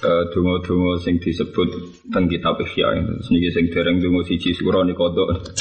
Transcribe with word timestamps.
uh, 0.00 0.22
dungo-dungo 0.32 0.96
sing 1.04 1.20
disebut 1.20 1.68
teng 2.08 2.24
kitab 2.30 2.56
Ihya 2.64 2.96
niki 3.04 3.48
sing 3.52 3.68
dereng 3.68 4.00
dungo 4.00 4.24
siji 4.24 4.56
sura 4.56 4.80
ni 4.86 4.96
kodok. 4.96 5.52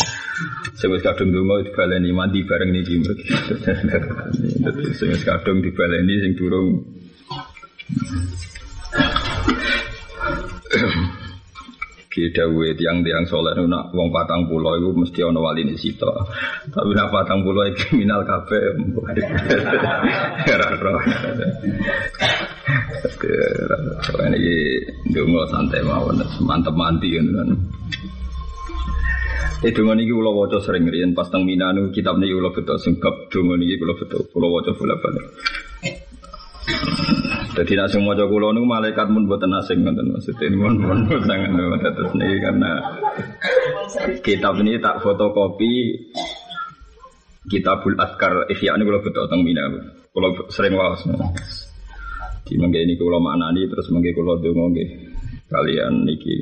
Sing 0.80 0.88
wis 0.88 1.04
kadung 1.04 1.36
dungo 1.36 1.60
dibaleni 1.60 2.16
mandi 2.16 2.48
bareng 2.48 2.72
niki. 2.72 3.04
Sing 4.96 5.08
wis 5.12 5.24
kadung 5.28 5.60
dibaleni 5.60 6.16
sing 6.24 6.32
durung. 6.40 6.70
Kita 12.12 12.44
dawe 12.44 12.68
tiang-tiang 12.76 13.24
soleh 13.24 13.56
nak 13.72 13.96
wong 13.96 14.12
patang 14.12 14.44
pulau 14.44 14.76
itu 14.76 14.92
mesti 14.92 15.24
ono 15.24 15.48
wali 15.48 15.64
ini 15.64 15.80
sito. 15.80 16.12
Tapi 16.68 16.92
nak 16.92 17.08
patang 17.08 17.40
pulau 17.40 17.64
itu 17.72 17.88
kriminal 17.88 18.28
kafe. 18.28 18.60
Raro. 23.70 24.24
Ini 24.32 24.56
dungo 25.12 25.44
santai 25.52 25.82
mawon, 25.84 26.22
mantep 26.44 26.76
manti 26.76 27.14
kan. 27.16 27.28
Eh 29.62 29.70
dungo 29.70 29.94
niki 29.94 30.10
kula 30.10 30.34
waca 30.34 30.58
sering 30.58 30.90
riyen 30.90 31.14
pas 31.14 31.30
teng 31.30 31.46
Minanu 31.46 31.94
kitab 31.94 32.18
niki 32.18 32.34
kula 32.34 32.50
betul 32.50 32.82
sing 32.82 32.98
bab 32.98 33.30
dungo 33.30 33.54
niki 33.60 33.78
kula 33.78 33.94
betul 33.94 34.26
kula 34.34 34.48
waca 34.50 34.72
bolak-balik. 34.74 35.26
Jadi 37.52 37.72
nak 37.78 37.92
semua 37.92 38.16
maca 38.16 38.26
kula 38.26 38.58
niku 38.58 38.66
malaikat 38.66 39.08
mun 39.14 39.30
boten 39.30 39.54
asing 39.54 39.86
ngoten 39.86 40.18
maksudnya 40.18 40.50
mun 40.56 40.82
mun 40.82 41.00
sangat 41.30 41.94
terus 41.94 42.14
niki 42.18 42.38
karena 42.42 42.72
kitab 44.26 44.58
ini 44.64 44.82
tak 44.82 45.04
fotokopi 45.04 45.74
Kitabul 47.52 48.00
Adkar 48.00 48.48
Ihya 48.48 48.80
ini 48.80 48.86
kalau 48.88 49.04
betul 49.04 49.26
teng 49.28 49.42
Mina. 49.44 49.68
Kalau 50.16 50.30
sering 50.54 50.74
wawas. 50.78 51.04
Di 52.42 52.58
mangga 52.58 52.82
ini 52.82 52.98
kalau 52.98 53.22
maknani 53.22 53.70
terus 53.70 53.94
mangga 53.94 54.10
kalau 54.18 54.42
dongo 54.42 54.74
nggih 54.74 54.90
kalian 55.46 56.10
niki. 56.10 56.42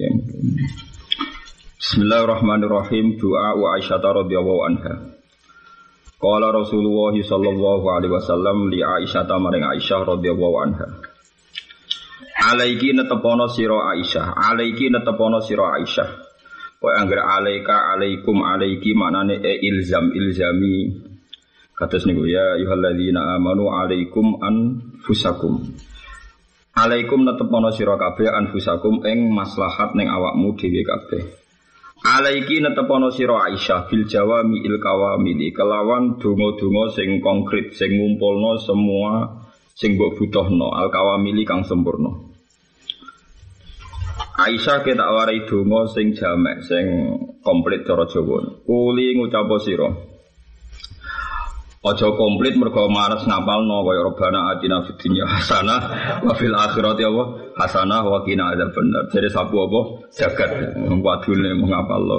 Bismillahirrahmanirrahim. 1.80 3.20
Doa 3.20 3.58
wa 3.60 3.76
Aisyah 3.76 4.00
radhiyallahu 4.00 4.62
anha. 4.64 4.94
Qala 6.20 6.52
Rasulullah 6.56 7.16
sallallahu 7.16 7.86
alaihi 7.90 8.14
wasallam 8.14 8.72
li 8.72 8.80
Aisyah 8.84 9.28
maring 9.40 9.66
Aisyah 9.66 10.00
radhiyallahu 10.08 10.56
anha. 10.64 10.88
Alaiki 12.40 12.96
netepono 12.96 13.52
sira 13.52 13.92
Aisyah, 13.96 14.36
alaiki 14.36 14.88
netepono 14.88 15.44
sira 15.44 15.76
Aisyah. 15.76 16.10
Wa 16.80 16.96
anggere 16.96 17.20
alaika 17.20 17.92
alaikum 17.92 18.40
alaiki 18.40 18.96
maknane 18.96 19.44
e 19.44 19.60
ilzam 19.68 20.16
ilzami. 20.16 21.09
Kados 21.80 22.04
niku 22.04 22.28
ya 22.28 22.60
ayyuhalladzina 22.60 23.40
amanu 23.40 23.72
alaikum 23.72 24.36
anfusakum. 24.44 25.64
Alaikum 26.76 27.24
netepono 27.24 27.72
sira 27.72 27.96
kabeh 27.96 28.28
anfusakum 28.28 29.00
ing 29.08 29.32
maslahat 29.32 29.96
ning 29.96 30.12
awakmu 30.12 30.60
dhewe 30.60 30.84
kabeh. 30.84 31.24
Alaiki 32.04 32.60
netepono 32.60 33.16
sira 33.16 33.48
Aisyah 33.48 33.88
bil 33.88 34.04
jawami 34.12 34.60
il 34.60 34.76
kawamili 34.84 35.56
kelawan 35.56 36.20
donga-donga 36.20 36.92
sing 37.00 37.24
konkret 37.24 37.72
sing 37.72 37.96
ngumpulno 37.96 38.60
semua 38.60 39.40
sing 39.72 39.96
mbok 39.96 40.20
butuhno 40.20 40.76
al 40.76 40.92
kawamili 40.92 41.48
kang 41.48 41.64
sempurna. 41.64 42.12
Aisyah 44.36 44.84
kita 44.84 45.08
warai 45.16 45.48
donga 45.48 45.88
sing 45.96 46.12
jamek 46.12 46.60
sing 46.64 46.86
komplit 47.40 47.88
cara 47.88 48.04
Jawa. 48.04 48.68
Kuli 48.68 49.16
ngucap 49.16 49.48
sira. 49.64 50.09
Aja 51.80 52.12
komplit 52.12 52.60
mergo 52.60 52.92
mares 52.92 53.24
ngapalno 53.24 53.88
kaya 53.88 54.04
robana 54.04 54.52
atina 54.52 54.84
fid 54.84 55.00
dunya 55.00 55.24
hasanah 55.24 55.80
wa 56.28 56.36
fil 56.36 56.52
akhirati 56.52 57.08
apa 57.08 57.24
hasanah 57.56 58.04
wa 58.04 58.20
qina 58.28 58.52
adzabannar. 58.52 59.08
Jadi 59.16 59.32
sapu 59.32 59.64
apa 59.64 60.12
jagat 60.12 60.76
wadune 60.76 61.56
mau 61.56 61.72
ngapalno. 61.72 62.16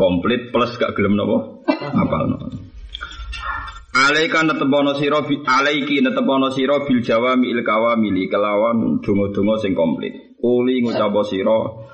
Komplit 0.00 0.48
plus 0.48 0.80
gak 0.80 0.96
gelem 0.96 1.20
napa 1.20 1.60
ngapalno. 1.92 2.36
Alaika 3.96 4.40
netepono 4.40 4.96
sira 4.96 5.20
alaiki 5.20 6.00
netepono 6.00 6.48
sira 6.56 6.88
bil 6.88 7.04
jawami 7.04 7.52
il 7.52 7.60
kawamili 7.60 8.32
kelawan 8.32 9.04
donga-donga 9.04 9.60
sing 9.60 9.76
komplit. 9.76 10.40
Uli 10.40 10.80
ngucap 10.80 11.12
sira 11.28 11.84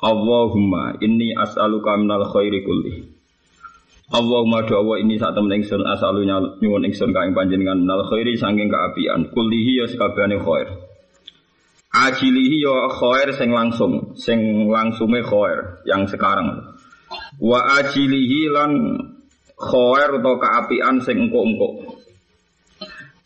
Allahumma 0.00 0.96
inni 1.04 1.36
as'aluka 1.36 2.00
minal 2.00 2.32
khairi 2.32 2.64
kulli. 2.64 3.15
Allahumma 4.06 4.62
doa 4.62 5.02
ini 5.02 5.18
saat 5.18 5.34
temen 5.34 5.50
ingsun 5.58 5.82
asalunya 5.82 6.38
nyuwun 6.62 6.86
ingsun 6.86 7.10
kaing 7.10 7.34
panjenengan. 7.34 7.82
Nal 7.82 8.06
khairi 8.06 8.38
sanging 8.38 8.70
keapian. 8.70 9.34
Kulihi 9.34 9.82
ya 9.82 9.86
sekabehane 9.90 10.38
khair. 10.38 10.70
Ajilihi 11.90 12.62
ya 12.62 12.86
khair 12.86 13.34
sing 13.34 13.50
langsung 13.50 14.14
sing 14.14 14.70
langsunge 14.70 15.26
khair 15.26 15.82
yang 15.90 16.06
sekarang. 16.06 16.78
Wa 17.42 17.82
ajilihi 17.82 18.46
lan 18.54 18.70
khair 19.58 20.22
atau 20.22 20.34
keapian 20.38 21.02
sing 21.02 21.26
engko-engko 21.26 21.98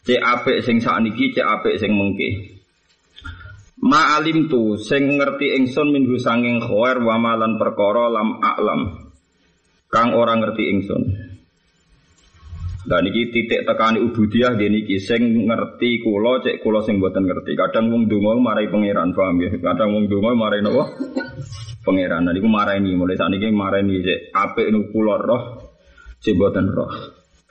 cek 0.00 0.16
apik 0.16 0.58
sing 0.64 0.80
sakniki 0.80 1.36
cek 1.36 1.44
apik 1.44 1.76
sing 1.76 1.92
mengke. 1.92 2.56
Ma'alim 3.84 4.48
tu 4.48 4.80
sing 4.80 5.20
ngerti 5.20 5.60
ingsun 5.60 5.92
minhu 5.92 6.16
sanging 6.16 6.56
khair 6.64 7.04
wa 7.04 7.20
malan 7.20 7.60
perkara 7.60 8.08
lam 8.08 8.41
a'lam 8.41 9.09
kang 9.90 10.14
ora 10.14 10.38
ngerti 10.38 10.64
ingsun. 10.70 11.02
Dan 12.80 13.04
iki 13.12 13.28
titik 13.28 13.68
tekani 13.68 14.00
ubudiyah 14.00 14.56
gini 14.56 14.88
iki 14.88 14.96
sing 15.04 15.44
ngerti 15.44 16.00
kula 16.00 16.40
cek 16.40 16.64
kula 16.64 16.80
sing 16.80 16.96
mboten 16.96 17.28
ngerti. 17.28 17.52
Kadang 17.52 17.92
wong 17.92 18.08
donga 18.08 18.40
marai 18.40 18.72
pangeran, 18.72 19.12
paham 19.12 19.36
ya? 19.36 19.52
Kadang 19.52 19.92
wong 19.92 20.08
donga 20.08 20.32
marai 20.32 20.64
napa? 20.64 20.96
Pangeran. 21.84 22.24
Dan 22.24 22.40
iku 22.40 22.48
marani 22.48 22.96
mulai 22.96 23.20
saat 23.20 23.36
ini 23.36 23.52
marani 23.52 24.00
cek 24.00 24.32
apik 24.32 24.72
nu 24.72 24.88
kula 24.88 25.20
roh 25.20 25.42
cek 26.24 26.32
mboten 26.32 26.66
roh. 26.72 26.90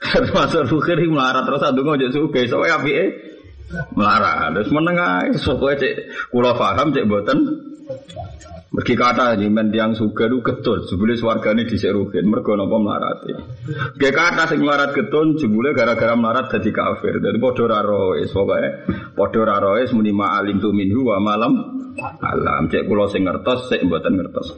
Termasuk 0.00 0.66
fikir 0.66 1.06
melarat 1.06 1.46
terus 1.46 1.62
adungo 1.62 1.94
cek 1.94 2.10
suge, 2.10 2.42
soalnya 2.50 2.82
apike 2.82 3.04
melarat. 3.94 4.54
Terus 4.54 4.70
menengah 4.74 5.30
sokoe 5.38 5.74
cek 5.78 5.94
kula 6.30 6.54
paham 6.58 6.90
cek 6.94 7.06
mboten 7.06 7.38
Mergi 8.70 8.94
kata 8.94 9.34
men 9.50 9.74
tiang 9.74 9.98
suga 9.98 10.30
itu 10.30 10.38
getun, 10.46 10.86
jebule 10.86 11.18
swargane 11.18 11.66
dhisik 11.66 11.90
rugen, 11.90 12.30
mergo 12.30 12.54
napa 12.54 12.78
melarati. 12.78 13.34
Ge 13.98 14.14
kata 14.14 14.46
sing 14.46 14.62
melarat 14.62 14.94
getun 14.94 15.34
jebule 15.34 15.74
gara-gara 15.74 16.14
melarat 16.14 16.54
dadi 16.54 16.70
kafir. 16.70 17.18
Dadi 17.18 17.42
padha 17.42 17.66
ora 17.66 17.82
roes 17.82 18.30
pokoke 18.30 18.70
padha 19.18 19.38
ora 19.42 19.56
roes 19.58 19.90
muni 19.90 20.14
ma'alim 20.14 20.62
tu 20.62 20.70
minhu 20.70 21.02
wa 21.02 21.18
malam 21.18 21.52
alam. 22.22 22.70
Cek 22.70 22.86
kula 22.86 23.10
sing 23.10 23.26
ngertos, 23.26 23.74
sik 23.74 23.82
mboten 23.82 24.14
ngertos. 24.14 24.54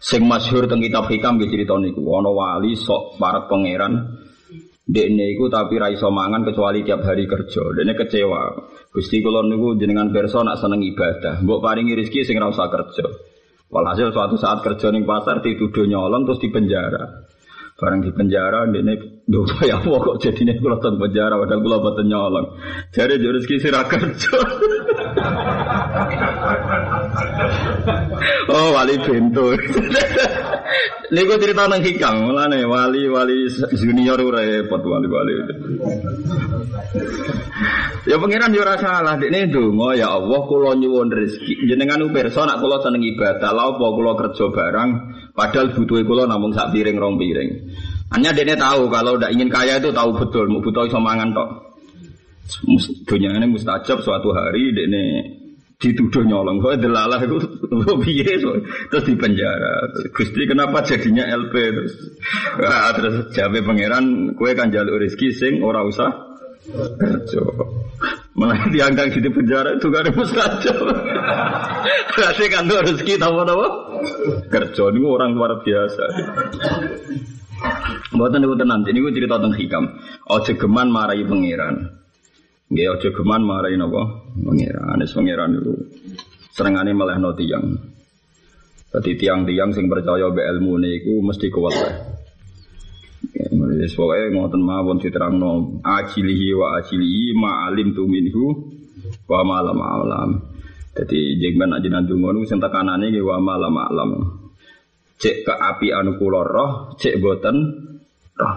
Sing 0.00 0.24
masyhur 0.24 0.64
teng 0.64 0.80
kitab 0.80 1.12
hikam 1.12 1.36
nggih 1.36 1.52
crita 1.52 1.76
ana 1.76 2.30
wali 2.32 2.72
sok 2.72 3.20
para 3.20 3.52
pangeran 3.52 4.21
Dekne 4.82 5.30
iku 5.38 5.46
tapi 5.46 5.78
ra 5.78 5.94
iso 5.94 6.10
mangan 6.10 6.42
kecuali 6.42 6.82
tiap 6.82 7.06
hari 7.06 7.30
kerja. 7.30 7.62
Dekne 7.70 7.94
kecewa. 7.94 8.42
Gusti 8.90 9.22
kula 9.22 9.46
niku 9.46 9.78
jenengan 9.78 10.10
pirsa 10.10 10.42
nak 10.42 10.58
seneng 10.58 10.82
ibadah. 10.82 11.38
Mbok 11.38 11.62
paringi 11.62 11.94
rezeki 11.94 12.26
sing 12.26 12.36
ra 12.42 12.50
usah 12.50 12.66
kerja. 12.66 13.06
Walhasil 13.70 14.10
suatu 14.10 14.36
saat 14.36 14.60
kerja 14.60 14.90
ning 14.90 15.06
pasar 15.06 15.40
dituduh 15.40 15.86
nyolong 15.86 16.26
terus 16.26 16.42
dipenjara. 16.42 17.30
Barang 17.78 18.02
di 18.02 18.10
penjara 18.10 18.66
dekne 18.68 19.21
lho 19.30 19.46
ya 19.62 19.78
apa 19.78 20.02
kok 20.02 20.18
jadine 20.18 20.58
kula 20.58 20.82
teng 20.82 20.98
penjara 20.98 21.38
padahal 21.38 21.62
kula 21.62 21.78
boten 21.78 22.10
nyolong. 22.10 22.58
Jare 22.90 23.22
yo 23.22 23.30
rezeki 23.30 23.62
sira 23.62 23.86
kerja. 23.86 24.34
oh 28.50 28.74
wali 28.74 28.98
bentuk. 28.98 29.54
Niku 31.12 31.36
cerita 31.36 31.68
nang 31.68 31.84
hikam, 31.84 32.24
mulane 32.24 32.64
wali-wali 32.64 33.44
junior 33.76 34.16
repot 34.16 34.80
wali-wali. 34.80 35.32
ya 38.08 38.16
pangeran 38.16 38.56
yo 38.56 38.64
ora 38.64 38.80
salah, 38.80 39.20
dekne 39.20 39.52
ndonga 39.52 39.92
ya 39.92 40.16
Allah 40.16 40.40
kula 40.48 40.72
nyuwun 40.72 41.12
rezeki. 41.12 41.68
Jenengan 41.68 42.08
pirsa 42.16 42.48
nak 42.48 42.64
kula 42.64 42.80
seneng 42.80 43.04
ibadah, 43.04 43.52
lha 43.52 43.76
apa 43.76 43.86
kula 43.92 44.12
kerja 44.16 44.56
barang 44.56 44.90
padahal 45.36 45.76
butuhe 45.76 46.00
kula 46.08 46.24
namung 46.24 46.56
sak 46.56 46.72
piring 46.72 46.96
rong 46.96 47.20
piring. 47.20 47.76
Hanya 48.12 48.30
dekne 48.36 48.54
tahu 48.60 48.92
kalau 48.92 49.16
ndak 49.16 49.32
ingin 49.32 49.48
kaya 49.48 49.80
itu 49.80 49.88
tahu 49.88 50.12
betul, 50.12 50.44
mau 50.52 50.60
butuh 50.60 50.84
iso 50.84 51.00
mangan 51.00 51.32
tok. 51.32 51.48
Dunia 53.08 53.32
ini 53.38 53.48
mustajab 53.48 54.04
suatu 54.04 54.34
hari 54.36 54.76
ini 54.76 55.04
dituduh 55.82 56.22
nyolong. 56.22 56.62
Kok 56.62 56.78
delalah 56.78 57.18
itu 57.18 57.36
piye 58.06 58.38
terus 58.92 59.04
di 59.08 59.14
penjara. 59.18 59.90
Gusti 60.14 60.42
kenapa 60.46 60.86
jadinya 60.86 61.26
LP 61.26 61.54
terus 61.74 61.94
nah, 62.62 62.94
terus 62.94 63.34
jabe 63.34 63.64
pangeran 63.66 64.36
kue 64.38 64.54
kan 64.54 64.70
jalur 64.70 65.02
rezeki 65.02 65.28
sing 65.34 65.54
ora 65.64 65.82
usah 65.82 66.12
kerja. 67.00 67.42
Malah 68.32 68.64
diangkat 68.70 69.18
di 69.18 69.28
penjara 69.28 69.76
itu 69.76 69.92
gak 69.92 70.08
ada 70.08 70.12
mustajab. 70.14 70.78
Berarti 72.14 72.44
kan 72.48 72.64
rezeki 72.70 73.14
tahu 73.18 73.34
apa? 73.42 73.68
Kerja 74.48 74.82
ini 74.94 75.04
orang 75.04 75.34
luar 75.34 75.58
biasa. 75.60 76.04
Buatan 78.12 78.44
itu 78.44 78.56
tenang, 78.60 78.84
ini 78.84 78.98
gue 79.00 79.12
cerita 79.16 79.40
tentang 79.40 79.56
hikam. 79.56 79.84
Ojo 80.28 80.52
geman 80.54 80.92
marahi 80.92 81.24
pangeran. 81.24 82.02
Nggih 82.72 82.88
aja 82.88 83.08
geman 83.12 83.44
marahi 83.44 83.76
napa 83.76 84.32
pangeran. 84.32 84.96
Anis 84.96 85.12
pangeran 85.12 85.60
itu 85.60 85.76
serengane 86.56 86.96
malah 86.96 87.20
no 87.20 87.36
tiyang. 87.36 87.68
Dadi 88.88 89.16
tiang-tiang 89.16 89.76
sing 89.76 89.92
percaya 89.92 90.32
be 90.32 90.40
ilmu 90.40 90.80
niku 90.80 91.20
mesti 91.20 91.52
kuat 91.52 91.76
wae. 91.76 91.92
Wis 93.82 93.92
pokoke 93.92 94.30
ngoten 94.32 94.62
mawon 94.64 95.00
diterangno 95.00 95.82
ajilihi 95.84 96.48
wa 96.56 96.80
ajilihi 96.80 97.34
ma 97.36 97.68
alim 97.68 97.92
tu 97.92 98.08
minhu 98.08 98.72
wa 99.28 99.40
ma 99.44 99.60
lam 99.60 99.80
alam. 99.80 100.30
Dadi 100.96 101.40
jengben 101.40 101.76
ajenan 101.76 102.08
donga 102.08 102.32
niku 102.32 102.48
sing 102.48 102.60
tekanane 102.60 103.12
wa 103.20 103.36
ma 103.36 103.60
lam 103.60 103.76
alam. 103.76 104.10
Cek 105.22 105.46
ke 105.46 105.54
api 105.54 105.94
anu 105.94 106.18
kula 106.18 106.42
roh, 106.42 106.98
cek 106.98 107.22
boten 107.22 107.56
roh. 108.34 108.56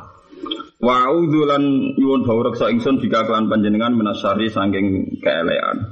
Wa 0.81 1.13
lan 1.13 1.63
nyuwun 1.94 2.25
bau 2.25 2.41
reksa 2.41 2.73
ingsun 2.73 2.97
jika 2.97 3.29
kelan 3.29 3.45
panjenengan 3.45 3.94
menasari 3.94 4.50
sangking 4.50 5.17
keelean. 5.21 5.85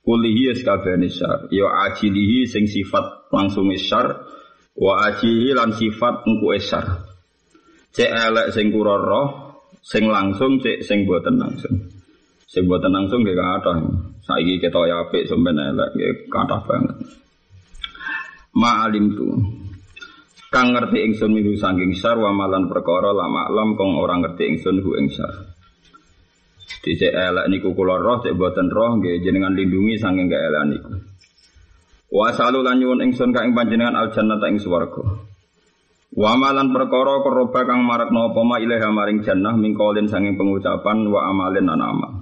Kulihi 0.00 0.56
eskabeni 0.56 1.12
syar. 1.12 1.52
Ya 1.52 1.68
ajilihi 1.68 2.48
sing 2.48 2.64
sifat 2.64 3.28
langsung 3.28 3.68
isyar. 3.74 4.24
Wa 4.72 5.12
ajilihi 5.12 5.52
lan 5.52 5.76
sifat 5.76 6.24
engku 6.24 6.48
isyar. 6.56 7.04
Cek 7.92 8.10
elek 8.12 8.56
sing 8.56 8.72
kurara, 8.72 9.52
sing 9.84 10.08
langsung 10.08 10.62
cek 10.64 10.80
sing 10.80 11.04
boten 11.04 11.36
langsung. 11.36 11.76
Sing 12.46 12.64
boten 12.64 12.94
langsung 12.94 13.20
nggih 13.20 13.36
kathah. 13.36 13.82
Saiki 14.24 14.62
ketok 14.64 14.88
apik 14.88 15.28
sampeyan 15.28 15.74
elek 15.74 15.90
nggih 15.92 16.12
kathah 16.32 16.60
banget. 16.64 16.96
Ma'alim 18.56 19.12
tu 19.12 19.26
kang 20.56 20.72
ngerti 20.72 21.04
ingsun 21.04 21.36
milu 21.36 21.52
saking 21.52 21.92
syar 21.92 22.16
wa 22.16 22.32
malan 22.32 22.64
perkara 22.64 23.12
lama 23.12 23.44
alam 23.44 23.76
kong 23.76 24.00
orang 24.00 24.24
ngerti 24.24 24.56
ingsun 24.56 24.80
hu 24.80 24.96
ing 24.96 25.12
syar. 25.12 25.52
Dicek 26.80 27.12
elek 27.12 27.52
niku 27.52 27.76
kula 27.76 28.00
roh 28.00 28.24
cek 28.24 28.32
boten 28.32 28.72
roh 28.72 28.96
nggih 28.96 29.20
jenengan 29.20 29.52
lindungi 29.52 30.00
saking 30.00 30.32
elek 30.32 30.64
niku. 30.64 30.96
Wa 32.08 32.32
salu 32.32 32.64
lan 32.64 32.80
nyuwun 32.80 33.04
ingsun 33.04 33.36
ka 33.36 33.44
ing 33.44 33.52
panjenengan 33.52 34.00
al 34.00 34.08
jannata 34.16 34.48
ing 34.48 34.56
swarga. 34.56 35.04
Wa 36.16 36.32
malan 36.40 36.72
perkara 36.72 37.20
koroba 37.20 37.60
kang 37.68 37.84
marakno 37.84 38.32
apa 38.32 38.40
ma 38.40 38.56
ilaha 38.56 38.88
maring 38.88 39.20
jannah 39.20 39.52
mingkolin 39.52 40.08
saking 40.08 40.40
pengucapan 40.40 41.04
wa 41.12 41.20
amalin 41.36 41.68
lan 41.68 41.84
amal. 41.84 42.12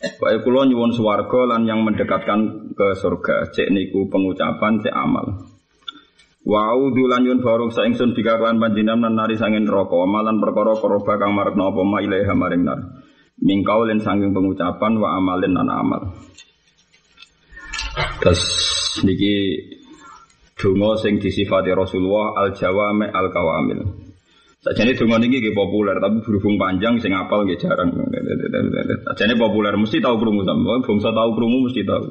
Wae 0.00 0.40
kula 0.40 0.64
nyuwun 0.72 0.96
swarga 0.96 1.52
lan 1.52 1.68
yang 1.68 1.84
mendekatkan 1.84 2.72
ke 2.72 2.96
surga. 2.96 3.52
Cek 3.52 3.68
niku 3.68 4.08
pengucapan 4.08 4.80
cek 4.80 4.96
amal 4.96 5.52
Wa 6.44 6.76
a'udzu 6.76 7.08
lan 7.08 7.24
yun 7.24 7.40
baruk 7.40 7.72
sa 7.72 7.88
ingsun 7.88 8.12
bika 8.12 8.36
kan 8.36 8.60
panjenengan 8.60 9.16
nari 9.16 9.40
sangin 9.40 9.64
neraka 9.64 9.96
amalan 9.96 10.36
perkara 10.44 10.76
koroba 10.76 11.16
kang 11.16 11.32
marekna 11.32 11.72
apa 11.72 11.80
ma 11.80 11.98
ilaiha 12.04 12.36
maring 12.36 12.62
nar. 12.68 12.80
Mingkau 13.40 13.88
len 13.88 14.04
sanging 14.04 14.36
pengucapan 14.36 14.92
wa 15.00 15.16
amalin 15.16 15.56
lan 15.56 15.72
amal. 15.72 16.02
Terus 18.20 18.44
niki 19.08 19.56
donga 20.60 21.00
sing 21.00 21.16
disifati 21.16 21.72
Rasulullah 21.72 22.36
al 22.36 22.52
jawame 22.52 23.08
al 23.08 23.32
kawamil. 23.32 23.80
Sajane 24.60 24.92
donga 25.00 25.16
niki 25.24 25.40
nggih 25.40 25.56
populer 25.56 25.96
tapi 25.96 26.20
berhubung 26.24 26.60
panjang 26.60 27.00
sing 27.00 27.16
apal 27.16 27.48
nggih 27.48 27.56
jarang. 27.56 27.88
Sajane 29.08 29.34
populer 29.40 29.72
mesti 29.80 29.96
tahu 29.96 30.20
krungu 30.20 30.44
sampeyan, 30.44 30.84
bangsa 30.84 31.08
tahu 31.08 31.30
krungu 31.32 31.72
mesti 31.72 31.88
tahu. 31.88 32.04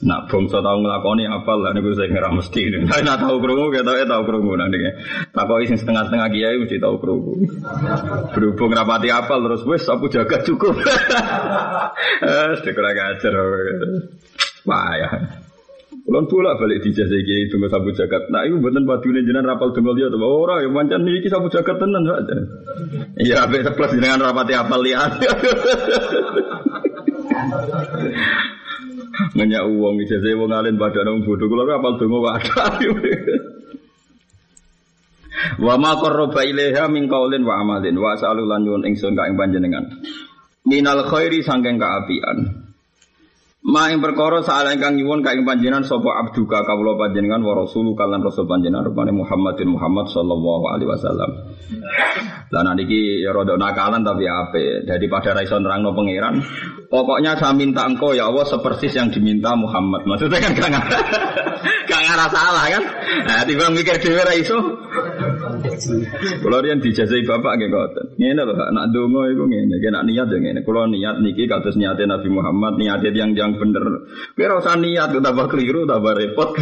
Nak 0.00 0.32
bangsa 0.32 0.64
tahu 0.64 0.80
ngelakoni 0.80 1.28
apal 1.28 1.60
lah 1.60 1.76
niku 1.76 1.92
saya 1.92 2.08
ngira 2.08 2.32
mesti. 2.32 2.72
Tapi 2.88 3.04
nak 3.04 3.20
tahu 3.20 3.36
krungu 3.36 3.68
kita 3.68 3.92
ya 4.00 4.08
tahu 4.08 4.22
krungu 4.24 4.56
nanti. 4.56 4.80
Takoki 5.28 5.68
sing 5.68 5.76
setengah-setengah 5.76 6.28
kiai 6.32 6.56
mesti 6.56 6.80
tahu 6.80 6.96
krungu. 6.96 7.36
Berhubung 8.32 8.72
rapati 8.72 9.12
apal 9.12 9.44
terus 9.44 9.60
wes 9.68 9.84
aku 9.84 10.08
jaga 10.08 10.40
cukup. 10.40 10.76
Eh, 12.20 12.72
kurang 12.72 12.96
ajar. 12.96 13.32
Wah 14.64 14.92
ya. 14.96 15.08
Kulon 16.04 16.24
pula 16.28 16.56
balik 16.56 16.80
di 16.80 16.96
jasa 16.96 17.12
iki 17.12 17.52
tunggu 17.52 17.68
sabu 17.68 17.92
jagat. 17.92 18.32
Nah, 18.32 18.44
iku 18.48 18.56
mboten 18.60 18.88
padune 18.88 19.20
jenengan 19.20 19.52
rapal 19.52 19.72
tunggal 19.76 19.96
dia 19.96 20.08
tuh. 20.08 20.20
Ora 20.20 20.64
ya 20.64 20.68
pancen 20.72 21.04
niki 21.04 21.28
sabu 21.28 21.52
jagat 21.52 21.76
tenan 21.76 22.04
saja. 22.08 22.34
Iya, 23.20 23.36
ape 23.48 23.62
plus 23.76 23.92
jenengan 23.96 24.32
rapati 24.32 24.52
apal 24.56 24.80
lihat. 24.80 25.20
Nanya 29.36 29.66
uang 29.66 30.00
ijazah 30.04 30.34
wong 30.38 30.50
alim 30.52 30.76
pada 30.80 31.04
nang 31.04 31.22
bodoh 31.24 31.46
kula 31.50 31.68
apal 31.76 31.98
donga 32.00 32.18
wadah. 32.20 32.70
Wa 35.60 35.74
ma 35.80 35.96
qarraba 35.96 36.40
ilaiha 36.44 36.88
min 36.92 37.08
qaulin 37.08 37.44
wa 37.44 37.60
amalin 37.60 37.96
wa 37.96 38.16
salu 38.16 38.44
lan 38.44 38.64
nyuwun 38.64 38.84
ingsun 38.88 39.16
ka 39.16 39.28
ing 39.28 39.36
panjenengan. 39.40 39.84
Minal 40.68 41.08
khairi 41.08 41.40
sangking 41.40 41.80
kaapian. 41.80 42.69
Ma 43.60 43.92
ing 43.92 44.00
perkara 44.00 44.40
saala 44.40 44.72
ingkang 44.72 44.96
nyuwun 44.96 45.20
ka 45.20 45.36
ing 45.36 45.44
panjenengan 45.44 45.84
sapa 45.84 46.16
abduka 46.16 46.64
kawula 46.64 46.96
panjenengan 46.96 47.44
wa 47.44 47.60
rasulu 47.60 47.92
kalan 47.92 48.24
rasul 48.24 48.48
panjenengan 48.48 48.88
rupane 48.88 49.12
Muhammadin 49.12 49.68
Muhammad 49.76 50.08
sallallahu 50.08 50.64
alaihi 50.64 50.88
wasallam. 50.88 51.30
Lah 52.48 52.72
niki 52.72 53.20
ya 53.20 53.36
rada 53.36 53.60
nakalan 53.60 54.00
tapi 54.00 54.24
ape. 54.24 54.88
Daripada 54.88 55.36
ra 55.36 55.44
iso 55.44 55.60
nerangno 55.60 55.92
pangeran, 55.92 56.40
pokoknya 56.88 57.36
saya 57.36 57.52
minta 57.52 57.84
engkau 57.84 58.16
ya 58.16 58.32
Allah 58.32 58.48
sepersis 58.48 58.96
yang 58.96 59.12
diminta 59.12 59.52
Muhammad. 59.52 60.08
Maksudnya 60.08 60.40
kan 60.40 60.56
gak 60.56 60.70
gak 61.90 62.30
salah 62.32 62.64
kan? 62.64 62.84
Nah, 63.28 63.44
tiba 63.44 63.68
mikir 63.68 64.00
dhewe 64.00 64.24
ra 64.24 64.34
iso. 64.40 64.56
Kulo 66.40 66.56
riyen 66.64 66.80
dijazai 66.80 67.24
bapak 67.24 67.52
nggih 67.60 67.68
ngoten. 67.68 68.06
Ngene 68.16 68.42
lho, 68.48 68.54
nak 68.56 68.86
donga 68.92 69.28
iku 69.28 69.44
ngene, 69.44 69.76
nak 69.76 70.04
niat 70.08 70.28
ya 70.32 70.38
ngene. 70.40 70.60
Kulo 70.64 70.88
niat 70.88 71.20
niki 71.20 71.44
kados 71.44 71.76
niate 71.76 72.08
Nabi 72.08 72.28
Muhammad, 72.32 72.80
niate 72.80 73.12
yang 73.12 73.36
yang 73.36 73.56
bener. 73.60 73.84
Ora 74.36 74.54
usah 74.60 74.76
niat 74.80 75.12
tambah 75.12 75.46
keliru, 75.52 75.84
tambah 75.84 76.16
repot. 76.16 76.56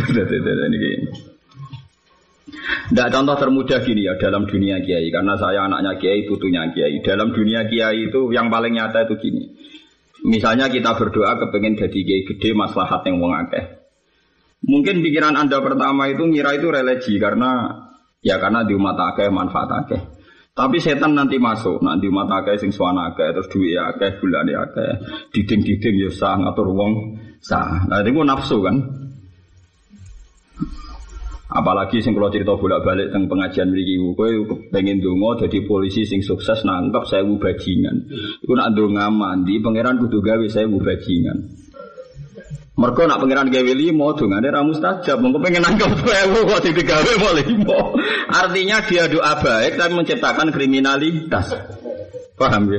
Tidak 2.89 3.09
contoh 3.13 3.37
termudah 3.37 3.81
gini 3.85 4.09
ya 4.09 4.17
dalam 4.17 4.49
dunia 4.49 4.81
kiai 4.81 5.13
karena 5.13 5.37
saya 5.37 5.69
anaknya 5.69 6.01
kiai 6.01 6.25
putunya 6.25 6.73
kiai 6.73 7.05
dalam 7.05 7.37
dunia 7.37 7.69
kiai 7.69 8.09
itu 8.09 8.33
yang 8.33 8.49
paling 8.49 8.81
nyata 8.81 9.05
itu 9.05 9.21
gini 9.21 9.45
misalnya 10.25 10.73
kita 10.73 10.97
berdoa 10.97 11.37
kepengen 11.37 11.77
jadi 11.77 12.01
kiai 12.01 12.23
gede 12.25 12.57
maslahat 12.57 13.05
yang 13.05 13.21
wong 13.21 13.37
akeh 13.37 13.85
mungkin 14.65 15.05
pikiran 15.05 15.37
anda 15.37 15.61
pertama 15.61 16.09
itu 16.09 16.25
ngira 16.25 16.57
itu 16.57 16.73
religi 16.73 17.21
karena 17.21 17.88
ya 18.25 18.37
karena 18.43 18.67
di 18.67 18.75
umat 18.75 18.97
akeh 18.97 19.31
manfaat 19.31 19.71
akeh 19.85 20.19
tapi 20.59 20.83
setan 20.83 21.15
nanti 21.15 21.39
masuk, 21.39 21.79
nanti 21.87 22.11
umat 22.11 22.27
akeh 22.43 22.59
sing 22.59 22.75
suwana 22.75 23.15
akeh, 23.15 23.31
terus 23.31 23.47
duit 23.47 23.79
akeh, 23.79 24.19
bulan 24.19 24.43
akeh, 24.43 24.91
diding-diding 25.31 25.95
ya 26.03 26.11
sah, 26.11 26.35
ngatur 26.35 26.75
wong 26.75 27.15
sah. 27.39 27.87
Nah 27.87 28.03
itu 28.03 28.27
nafsu 28.27 28.59
kan. 28.67 28.75
Apalagi 31.49 32.03
sing 32.03 32.13
kalau 32.13 32.35
cerita 32.35 32.59
bolak-balik 32.59 33.15
tentang 33.15 33.31
pengajian 33.31 33.71
mriki 33.71 34.03
kowe 34.19 34.29
pengen 34.75 34.99
donga 34.99 35.47
jadi 35.47 35.65
polisi 35.65 36.05
sing 36.05 36.21
sukses 36.27 36.67
nangkep 36.67 37.07
saya 37.07 37.23
bajingan. 37.25 38.11
Iku 38.43 38.53
nak 38.53 38.75
donga 38.75 39.09
mandi 39.15 39.63
pangeran 39.63 39.97
kudu 40.03 40.21
gawe 40.21 40.47
saya 40.51 40.67
bajingan. 40.67 41.68
Mereka 42.79 43.11
nak 43.11 43.19
pangeran 43.19 43.51
gawe 43.51 43.73
limo 43.75 44.15
dongane 44.15 44.55
ra 44.55 44.63
mustajab. 44.63 45.19
Mengko 45.19 45.43
pengen 45.43 45.67
nangkep 45.67 45.99
sewu 45.99 46.47
kok 46.47 46.63
digawe 46.63 47.13
mau 47.19 47.35
limo. 47.35 47.79
Artinya 48.31 48.79
dia 48.87 49.11
doa 49.11 49.35
baik 49.43 49.75
tapi 49.75 49.93
menciptakan 49.99 50.55
kriminalitas. 50.55 51.59
Paham 52.39 52.71
ya? 52.71 52.79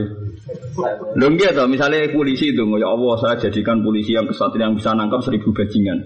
Lho 1.19 1.27
nggih 1.35 1.51
to, 1.51 1.67
misalnya 1.67 2.07
polisi 2.15 2.55
itu, 2.55 2.63
ya 2.79 2.87
Allah 2.87 3.13
saya 3.19 3.35
jadikan 3.43 3.83
polisi 3.83 4.15
yang 4.15 4.23
kesatria 4.23 4.71
yang 4.71 4.79
bisa 4.79 4.95
nangkap 4.95 5.19
seribu 5.19 5.51
bajingan. 5.51 5.99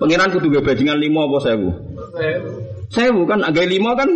Pengiran 0.00 0.32
kudu 0.32 0.56
gue 0.56 0.64
bajingan 0.64 0.96
lima 0.96 1.28
apa 1.28 1.38
sewu? 1.44 1.70
Sewu 2.88 3.28
kan 3.28 3.44
agak 3.44 3.68
lima 3.68 3.92
kan 4.00 4.08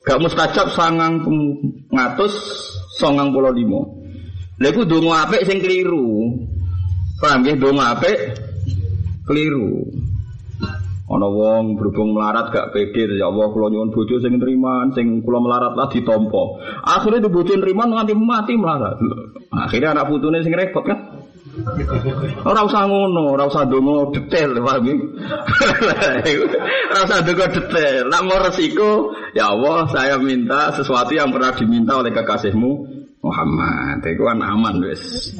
gak 0.00 0.16
mustajab 0.16 0.72
sangang 0.72 1.20
ngatus 1.92 2.32
songang 2.96 3.36
pulau 3.36 3.52
lima. 3.52 3.84
Lalu 4.64 4.88
dongo 4.88 5.12
apik 5.12 5.44
sing 5.44 5.60
keliru. 5.60 6.40
Paham 7.20 7.44
ya 7.44 7.52
dongo 7.52 7.84
apik 7.84 8.16
keliru. 9.26 9.84
Ana 11.06 11.30
wong 11.30 11.78
berhubung 11.78 12.18
melarat 12.18 12.50
gak 12.50 12.74
pede 12.74 13.06
ya 13.14 13.30
Allah 13.30 13.46
kula 13.54 13.70
nyuwun 13.70 13.94
bojo 13.94 14.18
sing 14.18 14.42
nriman 14.42 14.90
sing 14.90 15.22
kula 15.22 15.38
melarat 15.38 15.78
lah 15.78 15.86
ditampa. 15.86 16.58
Akhire 16.82 17.22
di 17.22 17.30
bojo 17.30 17.54
nriman 17.54 17.94
nganti 17.94 18.14
mati 18.18 18.58
melarat. 18.58 18.98
Akhirnya 19.54 19.94
anak 19.94 20.10
putune 20.10 20.42
sing 20.42 20.50
repot 20.50 20.82
kan. 20.82 21.22
Ora 22.44 22.68
usah 22.68 22.84
ngono, 22.84 23.32
ora 23.32 23.48
usah 23.48 23.64
ndonga 23.64 24.12
detail, 24.12 24.60
paham 24.60 24.84
ya? 24.84 24.94
Ora 26.92 27.00
usah 27.08 27.18
ndonga 27.24 27.46
detail. 27.48 28.12
Nak 28.12 28.22
mau 28.28 28.36
resiko, 28.44 29.16
ya 29.32 29.56
Allah, 29.56 29.88
saya 29.88 30.20
minta 30.20 30.68
sesuatu 30.76 31.16
yang 31.16 31.32
pernah 31.32 31.56
diminta 31.56 31.96
oleh 31.96 32.12
kekasihmu 32.12 32.95
Muhammad. 33.26 33.98
Itu 34.06 34.22
kan 34.22 34.38
aman 34.38 34.78
wis. 34.86 35.34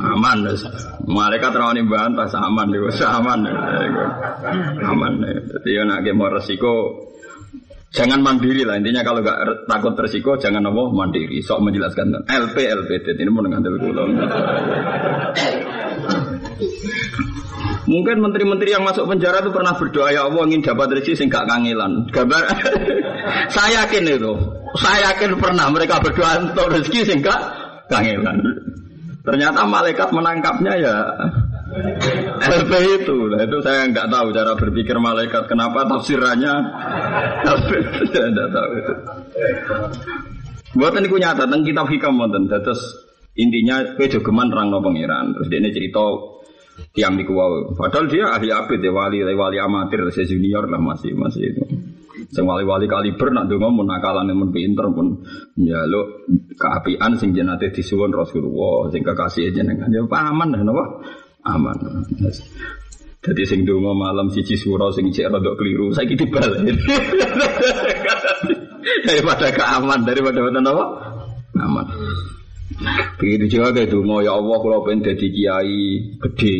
Aman 0.00 0.48
wis. 0.48 0.64
Malaikat 1.04 1.52
rawani 1.52 1.84
bantah 1.84 2.28
aman 2.32 2.72
wis 2.72 2.98
aman. 3.04 3.44
Aman. 4.80 5.12
Jadi 5.24 5.68
ya 5.76 5.84
nak 5.84 6.02
mau 6.16 6.32
resiko 6.32 7.06
Jangan 7.96 8.20
mandiri 8.20 8.60
lah 8.60 8.76
intinya 8.76 9.00
kalau 9.00 9.24
nggak 9.24 9.64
takut 9.72 9.96
resiko 9.96 10.36
jangan 10.36 10.68
apa 10.68 10.82
mandiri. 10.92 11.40
Sok 11.40 11.64
menjelaskan 11.64 12.28
LP 12.28 12.56
LP 12.68 12.90
ini 13.08 13.30
mau 13.32 13.40
dengan 13.40 13.64
pulau. 13.64 14.04
Mungkin 17.86 18.18
menteri-menteri 18.18 18.74
yang 18.74 18.82
masuk 18.82 19.06
penjara 19.06 19.38
itu 19.46 19.54
pernah 19.54 19.78
berdoa 19.78 20.10
ya 20.10 20.26
Allah 20.26 20.42
ingin 20.50 20.62
dapat 20.66 20.98
rezeki 20.98 21.14
sing 21.14 21.28
gak 21.30 21.46
kangelan. 21.46 22.02
Gambar 22.10 22.42
saya 23.54 23.86
yakin 23.86 24.10
itu. 24.10 24.32
Saya 24.74 25.14
yakin 25.14 25.38
pernah 25.38 25.70
mereka 25.70 26.02
berdoa 26.02 26.50
untuk 26.50 26.66
rezeki 26.66 27.00
sing 27.06 27.18
gak 27.22 27.38
kangelan. 27.86 28.42
Ternyata 29.22 29.66
malaikat 29.66 30.10
menangkapnya 30.10 30.72
ya 30.78 30.94
LP 32.62 32.72
itu, 33.02 33.16
nah 33.26 33.42
itu 33.42 33.58
saya 33.58 33.90
nggak 33.90 34.06
tahu 34.06 34.30
cara 34.30 34.54
berpikir 34.54 34.96
malaikat. 35.02 35.50
Kenapa 35.50 35.82
tafsirannya 35.84 36.54
saya 37.42 38.26
nggak 38.34 38.50
tahu 38.54 38.70
itu. 38.78 38.94
Buatan 40.78 41.04
itu 41.04 41.16
nyata 41.18 41.44
tentang 41.44 41.66
kitab 41.66 41.86
hikam 41.90 42.22
wonten. 42.22 42.46
Terus 42.46 42.80
intinya 43.34 43.82
kue 43.98 44.06
jogeman 44.06 44.46
terang 44.48 44.70
no 44.70 44.78
pangeran. 44.78 45.34
Terus 45.36 45.46
dia 45.50 45.58
ini 45.58 45.70
cerita 45.74 46.06
tiang 46.92 47.16
di 47.16 47.24
kuwau. 47.24 47.76
Padahal 47.76 48.06
dia 48.08 48.28
ahli 48.32 48.48
abid 48.52 48.80
ya 48.80 48.92
wali 48.92 49.20
wali 49.22 49.58
amatir, 49.60 50.04
saya 50.12 50.26
junior 50.28 50.64
lah 50.68 50.80
masih 50.80 51.12
masih 51.16 51.42
itu. 51.52 51.64
Sing 52.32 52.48
wali-wali 52.48 52.88
kaliber 52.88 53.28
nak 53.28 53.46
donga 53.46 53.68
mun 53.68 53.86
nakalane 53.86 54.32
mun 54.32 54.48
pinter 54.50 54.88
pun 54.88 55.20
lo 55.60 56.00
keapian 56.56 57.12
sing 57.20 57.36
jenate 57.36 57.68
disuwun 57.70 58.08
Rasulullah 58.10 58.88
sing 58.88 59.04
kekasih 59.04 59.52
jenengan 59.52 59.92
ya 59.92 60.00
paman 60.08 60.56
napa 60.56 60.84
aman. 61.44 61.76
Jadi 63.20 63.42
sing 63.42 63.60
donga 63.68 63.92
malam 63.92 64.32
siji 64.32 64.56
surau 64.56 64.94
sing 64.94 65.10
cek 65.10 65.28
rada 65.28 65.52
keliru, 65.58 65.90
saiki 65.90 66.14
dibalik. 66.14 66.62
daripada 69.06 69.50
keaman, 69.50 70.00
daripada 70.06 70.40
apa? 70.46 70.84
Aman. 71.58 71.86
Begitu 73.16 73.58
juga 73.58 73.72
kayak 73.72 73.94
donga 73.94 74.26
ya 74.26 74.34
Allah 74.34 74.56
kalau 74.58 74.82
pengen 74.82 75.06
jadi 75.06 75.26
kiai 75.30 75.80
gede 76.18 76.56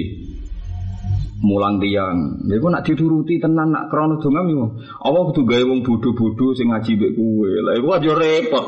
mulang 1.43 1.83
tiang. 1.83 2.47
Ya 2.49 2.57
nak 2.63 2.85
dituruti 2.87 3.43
tenan 3.43 3.75
nak 3.75 3.93
krono 3.93 4.23
donga 4.23 4.47
yo. 4.47 4.79
Allah 5.03 5.23
kudu 5.31 5.43
gawe 5.45 5.65
wong 5.67 5.83
bodho-bodho 5.85 6.57
sing 6.57 6.71
ngaji 6.73 6.91
mbek 6.97 7.13
kowe. 7.19 7.51
Lah 7.67 7.73
iku 7.77 7.89
aja 7.93 8.13
repot. 8.17 8.65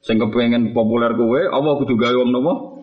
Sing 0.00 0.16
kepengen 0.16 0.72
populer 0.72 1.12
kowe, 1.18 1.40
Allah 1.50 1.72
kudu 1.76 1.94
gawe 1.98 2.16
wong 2.16 2.30
napa? 2.32 2.78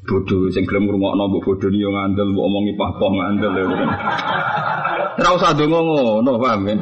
bodoh 0.00 0.48
sing 0.48 0.64
gelem 0.64 0.88
ngrungokno 0.88 1.28
mbok 1.28 1.44
bodho 1.44 1.68
yo 1.76 1.92
ngandel 1.92 2.32
mbok 2.32 2.46
omongi 2.48 2.72
pahpoh 2.74 3.10
ngandel 3.14 3.52
ya. 3.52 3.64
Ora 5.20 5.36
usah 5.36 5.52
donga 5.52 5.78
ngono, 5.84 6.32
paham 6.40 6.64
ya? 6.64 6.76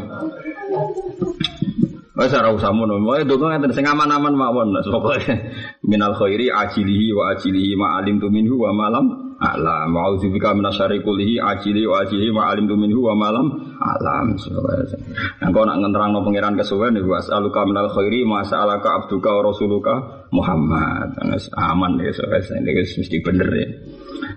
Wes 2.18 2.34
ora 2.34 2.50
usah 2.50 2.74
ngono. 2.74 2.98
Wae 3.06 3.22
donga 3.22 3.54
ngeten 3.54 3.70
sing 3.70 3.86
aman-aman 3.86 4.34
mawon. 4.34 4.74
Pokoke 4.82 5.38
minal 5.90 6.18
khairi 6.18 6.50
ajilihi 6.50 7.14
wa 7.14 7.30
ajilihi 7.30 7.78
ma 7.78 8.02
alim 8.02 8.18
tu 8.18 8.26
minhu 8.26 8.58
wa 8.58 8.74
malam 8.74 9.28
alam 9.38 9.94
wa 9.94 10.10
audzubika 10.10 10.50
minasyari 10.50 10.98
kullihi 10.98 11.38
ajili 11.38 11.86
wa 11.86 12.02
ajili 12.02 12.34
ma 12.34 12.50
alim 12.50 12.66
minhu 12.66 13.06
wa 13.06 13.14
malam 13.14 13.46
alam 13.78 14.34
Nang 14.34 15.50
kau 15.54 15.62
nak 15.62 15.78
ngenterangno 15.78 16.26
pangeran 16.26 16.58
kesuwen 16.58 16.98
niku 16.98 17.14
as'aluka 17.14 17.62
minal 17.62 17.86
khairi 17.86 18.26
ma 18.26 18.42
sa'alaka 18.42 18.98
abduka 18.98 19.38
wa 19.38 19.54
rasuluka 19.54 19.94
Muhammad. 20.34 21.14
Aman 21.54 22.02
ya 22.02 22.10
wis 22.10 22.98
mesti 22.98 23.22
bener 23.22 23.50
ya. 23.54 23.68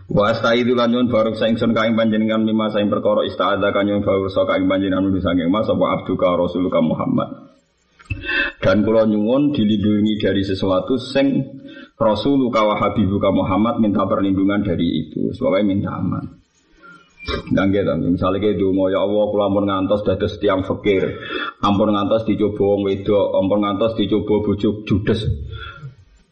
Wa 0.05 0.29
astaidu 0.29 0.77
lan 0.77 0.93
nyuwun 0.93 1.09
baruk 1.09 1.33
saingsun 1.33 1.73
kaing 1.73 1.97
panjenengan 1.97 2.45
mimma 2.45 2.69
saing 2.69 2.93
perkara 2.93 3.25
istaadza 3.25 3.73
kan 3.73 3.89
nyuwun 3.89 4.05
baruk 4.05 4.29
sa 4.29 4.45
kaing 4.45 4.69
panjenengan 4.69 5.01
mimma 5.01 5.25
saking 5.25 5.49
mas 5.49 5.65
apa 5.65 5.85
abduka 5.97 6.29
rasuluka 6.37 6.77
Muhammad. 6.77 7.50
Dan 8.61 8.85
kula 8.85 9.09
nyuwun 9.09 9.51
dilindungi 9.55 10.21
dari 10.21 10.41
sesuatu 10.45 10.95
sing 10.99 11.41
Rasulullah 11.97 12.73
wa 12.73 12.75
Habibuka 12.81 13.29
Muhammad 13.29 13.77
minta 13.77 14.05
perlindungan 14.05 14.65
dari 14.65 15.05
itu. 15.05 15.33
Sebabnya 15.33 15.65
minta 15.65 15.91
aman. 15.97 16.41
Dan 17.53 17.69
gitu, 17.69 17.93
misalnya 18.01 18.41
kayak 18.41 18.57
mau 18.73 18.89
ya 18.89 19.05
Allah, 19.05 19.29
kalau 19.29 19.45
ampun 19.45 19.65
ngantos 19.69 20.01
dados 20.01 20.41
tiang 20.41 20.65
fakir, 20.65 21.21
ampun 21.61 21.93
ngantos 21.93 22.25
dicoba 22.25 22.65
wong 22.65 22.81
wedok, 22.89 23.37
ampun 23.37 23.61
ngantos 23.61 23.93
dicoba 23.93 24.41
bujuk 24.41 24.89
judes. 24.89 25.29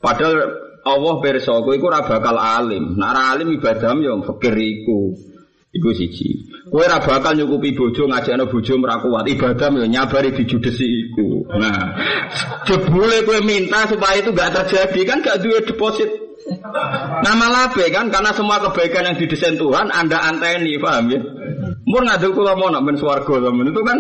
Padahal 0.02 0.50
Allah 0.82 1.14
perso, 1.22 1.62
kowe 1.62 1.78
iku 1.78 1.94
bakal 1.94 2.42
alim. 2.42 2.98
Nah 2.98 3.38
alim 3.38 3.54
ibadah 3.54 3.94
yang 4.02 4.26
fakir 4.26 4.58
iku. 4.58 5.29
Iku 5.70 5.94
siji. 5.94 6.50
Kowe 6.66 6.82
ora 6.82 6.98
bakal 6.98 7.38
nyukupi 7.38 7.78
bojo 7.78 8.10
ngajakno 8.10 8.50
bojo 8.50 8.74
ora 8.82 8.98
kuat. 8.98 9.30
Ibadah 9.30 9.70
yo 9.78 9.86
nyabari 9.86 10.34
dijudesi 10.34 10.86
iku. 10.86 11.46
Nah, 11.62 11.94
jebule 12.66 13.22
kowe 13.22 13.38
minta 13.46 13.86
supaya 13.86 14.18
itu 14.18 14.34
gak 14.34 14.50
terjadi 14.50 15.02
kan 15.06 15.22
gak 15.22 15.46
duwe 15.46 15.62
deposit. 15.62 16.10
Nama 17.22 17.46
labe 17.54 17.86
kan 17.94 18.10
karena 18.10 18.34
semua 18.34 18.58
kebaikan 18.58 19.14
yang 19.14 19.18
didesain 19.22 19.62
Tuhan 19.62 19.94
Anda 19.94 20.18
anteni, 20.26 20.82
paham 20.82 21.14
ya? 21.14 21.22
Mun 21.86 22.04
ngadu 22.10 22.34
kula 22.34 22.58
mau 22.58 22.74
nak 22.74 22.90
ben 22.90 22.98
swarga 22.98 23.30
itu 23.30 23.82
kan 23.86 24.00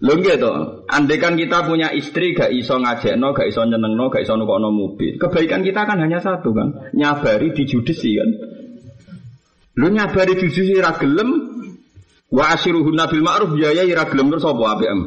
Lho 0.00 0.16
nggih 0.16 0.40
to, 0.40 0.52
andai 0.88 1.20
kan 1.20 1.36
kita 1.36 1.60
punya 1.68 1.92
istri 1.92 2.32
gak 2.32 2.48
iso 2.56 2.80
ngajakno, 2.80 3.36
gak 3.36 3.52
iso 3.52 3.60
nyenengno, 3.68 4.08
gak 4.08 4.24
iso 4.24 4.32
nukokno 4.32 4.72
mobil. 4.72 5.20
Kebaikan 5.20 5.60
kita 5.60 5.84
kan 5.84 6.00
hanya 6.00 6.16
satu 6.24 6.56
kan, 6.56 6.72
nyabari 6.96 7.52
dijudesi 7.52 8.16
kan. 8.16 8.30
Lu 9.78 9.86
nyabari 9.86 10.34
sisi 10.38 10.74
ra 10.78 10.98
gelem 10.98 11.30
wa 12.30 12.44
asyiruhun 12.54 12.96
nabil 12.98 13.22
ma'ruf 13.22 13.50
biaya 13.54 13.86
ira 13.86 14.06
gelem 14.10 14.30
terus 14.34 14.46
apa 14.46 14.64
APM? 14.74 15.00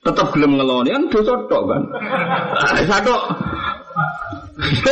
Tetap 0.00 0.28
gelem 0.34 0.56
ngeloni 0.58 0.90
kan 0.90 1.04
dosa 1.12 1.34
tok 1.46 1.62
kan. 1.70 1.82
Satu 2.88 3.14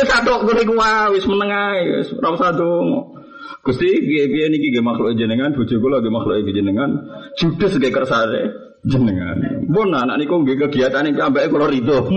satu 0.07 0.33
kuwi 0.47 0.63
ku 0.63 0.75
wis 1.15 1.25
meneng 1.27 1.51
ae 1.51 1.81
wis 1.99 2.09
ora 2.15 2.29
usah 2.35 2.51
dongo. 2.55 3.19
Gusti 3.59 3.85
piye-piye 3.85 4.47
niki 4.47 4.71
nggih 4.71 4.85
makhluk 4.85 5.19
jenengan 5.19 5.51
bojo 5.51 5.75
kula 5.83 5.99
nggih 5.99 6.13
makhluk 6.15 6.47
jenengan 6.47 6.89
judes 7.35 7.75
nggih 7.75 7.91
kersane 7.91 8.68
jenengan. 8.87 9.35
Pun 9.67 9.91
anak 9.91 10.15
niku 10.23 10.39
nggih 10.43 10.55
kegiatan 10.67 11.11
iki 11.11 11.19
ambek 11.19 11.51
kula 11.51 11.67
rido. 11.67 12.07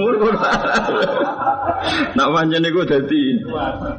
Nak 2.16 2.28
pancen 2.30 2.62
niku 2.62 2.86
dadi 2.86 3.42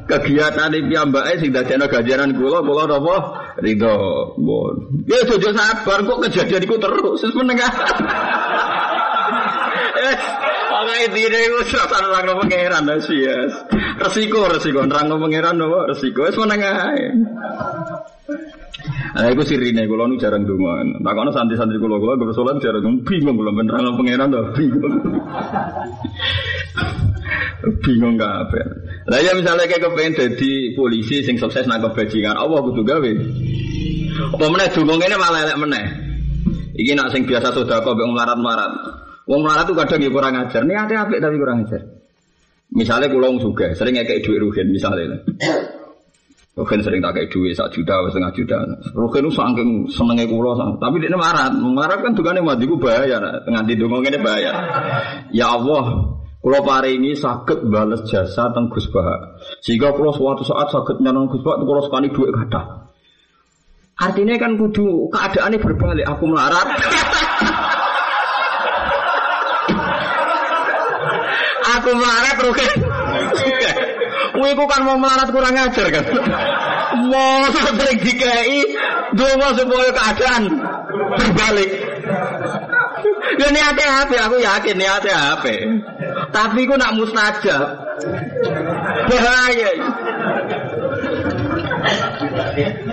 kegiatan 0.08 0.72
iki 0.72 0.94
ambake 0.96 1.36
sing 1.44 1.52
dadekno 1.52 1.84
ganjaran 1.90 2.32
kula 2.32 2.64
kula 2.64 2.84
napa 2.88 3.16
rido. 3.60 3.96
Pun. 4.40 5.04
Ya 5.04 5.20
jojo 5.28 5.52
sabar 5.52 6.00
kok 6.00 6.20
kejadian 6.28 6.64
iku 6.64 6.76
terus 6.80 7.20
wis 7.20 7.34
menengah. 7.36 7.72
Oke, 10.74 10.96
intine 11.08 11.38
iku 11.48 11.58
serasa 11.68 11.96
nerangno 12.00 12.32
pangeran 12.44 12.88
yes. 12.88 13.52
Resiko 14.00 14.48
resiko 14.48 14.84
nerangno 14.84 15.20
pangeran 15.20 15.56
nopo 15.60 15.88
resiko 15.92 16.28
wis 16.28 16.36
menengah. 16.40 16.96
Nah, 19.14 19.30
itu 19.30 19.42
sirine 19.46 19.86
kula 19.86 20.10
nu 20.10 20.18
jarang 20.18 20.42
donga. 20.42 20.82
Takono 20.98 21.30
santri-santri 21.30 21.78
kula 21.78 22.02
kula 22.02 22.18
gue 22.18 22.34
salat 22.34 22.58
jarang 22.58 23.06
bingung 23.06 23.38
kula 23.38 23.54
beneran 23.54 23.94
pangeran 23.94 24.34
to 24.34 24.40
bingung. 24.58 24.94
bingung 27.86 28.16
apa? 28.18 28.60
Lah 29.06 29.20
ya 29.22 29.32
misalnya 29.38 29.70
kayak 29.70 29.82
kepengen 29.86 30.12
jadi 30.18 30.52
polisi 30.74 31.22
sing 31.22 31.38
sukses 31.38 31.70
nangkep 31.70 31.94
bajingan, 31.94 32.34
Allah 32.34 32.60
kudu 32.66 32.82
gawe. 32.82 33.12
Apa 34.34 34.46
meneh 34.50 34.68
donga 34.74 34.94
ngene 34.98 35.16
malah 35.16 35.40
elek 35.46 35.58
meneh. 35.62 35.86
Iki 36.74 36.92
nak 36.98 37.14
sing 37.14 37.22
biasa 37.30 37.54
sedekah 37.54 37.94
mbek 37.94 38.08
melarat-melarat. 38.10 38.72
Wong 39.30 39.40
melarat 39.46 39.64
tuh 39.70 39.78
kadang 39.78 40.02
ya 40.02 40.10
kurang 40.10 40.34
ajar. 40.34 40.66
Nih 40.66 40.74
ada 40.74 41.06
apik 41.06 41.22
tapi 41.22 41.38
kurang 41.38 41.62
ajar. 41.62 41.82
Misalnya 42.74 43.06
kula 43.06 43.30
wong 43.30 43.38
sugih, 43.38 43.70
sering 43.78 43.94
dhuwit 43.94 44.42
rugen 44.42 44.74
misalnya. 44.74 45.22
Rukin 46.54 46.86
sering 46.86 47.02
tak 47.02 47.18
kayak 47.18 47.34
duit 47.34 47.58
satu 47.58 47.82
juta, 47.82 47.98
setengah 48.14 48.30
juta. 48.30 48.54
Rukin 48.94 49.26
itu 49.26 49.34
saking 49.34 49.70
senengnya 49.90 50.30
kulo, 50.30 50.54
tapi 50.78 51.02
dia 51.02 51.18
marah. 51.18 51.50
Marah 51.50 51.98
kan 51.98 52.14
tukangnya 52.14 52.46
mati 52.46 52.70
ku 52.70 52.78
bayar, 52.78 53.42
nganti 53.42 53.74
dongeng 53.74 54.06
ini 54.06 54.22
bayar. 54.22 54.54
Ya 55.34 55.50
Allah, 55.50 56.14
kulo 56.38 56.58
ini 56.86 57.18
sakit 57.18 57.66
balas 57.66 58.06
jasa 58.06 58.54
tentang 58.54 58.70
Gus 58.70 58.86
Bah. 58.94 59.34
Sehingga 59.66 59.98
kulo 59.98 60.14
suatu 60.14 60.46
saat 60.46 60.70
sakit 60.70 61.02
nyanong 61.02 61.26
Gus 61.26 61.42
Bah, 61.42 61.58
kulo 61.58 61.90
sekali 61.90 62.14
duit 62.14 62.30
kata. 62.30 62.86
Artinya 63.98 64.38
kan 64.38 64.54
kudu 64.54 65.10
keadaannya 65.10 65.58
berbalik. 65.58 66.06
Aku 66.06 66.30
melarat. 66.30 66.70
aku 71.74 71.90
melarat 71.98 72.36
Rukin. 74.34 74.58
Wih, 74.58 74.66
kan 74.66 74.82
mau 74.82 74.98
melarat 74.98 75.28
kurang 75.30 75.54
ajar 75.54 75.86
kan? 75.94 76.04
Mau 77.06 77.46
sering 77.50 77.98
dikai, 78.02 78.62
dongo 79.14 79.48
supaya 79.54 79.90
keadaan 79.94 80.42
berbalik. 81.18 81.70
Ya 83.34 83.48
niatnya 83.50 84.06
apa? 84.06 84.14
Aku 84.30 84.36
yakin 84.38 84.76
niatnya 84.78 85.16
apa? 85.38 85.54
Tapi 86.30 86.60
aku 86.66 86.74
nak 86.78 86.94
mustajab. 86.94 87.66
Bahaya. 89.10 89.70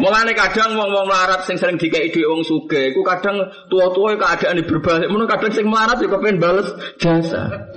Mulane 0.02 0.34
kadang 0.34 0.74
wong-wong 0.74 1.06
melarat 1.06 1.46
sing 1.46 1.56
sering 1.56 1.78
dikei 1.78 2.10
dhuwit 2.10 2.28
wong 2.28 2.42
sugih, 2.42 2.92
iku 2.92 3.06
kadang 3.06 3.38
tua-tua 3.70 4.18
keadaan 4.18 4.66
berbalik, 4.66 5.08
mun 5.08 5.30
kadang 5.30 5.54
sing 5.54 5.70
melarat 5.70 6.02
juga 6.02 6.18
pengen 6.18 6.42
bales 6.42 6.68
jasa. 6.98 7.70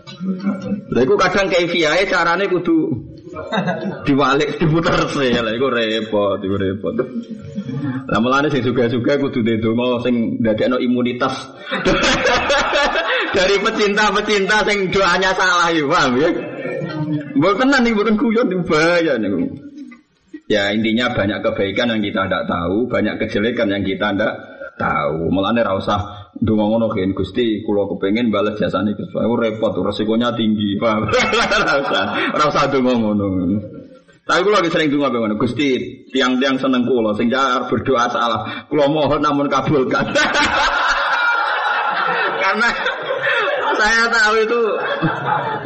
Lha 0.91 1.01
iku 1.05 1.15
kadang 1.21 1.53
kaifiahe 1.53 2.09
carane 2.09 2.49
kudu 2.49 3.04
diwalik 4.07 4.59
diputer 4.59 4.99
sih 5.11 5.35
lah 5.35 5.53
iku 5.55 5.67
repot 5.71 6.39
iku 6.41 6.57
repot 6.57 6.95
lah 8.09 8.19
mulane 8.21 8.49
sing 8.51 8.63
juga-juga 8.63 9.21
kudu 9.21 9.41
ndonga 9.45 10.03
sing 10.05 10.41
ndadekno 10.41 10.77
imunitas 10.81 11.35
dari 13.37 13.57
pecinta-pecinta 13.59 14.57
sing 14.69 14.79
doanya 14.95 15.31
salah 15.35 15.69
ya 15.75 15.83
paham 15.87 16.13
ya 16.21 16.31
Mboten 17.35 17.67
tenan 17.67 17.83
iki 17.83 17.95
mboten 17.99 18.15
guyon 18.15 18.47
niku. 18.47 19.41
Ya 20.47 20.71
intinya 20.71 21.11
banyak 21.11 21.41
kebaikan 21.43 21.91
yang 21.91 22.01
kita 22.05 22.29
tidak 22.29 22.45
tahu, 22.47 22.87
banyak 22.87 23.15
kejelekan 23.17 23.73
yang 23.75 23.83
kita 23.83 24.13
tidak 24.15 24.35
tahu. 24.79 25.33
Mulane 25.33 25.67
ra 25.67 25.75
donga 26.43 26.65
ngono 26.67 26.91
kan 26.91 27.15
Gusti 27.15 27.63
kula 27.63 27.87
kepengin 27.95 28.35
balas 28.35 28.59
jasane 28.59 28.99
Gusti. 28.99 29.15
Aku 29.15 29.39
repot 29.39 29.71
resikonya 29.79 30.35
tinggi, 30.35 30.75
Pak. 30.81 31.15
Ra 32.39 32.45
usah 32.51 32.67
ngono. 32.75 33.27
Tapi 34.25 34.41
kula 34.41 34.59
lagi 34.59 34.73
sering 34.73 34.91
donga 34.91 35.15
ngono. 35.15 35.39
Gusti, 35.39 36.03
tiang-tiang 36.11 36.59
seneng 36.59 36.83
kula 36.89 37.15
sing 37.15 37.31
jar 37.31 37.71
berdoa 37.71 38.11
salah. 38.11 38.67
Kula 38.67 38.91
mohon 38.91 39.23
namun 39.23 39.47
kabulkan. 39.47 40.11
Karena 42.43 42.69
saya 43.75 44.07
tahu 44.07 44.35
itu 44.39 44.61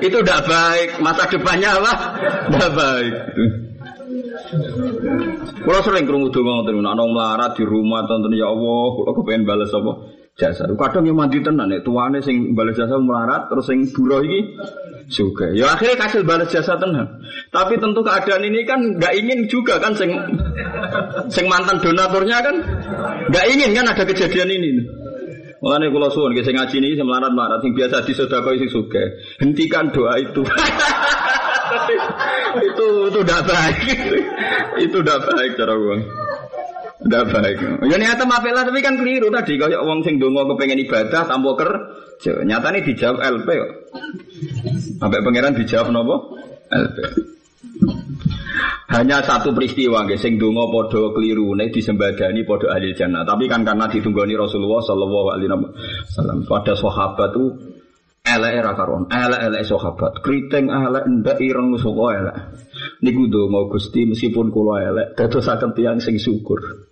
itu 0.09 0.17
tidak 0.25 0.41
baik 0.49 0.89
masa 1.05 1.29
depannya 1.29 1.77
apa 1.77 1.93
tidak 2.49 2.73
baik 2.73 3.15
kalau 5.69 5.81
sering 5.85 6.09
kerungu 6.09 6.33
donga 6.33 6.65
ngoten 6.65 6.81
ana 6.81 7.05
melarat 7.05 7.53
di 7.61 7.69
rumah 7.69 8.09
tonton 8.09 8.33
ya 8.33 8.49
Allah, 8.49 8.97
kula 8.97 9.13
kepengen 9.13 9.45
balas 9.45 9.69
apa? 9.77 9.93
Jasa. 10.39 10.71
Kadang 10.71 11.03
yang 11.03 11.19
mandi 11.19 11.43
tenan 11.43 11.67
nek 11.67 11.83
tuane 11.83 12.23
sing 12.23 12.55
balas 12.55 12.79
jasa 12.79 12.95
melarat 12.95 13.51
terus 13.51 13.67
sing 13.67 13.91
buruh 13.91 14.23
iki 14.23 14.55
juga. 15.11 15.51
Ya 15.51 15.75
akhirnya 15.75 15.99
kasih 15.99 16.23
balas 16.23 16.55
jasa 16.55 16.79
tenan. 16.79 17.27
Tapi 17.51 17.75
tentu 17.83 18.07
keadaan 18.07 18.47
ini 18.47 18.63
kan 18.63 19.03
nggak 19.03 19.19
ingin 19.19 19.51
juga 19.51 19.83
kan 19.83 19.99
sing 19.99 20.15
sing 21.27 21.51
mantan 21.51 21.83
donaturnya 21.83 22.39
kan 22.39 22.55
nggak 23.35 23.47
ingin 23.51 23.83
kan 23.83 23.91
ada 23.91 24.07
kejadian 24.07 24.55
ini. 24.55 24.87
Mulane 25.59 25.91
kula 25.91 26.07
suwun 26.15 26.39
sing 26.39 26.55
ngaji 26.55 26.87
ini 26.87 26.95
sing 26.95 27.03
melarat-melarat 27.03 27.59
sing 27.59 27.75
biasa 27.75 28.07
disedekah 28.07 28.55
sing 28.63 28.71
sugih. 28.71 29.09
Hentikan 29.43 29.91
doa 29.91 30.23
itu. 30.23 30.47
itu 32.69 32.87
itu 33.11 33.19
udah 33.27 33.41
baik. 33.43 33.99
itu 34.87 34.97
udah 35.03 35.19
baik 35.19 35.59
cara 35.59 35.75
gua. 35.75 35.99
Udah 36.99 37.23
baik. 37.31 37.87
Ya 37.87 37.97
niat 37.97 38.19
mapela 38.27 38.67
tapi 38.67 38.83
kan 38.83 38.99
keliru 38.99 39.31
tadi 39.31 39.55
kalau 39.55 39.87
wong 39.87 40.03
sing 40.03 40.19
donga 40.19 40.43
kepengen 40.51 40.83
ibadah 40.83 41.23
tanpa 41.31 41.51
kerja. 41.55 42.43
Nyatane 42.43 42.83
dijawab 42.83 43.23
LP. 43.23 43.49
Sampai 44.99 45.23
pangeran 45.23 45.55
dijawab 45.55 45.95
nopo? 45.95 46.35
LP. 46.75 46.99
Hanya 48.89 49.21
satu 49.21 49.53
peristiwa 49.53 50.09
guys, 50.09 50.25
sing 50.25 50.41
donga 50.41 50.67
padha 50.73 51.13
keliru 51.15 51.53
nek 51.55 51.71
disembadani 51.71 52.43
padha 52.43 52.75
ahli 52.75 52.97
jannah. 52.97 53.23
Tapi 53.23 53.45
kan 53.47 53.63
karena 53.63 53.87
ditunggoni 53.87 54.35
Rasulullah 54.35 54.81
sallallahu 54.83 55.29
alaihi 55.29 55.51
wasallam 55.55 56.49
pada 56.49 56.73
sahabat 56.73 57.31
tuh 57.37 57.53
elek 58.25 58.53
era 58.65 58.73
karon, 58.73 59.07
elek 59.13 59.41
elek 59.45 59.63
sahabat, 59.69 60.25
keriting 60.25 60.73
elek 60.73 61.05
ndak 61.05 61.37
ireng 61.37 61.77
saka 61.77 62.05
elek. 62.17 62.37
Niku 63.05 63.29
donga 63.29 63.69
Gusti 63.69 64.09
meskipun 64.09 64.49
kula 64.49 64.81
elek, 64.81 65.15
dadosaken 65.15 65.77
tiyang 65.77 66.01
sing 66.01 66.17
syukur. 66.17 66.88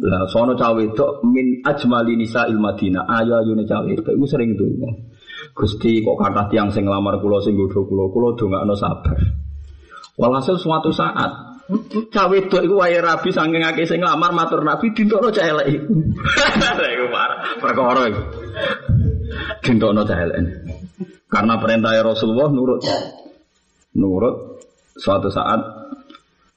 Lah 0.00 0.24
sono 0.24 0.56
cawe 0.56 0.72
wedok 0.72 1.20
min 1.28 1.60
ajmali 1.60 2.16
nisa 2.16 2.48
il 2.48 2.56
Madinah. 2.56 3.04
Ayo 3.04 3.36
ayune 3.36 3.68
cawe 3.68 3.84
wedok 3.84 4.16
iku 4.16 4.24
sering 4.24 4.56
donga. 4.56 4.88
Gusti 5.52 6.00
kok 6.00 6.16
kathah 6.16 6.46
tiyang 6.48 6.72
sing 6.72 6.88
nglamar 6.88 7.20
kula 7.20 7.42
sing 7.44 7.52
godho 7.52 7.84
kula, 7.84 8.08
kula 8.08 8.32
dongakno 8.32 8.72
sabar. 8.72 9.18
Walhasil 10.16 10.56
suatu 10.56 10.88
saat 10.88 11.60
cawe 12.08 12.32
wedok 12.32 12.64
iku 12.64 12.74
wae 12.80 12.96
rabi 12.96 13.28
saking 13.28 13.60
akeh 13.60 13.84
sing 13.84 14.00
nglamar 14.00 14.32
matur 14.32 14.64
Nabi 14.64 14.88
dintokno 14.96 15.28
cah 15.28 15.44
elek 15.44 15.66
iku. 15.68 15.92
Iku 16.96 17.06
perkara 17.60 18.02
iku. 18.08 18.22
Dintokno 19.60 20.00
cah 20.08 20.16
elek. 20.16 20.36
Karena 21.28 21.60
perintah 21.60 21.92
Rasulullah 22.00 22.48
nurut. 22.48 22.80
Nurut 24.00 24.64
suatu 24.96 25.28
saat 25.28 25.79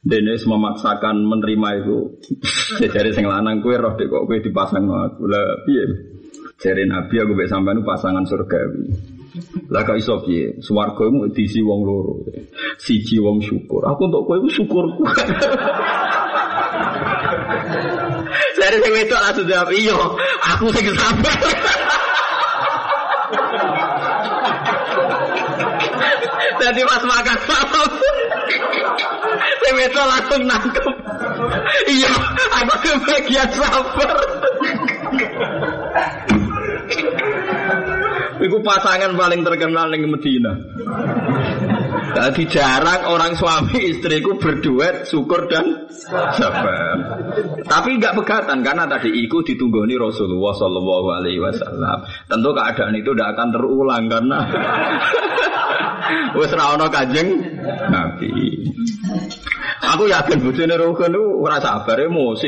Dennis 0.04 0.44
memaksakan 0.44 1.24
menerima 1.24 1.70
itu. 1.80 2.20
Jadi 2.94 3.16
sing 3.16 3.24
lanang 3.24 3.64
kue 3.64 3.80
roh 3.80 3.96
dek 3.96 4.12
kok 4.12 4.28
kue 4.28 4.44
dipasang 4.44 4.84
no 4.84 5.00
aku 5.00 5.32
lah 5.32 5.64
piye. 5.64 5.88
Jadi 6.60 6.84
Nabi 6.84 7.16
aku 7.24 7.32
mbek 7.32 7.48
sampean 7.48 7.88
pasangan 7.88 8.28
surgawi. 8.28 8.92
Lah 9.72 9.88
kok 9.88 9.96
iso 9.96 10.20
piye? 10.28 10.60
Swarga 10.60 11.08
mu 11.08 11.32
diisi 11.32 11.64
wong 11.64 11.88
loro. 11.88 12.20
Siji 12.84 13.16
wong 13.24 13.40
syukur. 13.40 13.80
Aku 13.88 14.12
untuk 14.12 14.28
kowe 14.28 14.44
syukurku. 14.52 15.08
Saya 18.60 18.80
sing 18.80 18.94
wedok 18.96 19.20
langsung 19.20 19.44
jawab, 19.50 19.70
"Iya, 19.76 19.98
aku 20.56 20.72
sing 20.72 20.88
sabar." 20.96 21.36
Jadi 26.64 26.80
pas 26.88 27.04
makan 27.04 27.38
malam 27.44 27.92
Saya 29.64 30.04
langsung 30.06 30.42
nangkep 30.44 30.88
Iya 31.88 32.14
Aku 32.64 32.76
kebagian 32.84 33.50
sabar 33.56 34.18
Itu 38.44 38.58
pasangan 38.60 39.12
paling 39.16 39.42
terkenal 39.48 39.88
di 39.88 40.04
Medina 40.04 40.54
jadi 42.14 42.44
jarang 42.46 43.10
orang 43.10 43.34
suami 43.34 43.90
istriku 43.90 44.38
berduet 44.38 45.10
syukur 45.10 45.50
dan 45.50 45.90
sabar. 46.38 47.26
Tapi 47.66 47.90
nggak 47.98 48.14
pegatan 48.22 48.62
karena 48.62 48.86
tadi 48.86 49.10
ikut 49.26 49.42
ditunggoni 49.50 49.98
Rasulullah 49.98 50.54
Shallallahu 50.54 51.08
Alaihi 51.10 51.42
Wasallam. 51.42 52.06
Tentu 52.30 52.50
keadaan 52.54 52.94
itu 52.94 53.10
tidak 53.18 53.34
akan 53.34 53.48
terulang 53.50 54.06
karena 54.06 54.40
wes 56.38 56.54
rawono 56.54 56.86
kajeng 56.94 57.30
Nabi. 57.90 58.62
Aku 59.84 60.08
yakin 60.08 60.40
bujune 60.40 60.76
rukun 60.80 61.12
itu 61.12 61.24
ora 61.44 61.60
sabar 61.60 62.00
emosi. 62.00 62.48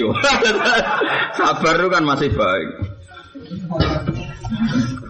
sabar 1.40 1.74
itu 1.76 1.90
kan 1.92 2.04
masih 2.08 2.32
baik. 2.32 2.70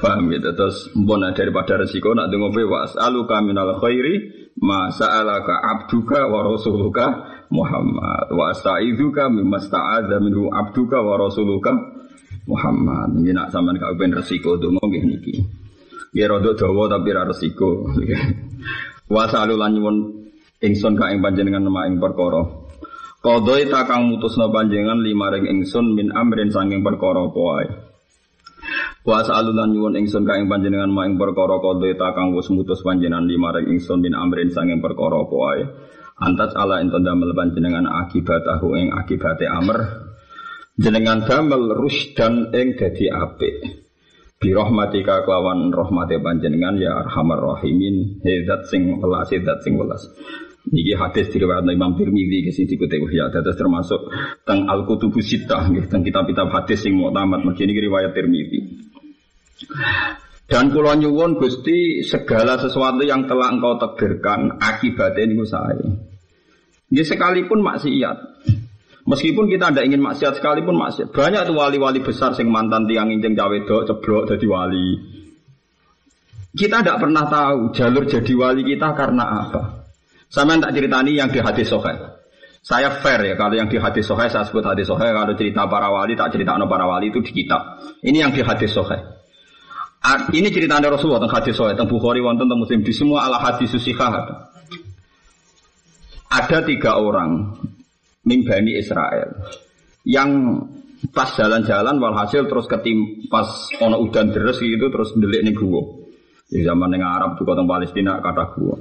Paham 0.01 0.33
gitu 0.33 0.49
terus 0.57 0.89
mbona 0.97 1.31
daripada 1.37 1.77
resiko 1.77 2.17
nak 2.17 2.33
dengo 2.33 2.49
bewas 2.49 2.97
alu 2.97 3.29
kaminal 3.29 3.77
khairi 3.79 4.49
ma 4.59 4.89
sa'alaka 4.91 5.55
abduka 5.61 6.25
wa 6.27 6.45
rasuluka 6.45 7.05
Muhammad 7.53 8.27
wa 8.33 8.51
astaizuka 8.51 9.29
mimma 9.29 9.61
sta'adza 9.61 10.17
minhu 10.19 10.49
abduka 10.49 10.99
wa 10.99 11.21
rasuluka 11.21 11.71
Muhammad. 12.49 13.21
Ini 13.21 13.33
nak 13.33 13.49
sampean 13.53 13.77
gak 13.77 13.97
ben 13.97 14.13
resiko 14.13 14.57
donga 14.57 14.81
nggih 14.85 15.03
niki. 15.05 15.35
Ya 16.13 16.29
rada 16.29 16.53
dawa 16.53 16.89
tapi 16.89 17.09
ra 17.13 17.25
resiko. 17.25 17.89
Wa 19.13 19.29
salu 19.29 19.53
lan 19.53 19.77
nyuwun 19.77 20.24
ingsun 20.63 20.95
ka 20.95 21.11
ing 21.11 21.19
panjenengan 21.19 21.63
nama 21.63 21.87
ing 21.89 21.99
perkara. 21.99 22.43
Qadoi 23.25 23.65
takang 23.73 24.13
mutusna 24.13 24.53
panjenengan 24.53 25.01
lima 25.01 25.33
ring 25.33 25.49
ingsun 25.49 25.97
min 25.97 26.13
amrin 26.13 26.53
sanging 26.53 26.85
perkara 26.85 27.25
apa 27.25 27.39
wae. 27.41 27.67
Wa 29.05 29.21
sa'alulan 29.25 29.73
nyuwun 29.73 29.97
ingsun 29.97 30.25
ka 30.29 30.37
ing 30.37 30.45
panjenengan 30.45 30.93
ma 30.93 31.09
ing 31.09 31.17
perkara 31.17 31.57
kodhe 31.57 31.97
ta 31.97 32.13
kang 32.13 32.37
wis 32.37 32.49
mutus 32.53 32.85
panjenengan 32.85 33.25
limareng 33.25 33.69
ingsun 33.69 34.01
min 34.01 34.13
amrin 34.13 34.53
sanging 34.53 34.81
perkara 34.81 35.25
apa 35.25 35.35
wae. 35.35 35.63
Antas 36.15 36.55
ala 36.55 36.79
ento 36.79 37.01
damel 37.01 37.35
panjenengan 37.35 37.89
akibatahu 37.89 38.77
ing 38.77 38.93
akibate 38.93 39.49
amr. 39.49 39.77
Jenengan 40.77 41.25
damel 41.25 41.75
rusdan 41.75 42.53
ing 42.53 42.77
dadi 42.77 43.09
apik. 43.09 43.84
Bi 44.35 44.51
rahmatika 44.51 45.23
kelawan 45.23 45.71
rahmate 45.71 46.19
panjenengan 46.19 46.75
ya 46.75 46.91
arhamar 47.05 47.39
rahimin. 47.39 48.19
Hezat 48.19 48.67
sing 48.67 48.99
welas, 48.99 49.31
hezat 49.31 49.63
sing 49.63 49.79
welas. 49.79 50.03
Niki 50.65 50.97
hadis 50.97 51.29
diriwayatkan 51.29 51.77
Imam 51.77 51.93
Tirmidzi 51.93 52.41
ke 52.41 52.51
sini 52.51 52.73
kutip 52.73 53.05
ya 53.13 53.29
terus 53.29 53.53
termasuk 53.53 54.01
teng 54.49 54.65
Al 54.65 54.89
Kutubu 54.89 55.21
Sittah 55.21 55.69
nggih 55.69 55.85
teng 55.85 56.01
kitab-kitab 56.01 56.49
hadis 56.49 56.81
sing 56.81 56.97
muktamad 56.97 57.45
mesti 57.45 57.69
niki 57.69 57.85
riwayat 57.85 58.17
Tirmidzi. 58.17 58.59
Dan 60.45 60.69
kulo 60.69 60.93
nyuwun 60.93 61.41
Gusti 61.41 62.05
segala 62.05 62.61
sesuatu 62.61 63.01
yang 63.01 63.25
telah 63.25 63.49
engkau 63.49 63.81
takdirkan 63.81 64.61
akibatnya 64.61 65.25
ini 65.25 65.41
saya. 65.41 65.89
Dia 66.85 67.01
sekalipun 67.01 67.65
maksiat. 67.65 68.17
Meskipun 69.05 69.45
kita 69.45 69.69
tidak 69.69 69.85
ingin 69.85 70.01
maksiat 70.01 70.41
sekalipun 70.41 70.81
maksiat. 70.81 71.13
Banyak 71.13 71.45
tuh 71.45 71.53
wali-wali 71.53 72.01
besar 72.01 72.33
sing 72.33 72.49
mantan 72.49 72.89
tiang 72.89 73.13
injeng 73.13 73.37
cawe 73.37 73.57
dok 73.61 73.85
ceblok 73.85 74.23
jadi 74.33 74.45
wali. 74.49 74.89
Kita 76.55 76.81
tidak 76.81 76.97
pernah 77.05 77.29
tahu 77.29 77.69
jalur 77.69 78.09
jadi 78.09 78.33
wali 78.33 78.65
kita 78.65 78.97
karena 78.97 79.45
apa. 79.45 79.61
Sama 80.25 80.57
tak 80.57 80.73
ceritani 80.73 81.13
yang 81.13 81.29
di 81.29 81.37
hadis 81.37 81.69
sohail. 81.69 82.17
Saya 82.65 82.97
fair 82.97 83.21
ya 83.21 83.37
kalau 83.37 83.53
yang 83.53 83.69
di 83.69 83.77
hadis 83.77 84.09
sohail 84.09 84.25
saya 84.25 84.41
sebut 84.41 84.65
hadis 84.65 84.89
sohail. 84.89 85.13
Kalau 85.13 85.37
cerita 85.37 85.69
para 85.69 85.93
wali 85.93 86.17
tak 86.17 86.33
cerita 86.33 86.57
para 86.65 86.89
wali 86.89 87.13
itu 87.13 87.21
di 87.21 87.29
kitab. 87.29 87.85
Ini 88.01 88.25
yang 88.25 88.31
di 88.33 88.41
hadis 88.41 88.73
sohail. 88.73 89.05
Ini 90.33 90.49
cerita 90.49 90.81
dari 90.81 90.89
Rasulullah 90.89 91.21
tentang 91.21 91.45
hadis 91.45 91.53
soal 91.53 91.77
tentang 91.77 91.89
Bukhari, 91.93 92.25
wonten 92.25 92.49
tentang 92.49 92.61
Muslim 92.61 92.81
di 92.81 92.93
semua 92.93 93.29
ala 93.29 93.37
hadis 93.37 93.69
susikah 93.69 94.09
ada 96.35 96.57
tiga 96.67 96.99
orang 96.99 97.55
mimbani 98.25 98.81
Israel 98.81 99.29
yang 100.05 100.61
pas 101.13 101.29
jalan-jalan 101.37 102.01
walhasil 102.01 102.49
terus 102.49 102.65
ketim 102.65 103.29
pas 103.29 103.45
ono 103.81 104.01
udan 104.01 104.33
deres 104.33 104.57
gitu 104.57 104.89
terus 104.89 105.13
delik 105.15 105.45
nih 105.45 105.53
gua 105.53 105.81
di 106.45 106.61
zaman 106.61 106.93
yang 106.93 107.05
Arab 107.05 107.37
juga 107.37 107.57
tentang 107.57 107.69
Palestina 107.69 108.17
kata 108.21 108.43
gua 108.57 108.75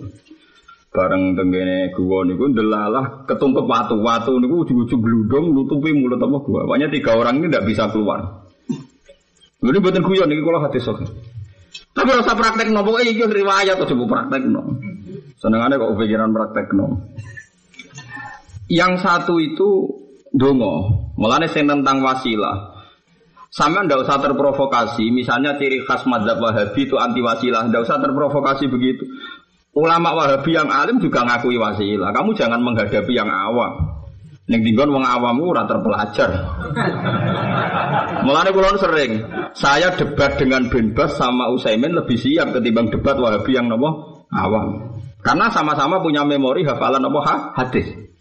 bareng 0.95 1.37
tenggene 1.37 1.93
gua 1.93 2.25
niku 2.25 2.49
delalah 2.51 3.29
ketungkep 3.29 3.65
watu 3.69 4.01
watu 4.01 4.33
niku 4.41 4.65
ujung-ujung 4.65 5.01
gludung 5.01 5.53
nutupi 5.53 5.93
mulut 5.93 6.19
apa 6.19 6.37
gua 6.41 6.63
banyak 6.65 6.89
tiga 6.97 7.15
orang 7.15 7.41
ini 7.45 7.53
tidak 7.53 7.67
bisa 7.69 7.85
keluar 7.93 8.45
ini 9.65 9.81
buatan 9.81 10.05
guyon 10.05 10.29
ini 10.29 10.45
kalau 10.45 10.61
hati 10.61 10.77
sok. 10.77 11.01
Tapi 11.97 12.11
rasa 12.13 12.37
praktek 12.37 12.69
nopo 12.69 13.01
eh 13.01 13.09
iki 13.09 13.25
riwayat 13.25 13.81
atau 13.81 13.89
coba 13.97 14.05
praktek 14.29 14.45
no. 14.45 14.77
Senengannya 15.41 15.81
kok 15.81 15.97
pikiran 15.97 16.37
praktek 16.37 16.77
no. 16.77 17.01
Yang 18.75 19.07
satu 19.07 19.39
itu 19.39 19.87
dongo, 20.35 21.07
mulane 21.15 21.47
sing 21.47 21.71
tentang 21.71 22.03
wasilah. 22.03 22.75
Sama 23.55 23.87
ndak 23.87 24.03
usah 24.03 24.19
terprovokasi, 24.19 25.15
misalnya 25.15 25.55
ciri 25.55 25.87
khas 25.87 26.03
madzhab 26.11 26.43
Wahabi 26.43 26.91
itu 26.91 26.99
anti 26.99 27.23
wasilah, 27.23 27.71
ndak 27.71 27.87
usah 27.87 28.03
terprovokasi 28.03 28.67
begitu. 28.67 29.07
Ulama 29.79 30.19
Wahabi 30.19 30.59
yang 30.59 30.75
alim 30.75 30.99
juga 30.99 31.23
ngakui 31.23 31.55
wasilah. 31.55 32.11
Kamu 32.11 32.35
jangan 32.35 32.59
menghadapi 32.59 33.15
yang 33.15 33.31
awam. 33.31 33.95
Ning 34.51 34.61
dinggon 34.67 34.91
wong 34.91 35.07
awamu 35.07 35.55
ora 35.55 35.71
terpelajar. 35.71 36.35
Mulane 38.27 38.51
kula 38.51 38.75
sering, 38.75 39.23
saya 39.55 39.95
debat 39.95 40.35
dengan 40.35 40.67
Benbas 40.67 41.15
sama 41.15 41.47
Usaimin 41.55 41.95
lebih 41.95 42.19
siap 42.19 42.51
ketimbang 42.51 42.91
debat 42.91 43.15
Wahabi 43.23 43.55
yang 43.55 43.71
nopo 43.71 44.27
awam. 44.35 44.99
Karena 45.23 45.47
sama-sama 45.55 46.03
punya 46.03 46.27
memori 46.27 46.67
hafalan 46.67 47.07
nopo 47.07 47.23
ha? 47.23 47.55
hadis. 47.55 48.14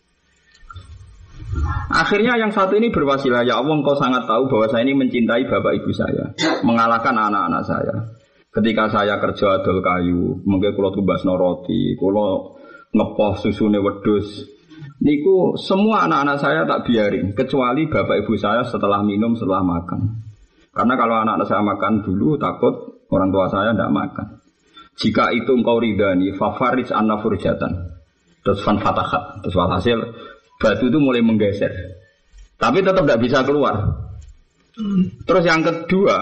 Akhirnya 1.93 2.39
yang 2.39 2.49
satu 2.49 2.79
ini 2.79 2.89
berwasilah, 2.89 3.45
ya 3.45 3.61
Allah 3.61 3.75
engkau 3.77 3.93
sangat 3.93 4.25
tahu 4.25 4.49
bahwa 4.49 4.65
saya 4.71 4.81
ini 4.87 4.97
mencintai 4.97 5.45
bapak 5.45 5.73
ibu 5.77 5.91
saya, 5.93 6.33
mengalahkan 6.65 7.13
anak-anak 7.13 7.63
saya. 7.63 7.95
Ketika 8.53 8.89
saya 8.89 9.17
kerja 9.17 9.61
adol 9.61 9.81
kayu, 9.81 10.41
mungkin 10.45 10.73
kalau 10.77 10.93
tumbas 10.93 11.25
noroti, 11.25 11.97
kalau 11.97 12.57
ngepoh 12.93 13.33
susune 13.41 13.81
wedus, 13.81 14.53
Niku 15.03 15.59
semua 15.59 16.07
anak-anak 16.07 16.37
saya 16.39 16.61
tak 16.63 16.87
biarin, 16.87 17.35
kecuali 17.35 17.91
bapak 17.91 18.23
ibu 18.23 18.33
saya 18.39 18.63
setelah 18.63 19.03
minum, 19.03 19.35
setelah 19.35 19.59
makan. 19.59 20.21
Karena 20.73 20.93
kalau 20.95 21.15
anak-anak 21.21 21.47
saya 21.49 21.61
makan 21.61 21.93
dulu, 22.01 22.39
takut 22.39 23.03
orang 23.11 23.29
tua 23.29 23.45
saya 23.51 23.75
tidak 23.75 23.91
makan. 23.93 24.27
Jika 24.93 25.33
itu 25.33 25.51
engkau 25.53 25.81
ridani, 25.81 26.33
favaris 26.37 26.93
anna 26.93 27.17
furjatan. 27.21 27.93
Terus 28.43 28.59
fan 28.61 28.77
fatahat. 28.79 29.41
Terus 29.45 29.55
hasil 29.55 29.99
batu 30.59 30.89
itu 30.89 30.97
mulai 31.01 31.21
menggeser. 31.23 31.71
Tapi 32.57 32.79
tetap 32.79 33.03
tidak 33.03 33.21
bisa 33.21 33.43
keluar. 33.43 33.75
Terus 35.27 35.43
yang 35.45 35.61
kedua, 35.61 36.17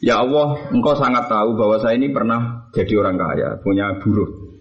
ya 0.00 0.24
Allah, 0.24 0.72
engkau 0.72 0.96
sangat 0.96 1.28
tahu 1.28 1.58
bahwa 1.58 1.76
saya 1.82 1.98
ini 1.98 2.08
pernah 2.08 2.70
jadi 2.72 2.96
orang 2.96 3.16
kaya, 3.20 3.48
punya 3.60 4.00
buruh. 4.00 4.56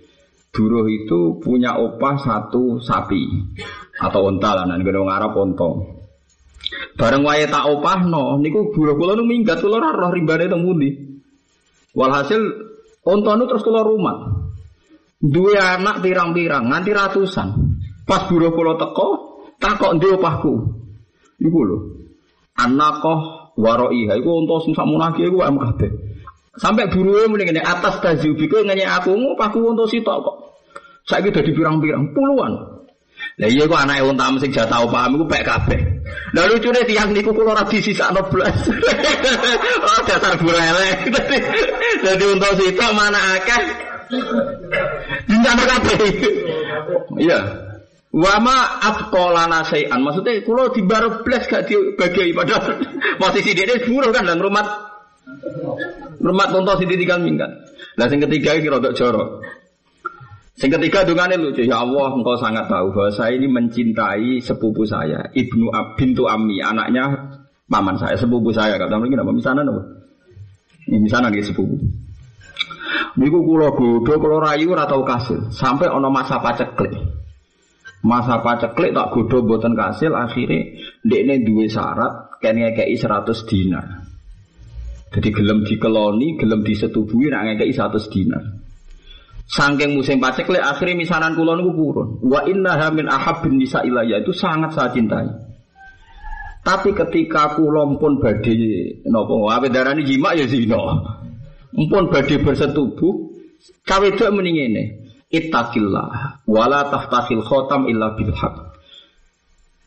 Buruh 0.52 0.84
itu 0.92 1.40
punya 1.40 1.80
opah 1.80 2.20
satu 2.20 2.84
sapi 2.84 3.24
atau 4.04 4.28
onta 4.28 4.52
lah, 4.52 4.68
nanti 4.68 4.84
gedung 4.84 5.08
Arab 5.08 5.32
onto. 5.40 6.02
Bareng 7.00 7.24
wae 7.24 7.48
tak 7.48 7.72
opah 7.72 8.04
no, 8.04 8.36
niku 8.36 8.76
buruh 8.76 9.00
kula 9.00 9.16
nu 9.16 9.24
minggat 9.24 9.64
kula 9.64 9.80
ora 9.80 9.96
roh 9.96 10.12
rimbane 10.12 10.52
teng. 10.52 10.64
Walhasil 11.96 12.42
onto 13.08 13.32
nu 13.36 13.44
terus 13.48 13.64
kula 13.64 13.82
rumah. 13.84 14.44
Dua 15.22 15.78
anak 15.78 16.02
pirang-pirang 16.02 16.68
nganti 16.68 16.92
ratusan. 16.92 17.50
Pas 18.12 18.28
buruh 18.28 18.52
kula 18.52 18.76
teko, 18.76 19.08
takok 19.56 19.96
ndi 19.96 20.12
opahku. 20.12 20.52
Iku 21.40 21.60
lho. 21.64 21.78
Anakoh 22.60 23.56
waroiha 23.56 24.20
iku 24.20 24.44
onto 24.44 24.68
sing 24.68 24.76
sakmunake 24.76 25.24
iku 25.24 25.40
am 25.48 25.56
kabeh. 25.56 25.88
Sampai 26.60 26.92
buruwe 26.92 27.32
mending 27.32 27.56
ini 27.56 27.64
atas 27.64 28.04
tazubiku 28.04 28.68
nanya 28.68 29.00
aku 29.00 29.16
paku 29.40 29.64
untuk 29.64 29.88
sitok 29.88 30.28
kok. 30.28 30.36
Saya 31.08 31.24
gitu 31.24 31.40
di 31.40 31.56
pirang-pirang 31.56 32.12
puluhan. 32.12 32.84
Lah 33.40 33.48
iya 33.48 33.64
kok 33.64 33.80
anake 33.80 34.04
unta 34.04 34.28
sing 34.44 34.52
jatah 34.52 34.84
paham 34.92 35.16
iku 35.16 35.26
pek 35.32 35.48
kabeh. 35.48 35.80
Lah 36.36 36.52
lucune 36.52 36.84
tiyang 36.84 37.16
niku 37.16 37.32
kula 37.32 37.56
ora 37.56 37.64
disisakno 37.64 38.28
blas. 38.28 38.68
oh 39.88 40.00
dasar 40.04 40.36
burele. 40.36 40.92
Dadi 42.04 42.26
untuk 42.28 42.60
sitok 42.60 42.92
mana 42.92 43.40
akeh. 43.40 43.64
Dincana 45.32 45.64
kabeh. 45.64 46.00
Iya. 47.16 47.71
Wama 48.12 48.84
atqolana 48.84 49.64
sayan. 49.64 50.04
Maksudnya 50.04 50.44
kula 50.44 50.76
di 50.76 50.84
baro 50.84 51.24
blas 51.24 51.48
gak 51.48 51.72
dibagi 51.72 52.36
padahal 52.36 52.76
posisi 53.24 53.56
dia 53.56 53.80
buruh 53.88 54.12
kan 54.12 54.28
dan 54.28 54.40
rumah 54.44 54.92
Rumah 56.22 56.48
tonton 56.54 56.76
sini 56.78 56.96
tiga 57.02 57.18
minggat. 57.18 57.50
Nah, 57.98 58.06
yang 58.06 58.22
ketiga 58.30 58.54
ini 58.54 58.68
rodok 58.70 58.94
jorok. 58.94 59.42
Yang 60.62 60.72
ketiga 60.78 61.00
dungane 61.08 61.36
lucu. 61.42 61.66
Ya 61.66 61.82
Allah, 61.82 62.14
engkau 62.14 62.38
sangat 62.38 62.70
tahu 62.70 62.94
bahwa 62.94 63.10
saya 63.10 63.34
ini 63.34 63.50
mencintai 63.50 64.38
sepupu 64.38 64.86
saya, 64.86 65.26
ibnu 65.34 65.74
bintu 65.98 66.30
Ami, 66.30 66.62
anaknya 66.62 67.34
paman 67.66 67.98
saya, 67.98 68.14
sepupu 68.14 68.54
saya. 68.54 68.78
Kata 68.78 69.02
mereka 69.02 69.26
apa? 69.26 69.34
Misalnya 69.34 69.66
apa? 69.66 69.82
Ini 70.92 70.98
misalnya 71.02 71.34
nih 71.34 71.42
sepupu. 71.42 71.76
Niku 73.18 73.40
kulo 73.42 73.74
godo, 73.74 74.14
kulo 74.22 74.38
rayu 74.38 74.72
atau 74.78 75.02
kasil, 75.02 75.50
sampai 75.50 75.90
ono 75.90 76.14
masa 76.14 76.38
paceklik. 76.38 76.94
Masa 78.02 78.42
paceklik 78.42 78.98
tak 78.98 79.14
godo 79.14 79.46
buatan 79.46 79.78
kasil, 79.78 80.18
akhirnya 80.18 80.74
ini 81.06 81.46
dua 81.46 81.70
syarat, 81.70 82.42
kayaknya 82.42 82.74
kayak 82.74 82.98
100 82.98 83.46
dinar. 83.46 83.86
Jadi 85.12 85.30
gelem 85.36 85.68
dikeloni, 85.68 86.40
gelem 86.40 86.64
disetubuhi 86.64 87.28
nak 87.28 87.52
ngekei 87.52 87.76
satu 87.76 88.00
dinar. 88.08 88.64
Sangking 89.52 90.00
musim 90.00 90.24
pacek 90.24 90.48
le 90.48 90.64
akhirnya 90.64 90.96
misanan 90.96 91.36
kulon 91.36 91.60
itu 91.60 91.72
kurun. 91.76 92.10
Wa 92.24 92.48
inna 92.48 92.80
hamin 92.80 93.12
bin 93.44 93.60
nisa 93.60 93.84
ilayah 93.84 94.24
itu 94.24 94.32
sangat 94.32 94.72
saya 94.72 94.96
cintai. 94.96 95.28
Tapi 96.64 96.96
ketika 96.96 97.60
kulon 97.60 98.00
pun 98.00 98.24
badai 98.24 99.04
nopo 99.12 99.52
ape 99.52 99.68
darani 99.68 100.08
jima 100.08 100.32
ya 100.40 100.48
zina. 100.48 100.80
Pun 101.76 102.04
badai 102.08 102.40
bersetubuh, 102.40 103.14
cawe 103.84 104.08
itu 104.08 104.24
mendingin 104.32 105.01
Ittaqillah 105.32 106.44
wala 106.44 106.92
taftakhil 106.92 107.40
khotam 107.48 107.88
illa 107.88 108.12
bil 108.20 108.36
haq. 108.36 108.56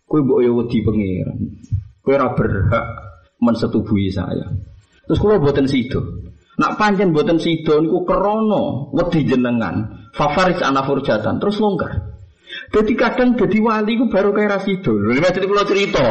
Kowe 0.08 0.20
mbok 0.24 0.40
yo 0.40 0.50
wedi 0.64 0.80
pangeran. 0.80 1.38
Kowe 2.00 2.12
ora 2.16 2.32
berhak 2.32 2.86
mensetubuhi 3.44 4.08
saya. 4.08 4.48
Terus 5.04 5.20
kalau 5.20 5.44
buatan 5.44 5.68
sido. 5.68 6.00
Nak 6.56 6.80
panjen 6.80 7.12
buatan 7.12 7.36
sido 7.36 7.76
niku 7.84 8.08
kerono 8.08 8.88
wedi 8.96 9.28
jenengan. 9.28 10.08
Favorit 10.16 10.64
anak 10.64 10.88
furjatan 10.88 11.36
terus 11.36 11.60
longgar. 11.60 12.16
Jadi 12.72 12.92
kadang 12.96 13.36
jadi 13.36 13.58
wali 13.60 14.00
ku 14.00 14.08
baru 14.08 14.32
kayak 14.32 14.58
rasido. 14.58 14.96
Ini 14.96 15.20
jadi 15.20 15.44
pulau 15.44 15.68
cerita. 15.68 16.06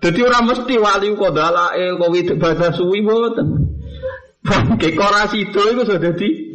Jadi 0.00 0.18
orang 0.24 0.48
mesti 0.48 0.74
wali 0.80 1.12
kok 1.12 1.34
dalail 1.36 1.92
kok 2.00 2.10
wid 2.14 2.28
bahasa 2.40 2.72
suwi 2.72 3.04
buatan. 3.04 3.68
Bangke 4.40 4.96
kok 4.96 5.12
itu 5.36 5.60
sudah 5.60 6.00
jadi. 6.00 6.47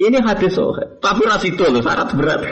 Ini 0.00 0.16
hadis 0.24 0.56
oh, 0.56 0.72
tapi 1.04 1.28
rasido 1.28 1.68
loh 1.68 1.84
syarat 1.84 2.08
berat. 2.16 2.40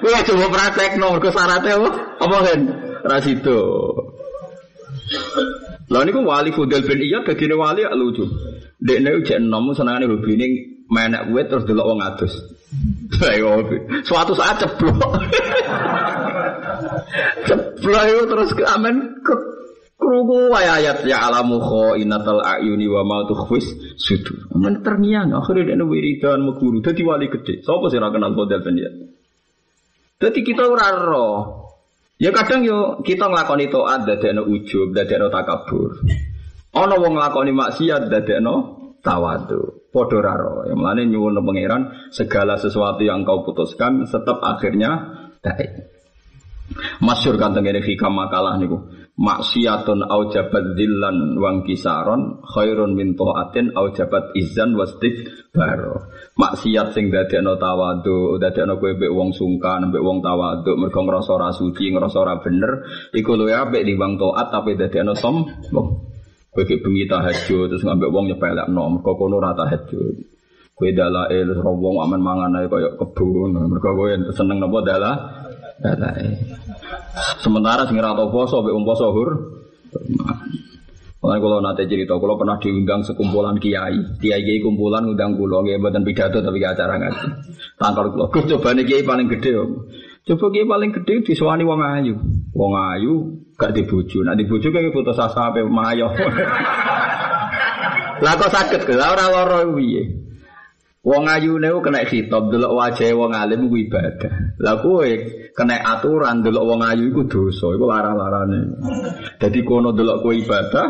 Gue 0.00 0.20
coba 0.24 0.46
praktek 0.48 0.96
nomor 0.96 1.20
ke 1.20 1.28
syaratnya 1.28 1.76
apa? 1.76 1.88
Apa 2.16 2.36
kan? 2.48 2.60
Rasido. 3.04 3.60
Lah 5.92 6.00
niku 6.08 6.24
wali 6.24 6.48
Fudel 6.48 6.80
bin 6.80 7.04
Iyad 7.04 7.28
dadi 7.28 7.44
wali 7.52 7.84
ya 7.84 7.92
lucu. 7.92 8.24
Dekne 8.80 9.20
jek 9.20 9.36
enom 9.36 9.68
senengane 9.76 10.08
hobine 10.08 10.48
menek 10.88 11.28
wit 11.28 11.52
terus 11.52 11.68
delok 11.68 11.92
wong 11.92 12.00
adus. 12.00 12.32
Suatu 14.08 14.32
saat 14.32 14.64
ceblok. 14.64 14.96
ceblok 17.52 18.04
itu 18.08 18.22
terus 18.32 18.50
amen 18.64 18.96
Krungu 20.08 20.48
ayat 20.56 21.04
ya 21.04 21.28
alamu 21.28 21.60
inatal 22.00 22.40
ayuni 22.40 22.88
wa 22.88 23.04
ma 23.04 23.28
tukhfis 23.28 23.76
sudur. 24.00 24.48
Men 24.56 24.80
terngiang 24.80 25.28
dia 25.28 25.84
wiridan 25.84 26.48
meguru 26.48 26.80
dadi 26.80 27.04
wali 27.04 27.28
gede. 27.28 27.60
Sapa 27.60 27.92
sih 27.92 28.00
kenal 28.00 28.32
model 28.32 28.64
ben 28.64 28.80
ya? 28.80 28.88
Dadi 30.16 30.40
kita 30.40 30.64
ora 30.64 30.96
roh. 30.96 31.36
Ya 32.16 32.32
kadang 32.32 32.64
yo 32.64 33.04
kita 33.04 33.28
nglakoni 33.28 33.68
taat 33.68 34.08
dadekno 34.08 34.48
ujub, 34.48 34.96
dadekno 34.96 35.28
takabur. 35.28 36.00
Ana 36.72 36.96
wong 36.96 37.12
nglakoni 37.12 37.52
maksiat 37.52 38.08
dadekno 38.08 38.54
tawadu. 39.04 39.92
Padha 39.92 40.24
ora 40.24 40.34
roh. 40.40 40.64
Ya 40.64 40.72
mlane 40.72 41.04
nyuwun 41.04 41.36
pangeran 41.36 42.08
segala 42.16 42.56
sesuatu 42.56 43.04
yang 43.04 43.28
kau 43.28 43.44
putuskan 43.44 44.08
tetap 44.08 44.40
akhirnya 44.40 45.04
baik. 45.44 46.00
Masyur 47.04 47.36
kan 47.36 47.52
tengene 47.52 47.84
hikam 47.84 48.16
makalah 48.16 48.56
niku 48.56 48.88
maksiatun 49.18 50.06
aujabat 50.06 50.78
dillan 50.78 51.34
wang 51.42 51.66
kisaron 51.66 52.38
khairun 52.54 52.94
min 52.94 53.18
taatin 53.18 53.74
aujabat 53.74 54.30
izan 54.38 54.78
wastik 54.78 55.26
baro 55.50 56.06
maksiat 56.38 56.94
sing 56.94 57.10
dadekno 57.10 57.58
tawadu 57.58 58.38
dadekno 58.38 58.78
kowe 58.78 58.94
mbek 58.94 59.10
wong 59.10 59.34
sungkan 59.34 59.90
mbek 59.90 60.06
wong 60.06 60.22
tawadu 60.22 60.78
mergo 60.78 61.02
ngrasa 61.02 61.34
ora 61.34 61.50
suci 61.50 61.90
ngrasa 61.90 62.18
ora 62.22 62.38
bener 62.38 62.86
iku 63.10 63.34
luwih 63.34 63.58
apik 63.58 63.82
wong 63.98 64.14
taat 64.22 64.46
tapi 64.54 64.78
dadekno 64.78 65.18
sombong. 65.18 65.88
Kowe 66.48 66.64
ki 66.64 66.80
bengi 66.80 67.04
tahajud 67.10 67.74
terus 67.74 67.82
ngambek 67.82 68.10
wong 68.14 68.30
nyepelekno 68.30 68.82
mergo 68.86 69.12
kono 69.18 69.42
ora 69.42 69.50
tahajud. 69.54 70.14
Kowe 70.78 70.90
dalail 70.94 71.58
wong 71.58 71.96
aman 71.98 72.22
mangan 72.22 72.58
ae 72.62 72.70
kaya 72.70 72.94
kebun 72.94 73.50
mergo 73.66 73.90
kowe 73.98 74.14
seneng 74.30 74.62
napa 74.62 74.78
dalah 74.86 75.14
dalail 75.78 76.34
Sementara 77.38 77.86
sing 77.86 77.98
ora 77.98 78.14
tau 78.14 78.30
poso 78.30 78.62
mek 78.62 78.74
poso 78.82 79.06
hur. 79.14 79.30
Mulai 81.18 81.42
kalau 81.42 81.58
nanti 81.58 81.82
cerita, 81.90 82.14
kalau 82.14 82.38
pernah 82.38 82.62
diundang 82.62 83.02
sekumpulan 83.02 83.58
kiai, 83.58 83.98
kiai 84.22 84.42
kiai 84.46 84.62
kumpulan 84.62 85.02
undang 85.02 85.34
kulo, 85.34 85.66
kiai 85.66 85.82
buatan 85.82 86.06
pidato 86.06 86.38
tapi 86.38 86.62
acara 86.62 86.94
ngaji. 86.94 87.26
Tangkal 87.74 88.14
kulo, 88.14 88.30
gus 88.30 88.46
coba 88.46 88.70
nih 88.78 88.86
kiai 88.86 89.02
paling 89.02 89.26
gede 89.26 89.58
om. 89.58 89.82
Coba 90.22 90.46
kiai 90.54 90.62
paling 90.62 90.94
gede 90.94 91.26
di 91.26 91.34
wong 91.34 91.82
ayu, 91.82 92.14
wong 92.54 92.72
ayu 92.94 93.14
gak 93.58 93.74
dibuju, 93.74 94.22
nak 94.22 94.38
dibuju 94.38 94.70
kayak 94.70 94.94
foto 94.94 95.10
sasa 95.10 95.50
apa 95.50 95.66
mayo. 95.66 96.06
Lah 98.22 98.34
kok 98.38 98.54
sakit 98.54 98.86
ke, 98.86 98.94
ora 98.94 99.26
loro 99.30 99.74
piye? 99.74 100.27
Wong 101.08 101.24
ayu 101.24 101.56
niku 101.56 101.80
kena 101.80 102.04
khitab 102.04 102.52
delok 102.52 102.76
wajah 102.76 103.16
wong 103.16 103.32
alim 103.32 103.72
ku 103.72 103.80
ibadah. 103.80 104.60
Lah 104.60 104.76
kowe 104.84 105.08
kena 105.56 105.80
aturan 105.80 106.44
delok 106.44 106.68
wong 106.68 106.84
ayu 106.84 107.08
iku 107.08 107.24
dosa, 107.24 107.72
iku 107.72 107.88
larang-larane. 107.88 108.76
Dadi 109.40 109.64
kono 109.64 109.96
delok 109.96 110.20
kowe 110.20 110.36
ibadah, 110.36 110.86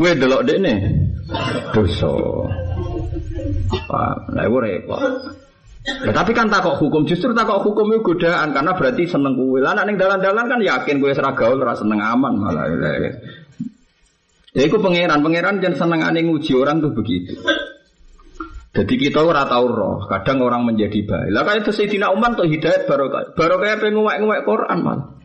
kowe 0.00 0.10
delok 0.16 0.48
dekne 0.48 0.74
dosa. 1.76 2.08
Pak, 3.84 4.32
lah 4.32 4.42
iku 4.48 4.58
repot. 4.64 5.02
Ya, 5.86 6.10
tapi 6.10 6.32
kan 6.34 6.48
takok 6.48 6.80
hukum, 6.80 7.06
justru 7.06 7.30
takok 7.30 7.62
hukum 7.62 7.94
itu 7.94 8.02
godaan 8.02 8.50
karena 8.56 8.74
berarti 8.74 9.06
seneng 9.06 9.36
kue. 9.36 9.60
Lah 9.60 9.76
ning 9.84 10.00
dalan-dalan 10.00 10.48
kan 10.48 10.58
yakin 10.64 10.98
kue 11.04 11.12
seragaul 11.12 11.60
ora 11.60 11.76
seneng 11.76 12.00
aman 12.00 12.32
malah. 12.40 12.64
Ya 14.56 14.62
iku 14.64 14.80
pangeran, 14.80 15.20
pangeran 15.20 15.60
jangan 15.60 15.76
seneng 15.84 16.00
aneh 16.00 16.24
nguji 16.24 16.56
orang 16.56 16.80
tuh 16.80 16.96
begitu. 16.96 17.36
Jadi 18.76 18.94
kita 19.00 19.24
ora 19.24 19.48
tahu 19.48 19.72
roh, 19.72 20.04
kadang 20.04 20.44
orang 20.44 20.68
menjadi 20.68 21.00
baik. 21.00 21.32
Lah 21.32 21.48
kayak 21.48 21.64
Sayyidina 21.64 22.12
Umar 22.12 22.36
tuh 22.36 22.44
hidayat 22.44 22.84
barokah. 22.84 23.32
Barokah 23.32 23.80
apa 23.80 23.88
nguwek-nguwek 23.88 24.44
Quran 24.44 24.78
mal. 24.84 25.16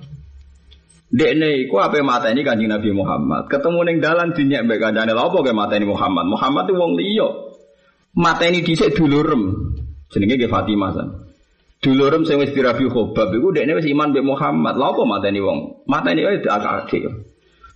Dekne 1.12 1.68
iku 1.68 1.84
apa 1.84 2.00
mata 2.00 2.32
ini 2.32 2.48
kanjeng 2.48 2.72
Nabi 2.72 2.96
Muhammad. 2.96 3.52
Ketemu 3.52 3.80
ning 3.84 3.98
dalan 4.00 4.32
dinyek 4.32 4.64
mbek 4.64 4.80
kancane 4.80 5.12
lha 5.12 5.28
apa 5.28 5.38
ke 5.44 5.52
mata 5.52 5.76
ini 5.76 5.84
Muhammad. 5.84 6.32
Muhammad 6.32 6.72
itu 6.72 6.74
wong 6.80 6.92
liya. 6.96 7.28
Mata 8.16 8.48
ini 8.48 8.64
dhisik 8.64 8.96
dulurem. 8.96 9.76
Jenenge 10.08 10.40
ge 10.40 10.48
Fatimah 10.48 10.92
san. 10.96 11.08
Dulurem 11.84 12.24
sing 12.24 12.40
wis 12.40 12.56
dirabi 12.56 12.88
khobab 12.88 13.28
iku 13.36 13.52
dekne 13.52 13.76
wis 13.76 13.92
iman 13.92 14.16
mbek 14.16 14.24
Muhammad. 14.24 14.80
Lha 14.80 15.04
mata 15.04 15.28
ini 15.28 15.44
wong? 15.44 15.84
Mata 15.92 16.16
ini 16.16 16.24
wae 16.24 16.40
akak-akik. 16.40 17.04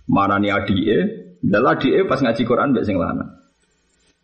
Marani 0.08 0.48
adike, 0.48 0.98
dalah 1.44 1.76
adike 1.76 2.08
pas 2.08 2.24
ngaji 2.24 2.42
Quran 2.48 2.72
mbek 2.72 2.88
sing 2.88 2.96
lanang. 2.96 3.36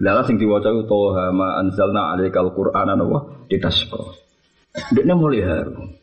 Lala 0.02 0.26
sing 0.26 0.34
diwaca 0.34 0.74
itu 0.74 0.82
toha 0.90 1.30
ma 1.30 1.62
anzalna 1.62 2.18
alaikal 2.18 2.50
qur'ana 2.50 2.98
nawa 2.98 3.46
ditasqa. 3.46 4.02
Dekne 4.90 5.14
mulai 5.14 5.46
haru. 5.46 5.94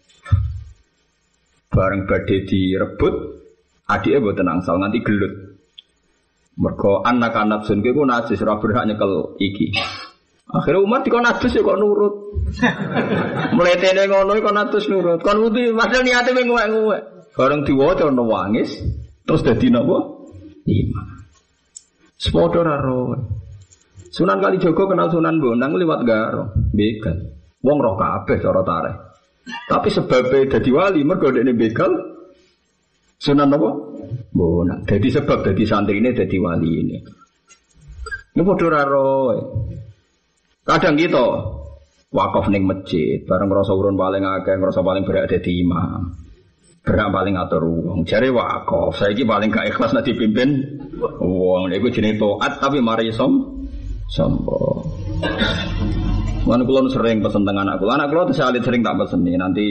Bareng 1.67 2.07
badhe 2.07 2.47
direbut, 2.47 3.15
adike 3.91 4.23
mboten 4.23 4.47
angsal 4.47 4.79
nganti 4.79 5.03
gelut. 5.03 5.33
Mergo 6.59 7.03
anak-anak 7.03 7.67
sun 7.67 7.83
ku 7.83 8.03
najis 8.07 8.39
ora 8.39 8.55
berhak 8.55 8.87
nyekel 8.87 9.35
iki. 9.35 9.75
Akhirnya 10.49 10.81
umat 10.81 11.03
dikon 11.03 11.23
najis 11.23 11.59
ya 11.59 11.61
kok 11.61 11.79
nurut. 11.79 12.15
Mulai 13.55 13.77
tene 13.83 14.07
ngono 14.07 14.39
kok 14.39 14.55
najis 14.55 14.87
nurut. 14.87 15.19
Kon 15.19 15.43
wudu 15.43 15.75
padahal 15.75 16.07
niate 16.07 16.31
mung 16.31 16.55
nguwek-nguwek. 16.55 17.01
Bareng 17.35 17.67
diwaca 17.67 18.07
nangis, 18.11 18.79
terus 19.27 19.43
dadi 19.43 19.67
napa? 19.67 19.97
Iman. 20.67 21.07
Sepodo 22.19 22.59
ra 22.63 22.75
Sunan 24.09 24.41
kali 24.41 24.57
Joko 24.57 24.89
kenal 24.89 25.13
Sunan 25.13 25.37
Bonang 25.37 25.77
lewat 25.77 26.01
Garo, 26.01 26.49
begal. 26.73 27.29
Wong 27.61 27.77
roh 27.77 27.93
kabeh 27.93 28.41
cara 28.41 28.61
tarik. 28.65 28.95
Tapi 29.69 29.89
sebabnya 29.89 30.49
jadi 30.57 30.69
wali 30.73 31.01
mergo 31.05 31.29
ini 31.29 31.53
begal. 31.53 31.93
Sunan 33.21 33.53
apa? 33.53 33.69
Bonang. 34.33 34.81
Jadi 34.89 35.07
sebab 35.13 35.45
jadi 35.45 35.63
santri 35.65 36.01
ini 36.01 36.09
jadi 36.15 36.37
wali 36.41 36.69
ini. 36.81 36.97
Ini 38.33 38.41
padha 38.41 38.81
roh. 38.89 39.29
Kadang 40.65 40.97
gitu 40.97 41.25
wakaf 42.09 42.49
ning 42.49 42.65
masjid, 42.65 43.21
bareng 43.25 43.49
ngrasa 43.49 43.73
urun 43.73 43.97
paling 43.97 44.25
akeh, 44.25 44.57
ngrasa 44.57 44.81
paling 44.81 45.05
berat 45.05 45.29
dadi 45.29 45.61
imam. 45.61 46.13
Berak 46.81 47.09
paling 47.13 47.35
atur 47.37 47.65
wong. 47.67 48.01
Jare 48.07 48.33
wakaf, 48.33 48.97
saiki 48.97 49.27
paling 49.27 49.53
gak 49.53 49.69
ikhlas 49.69 49.93
nek 49.93 50.05
dipimpin 50.07 50.81
wong. 51.21 51.69
Iku 51.69 51.93
jenenge 51.93 52.17
taat 52.17 52.57
tapi 52.57 52.81
mari 52.81 53.13
som 53.13 53.58
sombong. 54.09 54.83
Mana 56.49 56.65
kulon 56.65 56.89
sering 56.89 57.21
pesen 57.21 57.45
tengah 57.45 57.61
anak 57.61 57.77
kulon, 57.77 58.01
anak 58.01 58.09
kulon 58.09 58.33
saya 58.33 58.57
sering 58.57 58.81
tak 58.81 58.97
pesen 58.97 59.21
nih 59.21 59.37
nanti 59.37 59.65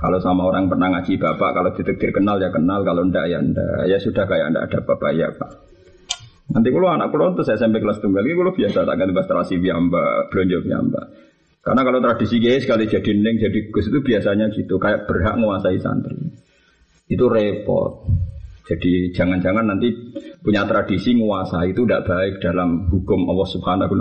kalau 0.00 0.16
sama 0.16 0.48
orang 0.48 0.72
pernah 0.72 0.96
ngaji 0.96 1.20
bapak, 1.20 1.50
kalau 1.52 1.70
ditektir 1.76 2.08
kenal 2.08 2.40
ya 2.40 2.48
kenal, 2.48 2.80
kalau 2.80 3.04
ndak 3.04 3.28
ya 3.28 3.36
ndak, 3.36 3.84
ya 3.84 4.00
sudah 4.00 4.24
kayak 4.24 4.56
ndak 4.56 4.72
ada 4.72 4.78
bapak 4.80 5.12
ya 5.12 5.28
pak. 5.36 5.60
Nanti 6.56 6.72
kalau 6.72 6.88
anak 6.88 7.12
kulon 7.12 7.36
tuh 7.36 7.44
saya 7.44 7.60
sampai 7.60 7.84
kelas 7.84 8.00
tunggal, 8.00 8.24
kalau 8.24 8.56
biasa 8.56 8.88
tak 8.88 8.96
ganti 8.96 9.12
terasi 9.12 9.54
biamba, 9.60 10.32
belanja 10.32 10.58
biamba. 10.64 11.02
Karena 11.60 11.84
kalau 11.84 12.00
tradisi 12.00 12.40
gaya 12.40 12.56
sekali 12.56 12.88
jadi 12.88 13.12
neng, 13.12 13.36
jadi 13.36 13.68
gus 13.68 13.92
itu 13.92 14.00
biasanya 14.00 14.48
gitu, 14.56 14.80
kayak 14.80 15.04
berhak 15.04 15.36
menguasai 15.36 15.76
santri. 15.76 16.16
Itu 17.04 17.28
repot. 17.28 18.08
Jadi 18.70 19.10
jangan-jangan 19.10 19.66
nanti 19.66 19.90
punya 20.38 20.62
tradisi 20.62 21.18
nguasa 21.18 21.66
itu 21.66 21.82
tidak 21.82 22.06
baik 22.06 22.38
dalam 22.38 22.86
hukum 22.86 23.26
Allah 23.26 23.48
Subhanahu 23.50 23.94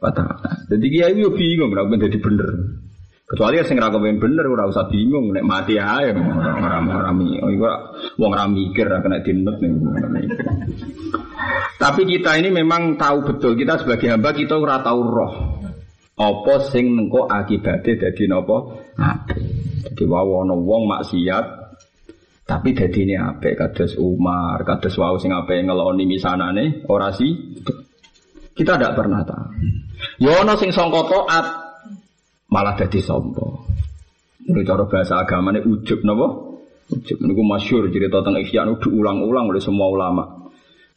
wa 0.00 0.10
taala. 0.16 0.64
Jadi 0.72 0.86
kiai 0.88 1.12
yo 1.12 1.28
bingung 1.36 1.76
ora 1.76 1.84
jadi 1.84 2.16
bener. 2.16 2.48
Kecuali 3.28 3.60
sing 3.68 3.76
ora 3.76 3.92
kepen 3.92 4.16
bener 4.16 4.48
ora 4.48 4.64
usah 4.64 4.88
bingung 4.88 5.28
nek 5.36 5.44
mati 5.44 5.76
ae 5.76 6.16
ora 6.16 6.80
ora 6.80 7.12
oh 7.12 7.50
iku 7.52 7.68
wong 8.16 8.30
ora 8.32 8.48
mikir 8.48 8.88
kena 8.88 9.20
dinet 9.20 9.60
ning 9.60 9.76
Tapi 11.76 12.02
kita 12.08 12.40
ini 12.40 12.48
memang 12.48 12.96
tahu 12.96 13.28
betul 13.28 13.60
kita 13.60 13.84
sebagai 13.84 14.08
hamba 14.08 14.32
kita 14.32 14.56
ora 14.56 14.80
tahu 14.80 15.00
roh. 15.04 15.34
Apa 16.16 16.64
sing 16.72 16.96
nengko 16.96 17.28
akibatnya 17.28 18.08
dadi 18.08 18.24
napa? 18.24 18.56
Jadi 19.84 20.02
wawono 20.08 20.56
wong 20.64 20.88
maksiat 20.88 21.67
tapi 22.48 22.72
jadi 22.72 23.04
ini 23.04 23.12
apa? 23.20 23.52
Kados 23.52 24.00
Umar, 24.00 24.64
kados 24.64 24.96
wau 24.96 25.20
sing 25.20 25.36
apa 25.36 25.52
ngeloni 25.52 26.08
misanane 26.08 26.88
orasi. 26.88 27.60
Kita 28.56 28.80
tidak 28.80 28.96
pernah 28.96 29.20
tahu. 29.20 29.52
Yono 30.24 30.56
ya 30.56 30.58
sing 30.58 30.72
songko 30.72 31.12
toat 31.12 31.46
malah 32.48 32.72
jadi 32.80 33.04
sompo. 33.04 33.68
Ini 34.48 34.64
cara 34.64 34.88
bahasa 34.88 35.20
agama 35.20 35.52
ini 35.52 35.60
ujub 35.60 36.00
nopo. 36.08 36.26
Ujub 36.88 37.20
niku 37.20 37.44
masyur 37.44 37.92
cerita 37.92 38.24
tentang 38.24 38.40
Ihya 38.40 38.64
diulang-ulang 38.80 39.52
oleh 39.52 39.60
semua 39.60 39.92
ulama. 39.92 40.24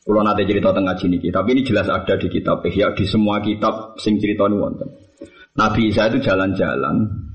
Kalau 0.08 0.24
nanti 0.24 0.48
cerita 0.48 0.72
tentang 0.72 0.96
ngaji 0.96 1.06
niki, 1.12 1.30
tapi 1.36 1.52
ini 1.52 1.68
jelas 1.68 1.92
ada 1.92 2.16
di 2.16 2.32
kitab 2.32 2.64
Ihya 2.64 2.96
di 2.96 3.04
semua 3.04 3.44
kitab 3.44 4.00
sing 4.00 4.24
cerita 4.24 4.48
wonten. 4.48 4.88
Nabi 5.60 5.92
Isa 5.92 6.08
itu 6.08 6.24
jalan-jalan 6.24 7.28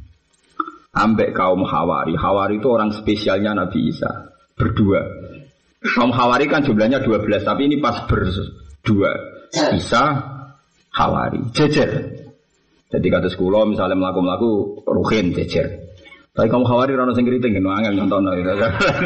ambek 0.97 1.37
kaum 1.37 1.61
Hawari. 1.63 2.17
Hawari 2.17 2.57
itu 2.57 2.69
orang 2.73 2.91
spesialnya 2.97 3.53
Nabi 3.53 3.93
Isa. 3.93 4.33
Berdua. 4.57 5.05
Kaum 5.85 6.11
Hawari 6.11 6.49
kan 6.49 6.65
jumlahnya 6.65 7.05
12, 7.05 7.45
tapi 7.45 7.69
ini 7.69 7.77
pas 7.79 8.09
berdua. 8.09 9.13
Isa, 9.77 10.03
Hawari. 10.97 11.53
Jejer. 11.53 12.17
Jadi 12.87 13.07
kata 13.13 13.29
sekolah 13.29 13.69
misalnya 13.69 13.99
melaku-melaku 13.99 14.83
ruhin 14.89 15.37
jejer. 15.37 15.87
Tapi 16.37 16.53
kamu 16.53 16.69
khawatir 16.69 17.01
orang 17.01 17.17
sing 17.17 17.25
kriting 17.25 17.57
kan 17.57 17.81
angel 17.81 17.97
nyontono. 17.97 18.29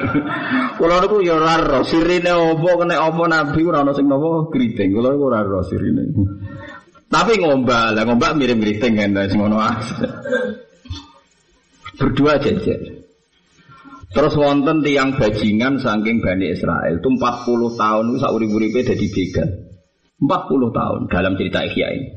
Kulo 0.82 0.94
niku 0.98 1.22
ya 1.22 1.38
ora 1.38 1.62
ro 1.62 1.86
sirine 1.86 2.34
opo 2.34 2.74
kena 2.74 3.06
opo 3.06 3.30
nabi 3.30 3.62
ora 3.62 3.86
sing 3.94 4.10
napa 4.10 4.50
kriting. 4.50 4.90
Kulo 4.90 5.14
niku 5.14 5.30
ora 5.30 5.46
ro 5.46 5.62
sirine. 5.62 6.10
Tapi 7.06 7.38
ngombal, 7.38 7.94
lah 7.94 8.02
ngombal 8.02 8.34
mirip 8.34 8.58
kriting 8.58 8.98
kan 8.98 9.14
sing 9.30 9.38
ngono 9.38 9.62
Berdua 12.00 12.40
jejer. 12.40 13.04
Terus 14.10 14.34
wonten 14.34 14.82
tiang 14.82 15.14
bajingan 15.14 15.78
saking 15.78 16.18
Bani 16.18 16.50
Israel 16.50 16.98
itu 16.98 17.08
40 17.14 17.78
tahun 17.78 18.04
itu 18.10 18.18
sauri-uripe 18.18 18.80
jadi 18.82 19.06
begal. 19.06 19.48
40 20.18 20.78
tahun 20.80 21.00
dalam 21.06 21.32
cerita 21.38 21.60
Ihya 21.62 21.88
ini. 21.94 22.08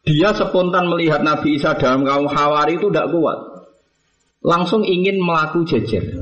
Dia 0.00 0.32
spontan 0.32 0.88
melihat 0.88 1.20
Nabi 1.20 1.60
Isa 1.60 1.76
dalam 1.76 2.02
kaum 2.02 2.26
Hawari 2.26 2.80
itu 2.80 2.88
tidak 2.90 3.12
kuat. 3.12 3.38
Langsung 4.40 4.82
ingin 4.82 5.20
melaku 5.20 5.68
jejer. 5.68 6.16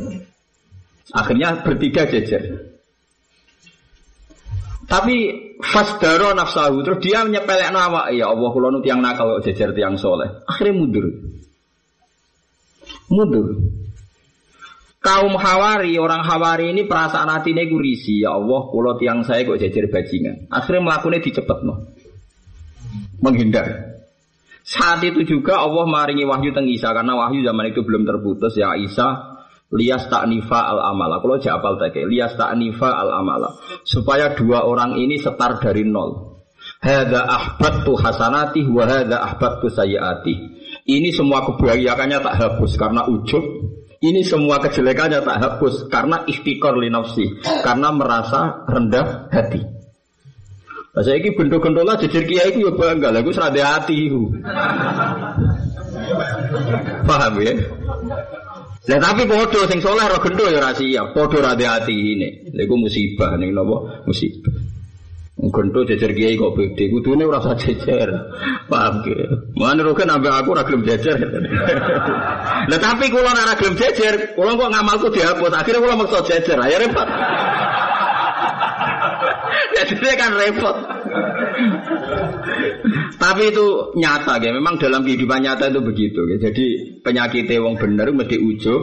Akhirnya 1.15 1.63
bertiga 1.63 2.05
jejer. 2.11 2.75
Tapi 4.89 5.17
fasdaro 5.63 6.33
nafsahu 6.33 6.81
terus 6.81 6.99
dia 7.05 7.21
menyepelek 7.23 7.71
nama 7.71 8.09
ya 8.09 8.33
Allah 8.33 8.49
kalau 8.51 8.73
nu 8.73 8.81
tiang 8.81 9.01
nakal 9.01 9.41
jejer 9.41 9.73
tiang 9.73 9.97
soleh. 9.97 10.45
Akhirnya 10.45 10.75
mundur. 10.77 11.07
Mundur. 13.09 13.57
Kaum 14.99 15.39
Hawari, 15.39 15.95
orang 15.97 16.27
Hawari 16.27 16.75
ini 16.75 16.85
perasaan 16.85 17.31
hatinya 17.31 17.63
gue 17.63 17.81
risi. 17.81 18.27
Ya 18.27 18.35
Allah, 18.35 18.67
kalau 18.69 18.99
tiang 18.99 19.23
saya 19.23 19.47
kok 19.47 19.57
jajar 19.57 19.87
bajingan. 19.89 20.51
Akhirnya 20.51 20.85
melakukannya 20.85 21.23
dicepet 21.23 21.59
no. 21.63 21.75
Menghindar. 23.23 23.89
Saat 24.69 25.01
itu 25.01 25.25
juga 25.25 25.65
Allah 25.65 25.89
maringi 25.89 26.29
wahyu 26.29 26.53
tentang 26.53 26.69
Isa 26.69 26.93
karena 26.93 27.17
wahyu 27.17 27.41
zaman 27.41 27.73
itu 27.73 27.81
belum 27.81 28.05
terputus 28.05 28.53
ya 28.53 28.77
Isa 28.77 29.41
lias 29.73 30.09
taknifa 30.13 30.61
al 30.61 30.93
amala. 30.93 31.25
Kalau 31.25 31.41
japal 31.41 31.81
tak 31.81 31.97
lias 32.05 32.37
taknifa 32.37 32.93
al 32.93 33.09
amala 33.17 33.57
supaya 33.89 34.37
dua 34.37 34.69
orang 34.69 35.01
ini 35.01 35.17
setar 35.17 35.57
dari 35.57 35.89
nol. 35.89 36.37
Hada 36.85 37.25
ahbatu 37.25 37.97
hasanati 37.97 38.69
wa 38.69 38.85
hada 38.85 39.25
ahbatu 39.25 39.73
sayyati. 39.73 40.58
Ini 40.89 41.13
semua 41.13 41.45
kebahagiaannya 41.45 42.19
tak 42.25 42.35
hapus 42.41 42.81
karena 42.81 43.05
ujub 43.05 43.45
ini 43.99 44.23
semua 44.23 44.63
kejelekannya 44.63 45.21
tak 45.21 45.37
hapus 45.43 45.91
karena 45.91 46.23
ikhtikor 46.23 46.79
li 46.79 46.87
nafsi, 46.87 47.43
karena 47.67 47.91
merasa 47.91 48.63
rendah 48.71 49.27
hati. 49.27 49.59
Nah, 50.95 51.03
saya 51.03 51.19
ini 51.19 51.35
bentuk 51.35 51.67
gendola 51.67 51.99
jejer 51.99 52.23
kiai 52.23 52.55
itu 52.55 52.63
ya 52.63 52.73
bangga, 52.73 53.11
lagu 53.11 53.35
serade 53.35 53.59
hati. 53.59 54.07
Paham 57.05 57.35
ya? 57.43 57.53
Nah, 58.89 58.99
tapi 59.03 59.29
bodoh 59.29 59.67
sing 59.67 59.83
soleh 59.83 60.07
roh 60.07 60.23
gendo 60.23 60.47
ya 60.47 60.63
rahasia, 60.63 61.03
bodoh 61.13 61.43
rade 61.43 61.67
hati 61.67 61.93
ini. 61.93 62.55
Lagu 62.55 62.79
musibah 62.79 63.35
nih 63.35 63.51
nopo 63.51 64.07
musibah. 64.07 64.68
Gento 65.39 65.87
jejer 65.87 66.11
kiai 66.19 66.35
kok 66.35 66.59
beda, 66.59 66.85
kudune 66.91 67.23
ora 67.23 67.39
usah 67.39 67.55
jejer. 67.55 68.11
Paham 68.67 69.07
ke? 69.07 69.15
Mana 69.55 69.87
roken 69.87 70.11
ambek 70.11 70.35
aku 70.35 70.51
ora 70.51 70.67
jejer. 70.67 71.15
Lah 72.67 72.79
tapi 72.83 73.07
kula 73.07 73.31
ora 73.31 73.55
gelem 73.55 73.79
jejer, 73.79 74.35
kula 74.35 74.59
kok 74.59 74.71
ngamalku 74.75 75.07
dihapus. 75.15 75.55
Akhirnya 75.55 75.79
kula 75.79 75.95
maksa 75.95 76.27
jejer, 76.27 76.59
ya 76.59 76.79
repot. 76.83 77.07
Jadi 79.79 79.95
kan 80.19 80.35
repot. 80.35 80.77
Tapi 83.19 83.43
itu 83.55 83.67
nyata 83.95 84.43
ya, 84.43 84.51
memang 84.51 84.83
dalam 84.83 85.07
kehidupan 85.07 85.39
nyata 85.47 85.71
itu 85.71 85.79
begitu 85.87 86.19
ya. 86.35 86.51
Jadi 86.51 86.99
penyakit 87.07 87.47
wong 87.63 87.79
bener 87.79 88.11
mesti 88.11 88.43
ujub. 88.43 88.83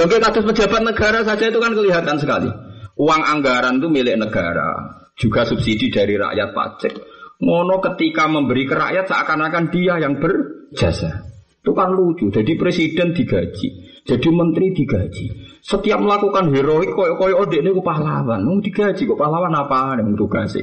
Oke, 0.00 0.16
kasus 0.16 0.48
pejabat 0.48 0.80
negara 0.80 1.20
saja 1.28 1.52
itu 1.52 1.60
kan 1.60 1.76
kelihatan 1.76 2.16
sekali. 2.16 2.48
Uang 2.94 3.22
anggaran 3.26 3.82
itu 3.82 3.90
milik 3.90 4.14
negara, 4.14 5.02
juga 5.18 5.42
subsidi 5.42 5.90
dari 5.90 6.14
rakyat 6.14 6.50
pajak. 6.54 6.94
Mono 7.42 7.82
ketika 7.82 8.30
memberi 8.30 8.62
ke 8.64 8.74
rakyat 8.78 9.10
seakan-akan 9.10 9.64
dia 9.74 9.98
yang 9.98 10.22
berjasa. 10.22 11.26
Itu 11.58 11.74
kan 11.74 11.90
lucu. 11.90 12.30
Jadi 12.30 12.54
presiden 12.54 13.10
digaji, 13.10 13.68
jadi 14.06 14.28
menteri 14.30 14.70
digaji. 14.70 15.58
Setiap 15.64 15.98
melakukan 15.98 16.52
heroik 16.52 16.92
koyo 16.92 17.16
koyo 17.16 17.40
odek 17.42 17.64
ini 17.64 17.72
pahlawan. 17.80 18.44
Mau 18.44 18.60
digaji 18.60 19.02
kok 19.08 19.18
pahlawan 19.18 19.56
apa 19.56 19.96
yang 19.98 20.12
tugas 20.14 20.54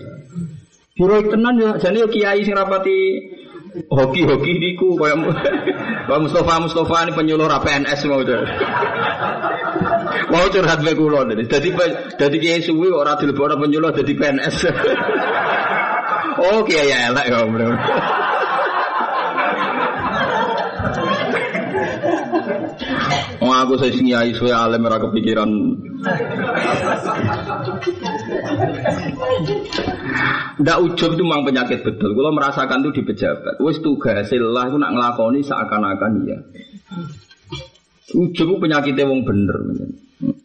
Heroik 0.92 1.32
tenan 1.34 1.56
ya, 1.58 1.72
jadi 1.82 2.06
kiai 2.06 2.46
sing 2.46 2.54
rapati 2.54 3.18
hoki-hoki 3.90 4.54
niku 4.62 4.94
koyo 5.00 5.16
Pak 6.12 6.20
Mustafa 6.22 6.60
Mustafa 6.60 7.08
ini 7.08 7.12
penyuluh 7.16 7.48
PNS 7.48 8.06
mau 8.12 8.22
Mau 10.32 10.48
curhat 10.52 10.80
be 10.84 10.92
kula 10.96 11.28
dadi 11.28 11.44
dadi 11.48 11.70
dadi 12.16 12.38
kiai 12.40 12.62
suwi 12.64 12.92
ora 12.92 13.16
dilebokno 13.20 13.60
penyuluh 13.60 13.92
dadi 13.96 14.14
PNS. 14.16 14.58
oh 16.46 16.60
kiai 16.64 16.92
elek 17.12 17.26
ya 17.28 17.40
bro. 17.48 17.70
Oh 23.42 23.50
aku 23.50 23.74
saya 23.82 23.92
sing 23.92 24.06
kiai 24.06 24.32
suwe 24.38 24.54
alim 24.54 24.86
ora 24.86 25.02
kepikiran. 25.02 25.50
Ndak 30.62 30.78
ujub 30.86 31.18
itu 31.18 31.24
memang 31.26 31.42
penyakit 31.50 31.82
betul. 31.82 32.14
Kalau 32.14 32.32
merasakan 32.38 32.86
itu 32.86 33.02
di 33.02 33.04
pejabat. 33.10 33.58
Wis 33.58 33.82
tugas 33.82 34.30
lah 34.30 34.66
itu 34.70 34.78
nak 34.78 34.94
ngelakoni 34.94 35.42
seakan-akan 35.42 36.12
iya. 36.22 36.38
Itu 38.12 38.54
penyakitnya 38.60 39.08
wong 39.08 39.24
bener. 39.24 39.58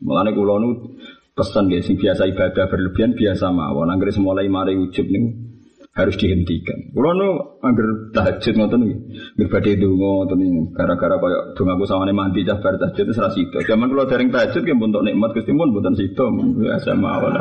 Mulane 0.00 0.30
kula 0.32 0.62
nu 0.62 0.96
pesan 1.36 1.68
guys, 1.68 1.90
biasa 1.90 2.30
ibadah 2.30 2.64
berlebihan 2.70 3.12
biasa 3.12 3.52
mawon. 3.52 3.92
Angger 3.92 4.14
mulai 4.22 4.48
mari 4.48 4.78
ujub 4.78 5.04
nih 5.04 5.46
harus 5.96 6.16
dihentikan. 6.20 6.92
Kula 6.92 7.16
nu 7.16 7.28
angger 7.64 8.12
tahajud 8.12 8.54
ngoten 8.56 8.80
nggih. 8.84 8.98
Nggih 9.36 9.48
badhe 9.48 9.72
donga 9.80 10.10
ngoten 10.28 10.40
gara-gara 10.76 11.16
kaya 11.16 11.38
dongaku 11.56 11.84
sawane 11.88 12.12
mandi 12.12 12.44
cah 12.44 12.60
bar 12.60 12.76
tahajud 12.76 13.04
wis 13.08 13.18
ra 13.20 13.32
sida. 13.32 13.58
Zaman 13.64 13.88
kula 13.88 14.04
dereng 14.04 14.28
tahajud 14.28 14.62
nggih 14.62 14.76
untuk 14.76 15.02
nikmat 15.02 15.32
Gusti 15.32 15.52
mun 15.56 15.72
mboten 15.72 15.96
sida 15.96 16.24
biasa 16.30 16.92
mawon. 16.96 17.32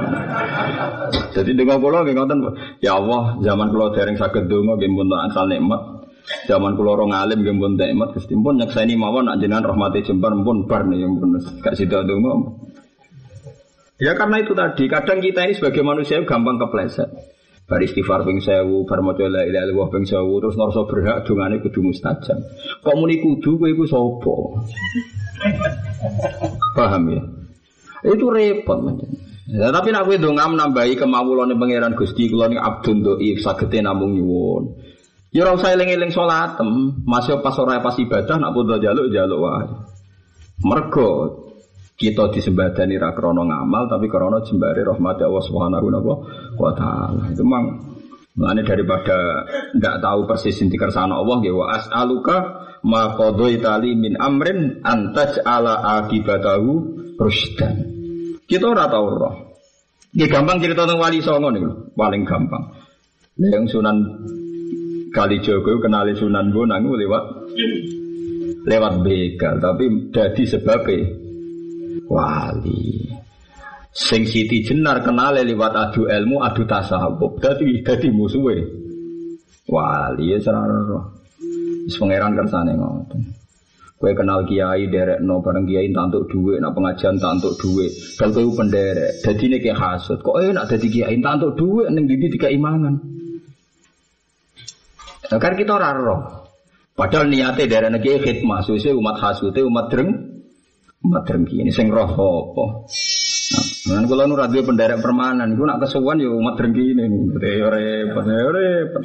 Jadi 1.35 1.51
donga 1.51 1.75
kula 1.79 1.99
nggih 2.07 2.15
ngoten 2.15 2.39
ya 2.79 2.95
Allah, 2.95 3.35
zaman 3.43 3.67
kula 3.71 3.91
dereng 3.91 4.15
saged 4.15 4.47
donga 4.47 4.79
nggih 4.79 4.89
untuk 4.91 5.19
asal 5.19 5.45
nikmat. 5.51 6.04
Zaman 6.49 6.73
kula 6.73 6.97
ora 6.97 7.05
ngalim 7.05 7.45
nggih 7.45 7.55
pun 7.57 7.73
nikmat 7.77 8.09
Gusti 8.17 8.33
pun 8.33 8.57
nyakseni 8.57 8.97
mawon 8.97 9.29
nak 9.29 9.38
jenengan 9.41 9.73
rahmati 9.73 10.01
jembar 10.01 10.33
pun 10.41 10.65
bar 10.65 10.85
nih 10.89 11.05
yang 11.05 11.21
pun 11.21 11.38
gak 11.61 11.77
sida 11.77 12.01
donga. 12.01 12.33
Ya 13.95 14.11
karena 14.11 14.43
itu 14.43 14.51
tadi, 14.51 14.91
kadang 14.91 15.23
kita 15.23 15.47
ini 15.47 15.55
sebagai 15.55 15.79
manusia 15.79 16.19
gampang 16.27 16.59
kepleset. 16.59 17.07
Bar 17.65 17.79
istighfar 17.81 18.27
ping 18.27 18.43
sewu, 18.43 18.83
bar 18.83 18.99
maca 19.01 19.25
la 19.25 19.47
ilaha 19.47 19.71
illallah 19.71 19.88
ping 19.88 20.05
sewu, 20.05 20.38
terus 20.43 20.59
ngerasa 20.59 20.81
berhak 20.85 21.17
dongane 21.25 21.63
kudu 21.63 21.79
mustajab. 21.79 22.38
Kok 22.83 22.95
muni 22.99 23.23
kudu 23.23 23.57
kowe 23.57 23.65
iku 23.71 23.83
sapa? 23.88 24.35
Paham 26.75 27.03
ya? 27.09 27.23
Itu 28.05 28.29
repot 28.29 28.83
macam. 28.83 29.09
Ya, 29.49 29.71
tapi 29.71 29.89
nak 29.95 30.05
kowe 30.05 30.13
ndonga 30.19 30.45
nambahi 30.45 30.93
kemawulane 30.99 31.55
pangeran 31.55 31.97
Gusti 31.97 32.27
kula 32.29 32.51
ning 32.51 32.59
abdun 32.61 33.01
dhaif 33.01 33.41
sagete 33.41 33.79
namung 33.79 34.13
nyuwun. 34.13 34.84
Ya 35.35 35.43
ora 35.43 35.59
usah 35.59 35.75
eling-eling 35.75 36.15
salatem, 36.15 37.03
masih 37.03 37.43
pas 37.43 37.59
ora 37.59 37.83
pas 37.83 37.91
ibadah 37.99 38.39
nak 38.39 38.55
podo 38.55 38.79
jaluk 38.79 39.11
jaluk 39.11 39.43
wae. 39.43 39.67
Mergo 40.63 41.09
kita 41.99 42.31
disembadani 42.31 42.95
ra 42.95 43.11
krana 43.11 43.43
ngamal 43.43 43.91
tapi 43.91 44.07
krana 44.07 44.39
jembare 44.47 44.87
rahmat 44.87 45.19
Allah 45.19 45.43
Subhanahu 45.43 45.87
wa 46.55 46.71
taala. 46.71 47.35
Itu 47.35 47.43
mang 47.43 47.95
Mulane 48.35 48.67
daripada 48.67 49.47
ndak 49.79 50.03
tahu 50.03 50.27
persis 50.27 50.59
inti 50.59 50.75
kersane 50.75 51.15
Allah 51.15 51.39
ya 51.39 51.55
wa 51.55 51.71
as'aluka 51.71 52.35
ma 52.83 53.15
qadaitali 53.15 53.95
min 53.95 54.19
amrin 54.19 54.83
antaj 54.83 55.39
ala 55.47 56.03
akibatahu 56.03 56.71
rusdan. 57.15 57.75
Kita 58.43 58.65
ora 58.67 58.91
tau 58.91 59.07
roh. 59.07 59.35
Gampang 60.15 60.59
cerita 60.59 60.83
tentang 60.83 60.99
wali 60.99 61.19
songo 61.23 61.47
nih, 61.51 61.63
paling 61.95 62.23
gampang. 62.27 62.75
Yang 63.39 63.79
sunan 63.79 63.97
Kali 65.16 65.39
Jogo 65.39 65.80
kenali 65.80 66.11
Sunan 66.11 66.51
Bonang 66.51 66.84
lewat 66.91 67.24
lewat 68.68 68.93
begal, 68.99 69.63
tapi 69.63 70.11
jadi 70.11 70.43
sebabnya 70.43 71.07
wali. 72.11 73.07
Sing 73.95 74.28
Siti 74.28 74.59
Jenar 74.59 74.99
kenal 75.07 75.39
lewat 75.39 75.72
adu 75.72 76.11
ilmu, 76.11 76.43
adu 76.43 76.68
tasawuf. 76.68 77.39
Jadi 77.39 77.80
jadi 77.80 78.11
musuhnya 78.11 78.68
wali 79.72 80.36
ya 80.36 80.38
serara. 80.43 80.84
Wis 81.88 81.95
pangeran 81.95 82.36
kersane 82.36 82.76
ngoten. 82.76 83.22
Kue 83.95 84.11
kenal 84.11 84.43
kiai 84.43 84.91
derek 84.91 85.24
no 85.24 85.39
bareng 85.39 85.63
kiai 85.63 85.88
tantuk 85.95 86.28
duit, 86.28 86.59
nak 86.59 86.76
pengajian 86.76 87.16
tantuk 87.16 87.55
duit. 87.55 87.88
Kalau 88.20 88.36
kue 88.36 88.51
penderek, 88.51 89.24
ini 89.24 89.63
kayak 89.63 89.80
hasut. 89.80 90.20
Kok 90.20 90.43
eh 90.43 90.51
nak 90.51 90.68
jadi 90.68 90.88
kiai 90.91 91.16
tantuk 91.24 91.55
duit, 91.55 91.88
neng 91.88 92.03
didi 92.03 92.28
tiga 92.36 92.51
imangan. 92.51 93.14
Kan 95.30 95.53
kita 95.57 95.71
ora 95.78 95.95
roh. 95.95 96.21
Padahal 96.95 97.28
niatnya 97.28 97.67
dari 97.67 97.88
negeri 97.91 98.23
khidmah, 98.23 98.63
susu 98.63 98.95
umat 98.95 99.19
hasute 99.19 99.59
umat 99.67 99.91
dreng, 99.91 100.09
umat 101.03 101.28
drengki 101.28 101.59
ini 101.59 101.67
sing 101.67 101.91
roh 101.91 102.07
apa? 102.07 102.65
Nah, 103.86 104.01
kalau 104.07 104.26
nu 104.26 104.39
radio 104.39 104.63
penderek 104.63 105.03
permanen, 105.03 105.59
gue 105.59 105.67
nak 105.67 105.84
kesuwan 105.84 106.23
ya 106.23 106.32
umat 106.32 106.55
drengki 106.55 106.95
ini, 106.95 107.03
ya 107.36 107.67
repot, 107.67 108.23
ya 108.23 108.47
repot. 108.47 109.03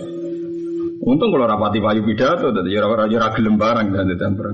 Untung 1.01 1.33
kalau 1.33 1.51
rapati 1.51 1.83
payu 1.83 2.05
pidato, 2.07 2.55
tadi 2.55 2.77
ya 2.77 2.87
ora 2.87 3.09
ora 3.09 3.29
gelem 3.35 3.59
barang 3.59 3.87
dan 3.91 4.07
ditempel. 4.07 4.49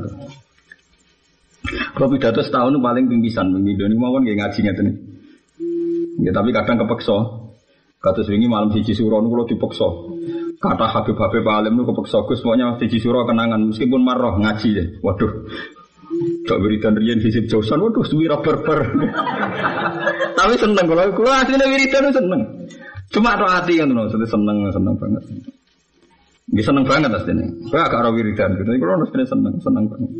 Kalau 1.66 2.08
pidato 2.08 2.40
setahun 2.40 2.78
paling 2.78 3.10
pinggisan, 3.10 3.50
pinggisan 3.52 3.90
ini 3.90 3.98
mau 3.98 4.14
nggak 4.16 4.36
ngaji 4.38 4.60
ngeten. 4.64 4.88
Ya 6.24 6.30
tapi 6.32 6.54
kadang 6.54 6.80
kepeksa. 6.86 7.18
Kata 8.00 8.22
swingi 8.22 8.46
malam 8.46 8.70
siji 8.70 8.94
suro 8.94 9.18
nu 9.18 9.28
kalau 9.28 9.44
dipeksa. 9.44 9.88
Kata 10.56 10.86
Habib 10.88 11.16
Habib 11.20 11.44
Alim 11.44 11.76
nu 11.76 11.84
kepeksa 11.84 12.24
Gus 12.24 12.40
pokoknya 12.40 12.80
siji 12.80 12.96
suro 12.96 13.28
kenangan 13.28 13.60
meskipun 13.68 14.00
marah 14.00 14.40
ngaji 14.40 14.68
ya. 14.72 14.84
Waduh. 15.04 15.32
Gak 16.48 16.58
wiridan 16.64 16.96
rian 16.96 17.20
hisib 17.20 17.44
jausan, 17.44 17.76
waduh 17.76 18.00
suwira 18.00 18.40
berber. 18.40 18.88
tapi 20.38 20.54
seneng 20.56 20.88
kalau 20.88 21.12
kalau 21.12 21.32
aslinya 21.34 21.66
wiridan 21.68 22.08
seneng. 22.08 22.40
Cuma 23.12 23.36
atau 23.36 23.44
hati 23.44 23.76
kan 23.76 23.92
tuh, 23.92 24.24
seneng 24.24 24.64
seneng 24.72 24.94
banget. 24.96 25.22
Bisa 26.48 26.72
seneng 26.72 26.88
banget 26.88 27.10
aslinya. 27.12 27.46
Gue 27.68 27.80
agak 27.82 28.00
rawi 28.00 28.24
wiridan 28.24 28.56
gitu, 28.56 28.70
kalau 28.80 29.04
aslinya 29.04 29.26
seneng 29.28 29.54
seneng 29.60 29.84
banget. 29.92 30.10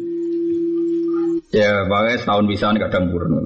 Ya, 1.55 1.87
makanya 1.89 2.19
setahun 2.21 2.45
bisa 2.45 2.75
kadang 2.77 3.09
purun 3.15 3.41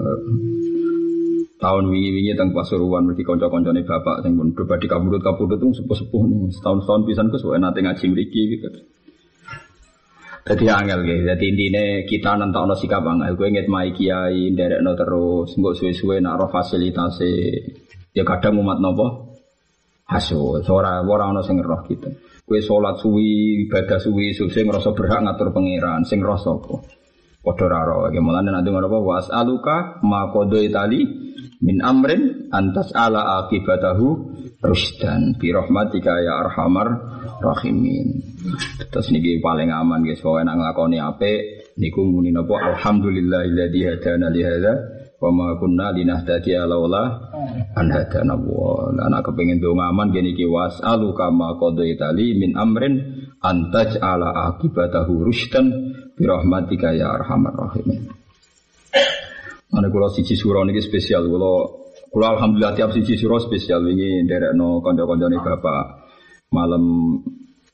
tahun 1.60 1.92
wingi-wingi 1.92 2.32
tentang 2.32 2.56
Pasuruan 2.56 3.04
mesti 3.04 3.20
kanca-kancane 3.20 3.84
bapak 3.84 4.24
sing 4.24 4.32
pun 4.34 4.56
pribadi 4.56 4.88
kabudut-kabudut 4.88 5.60
tuh 5.60 5.70
sepuh-sepuh 5.76 6.22
nih 6.24 6.48
setahun-setahun 6.56 7.02
pisan 7.04 7.28
ku 7.28 7.36
suwe 7.36 7.60
nate 7.60 7.84
ngaji 7.84 8.04
mriki 8.08 8.42
gitu. 8.56 8.68
Jadi 10.40 10.64
angel 10.72 11.04
gitu. 11.04 11.22
Jadi 11.28 11.44
intinya 11.52 11.84
kita 12.08 12.30
nentokno 12.40 12.74
sikap 12.74 13.04
angel. 13.04 13.36
Gue 13.36 13.52
inget 13.52 13.68
mai 13.68 13.92
kiai 13.92 14.56
no 14.56 14.96
terus, 14.96 15.52
nggak 15.52 15.74
suwe-suwe 15.76 16.24
nak 16.24 16.40
roh 16.40 16.48
fasilitas 16.48 17.20
Ya 18.10 18.26
kadang 18.26 18.58
umat 18.58 18.80
nopo 18.80 19.36
hasil. 20.08 20.64
Ora 20.66 21.04
ora 21.04 21.28
ono 21.28 21.44
sing 21.44 21.60
roh 21.60 21.84
kita. 21.84 22.08
Gue 22.42 22.58
sholat 22.58 22.98
suwi, 22.98 23.68
ibadah 23.68 24.00
suwi, 24.02 24.34
suwi 24.34 24.50
ngerasa 24.50 24.90
berhak 24.96 25.22
ngatur 25.22 25.54
pangeran, 25.54 26.02
sing 26.08 26.18
roh 26.18 26.34
sapa. 26.34 26.82
Padha 27.40 27.66
raro. 27.70 28.10
Mulane 28.10 28.50
nanti 28.50 28.68
ngono 28.68 28.90
apa 28.90 28.98
was 29.00 29.26
aluka 29.30 30.02
ma 30.02 30.28
itali 30.60 31.00
min 31.60 31.84
amrin 31.84 32.48
antas 32.50 32.88
ala 32.96 33.44
akibatahu 33.44 34.32
rusdan 34.64 35.36
bi 35.36 35.52
rahmatika 35.52 36.20
ya 36.20 36.44
arhamar 36.44 36.88
rahimin. 37.40 38.20
Terus 38.92 39.12
niki 39.12 39.40
paling 39.40 39.72
aman 39.72 40.04
guys, 40.04 40.20
pokoke 40.20 40.44
nang 40.44 40.60
nglakoni 40.60 41.00
apik 41.00 41.72
niku 41.80 42.04
muni 42.04 42.32
napa 42.32 42.56
alhamdulillahilladzi 42.76 43.80
hadana 43.88 44.28
li 44.32 44.40
hadza 44.44 44.72
wa 45.20 45.28
ma 45.32 45.46
kunna 45.60 45.92
linahtadiya 45.92 46.64
laula 46.64 47.32
an 47.76 47.86
hadana 47.92 48.36
wa. 48.36 48.88
Ana 48.96 49.20
kepengin 49.20 49.60
donga 49.60 49.92
aman 49.92 50.12
gini 50.12 50.32
ki 50.36 50.48
wasalu 50.48 51.12
kama 51.12 51.56
qadaitali 51.60 52.36
min 52.40 52.56
amrin 52.56 53.28
antaj 53.40 54.00
ala 54.00 54.52
akibatahu 54.52 55.28
rusdan 55.28 55.92
bi 56.16 56.24
rahmatika 56.24 56.92
ya 56.96 57.20
arhamar 57.20 57.52
rahimin. 57.52 58.08
Mana 59.70 59.86
kalau 59.86 60.10
siji 60.10 60.34
suro 60.34 60.66
ini 60.66 60.82
spesial, 60.82 61.30
kalau 61.30 61.86
kalau 62.10 62.26
alhamdulillah 62.34 62.74
tiap 62.74 62.90
siji 62.90 63.14
suro 63.14 63.38
spesial 63.38 63.86
ini 63.86 64.26
dari 64.26 64.50
no 64.58 64.82
konco 64.82 65.06
konco 65.06 65.26
bapak. 65.30 65.84
Malam 66.50 66.84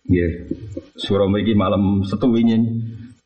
ya 0.04 0.28
suro 0.92 1.24
ini 1.32 1.56
malam 1.56 2.04
setu 2.04 2.28
ini 2.36 2.60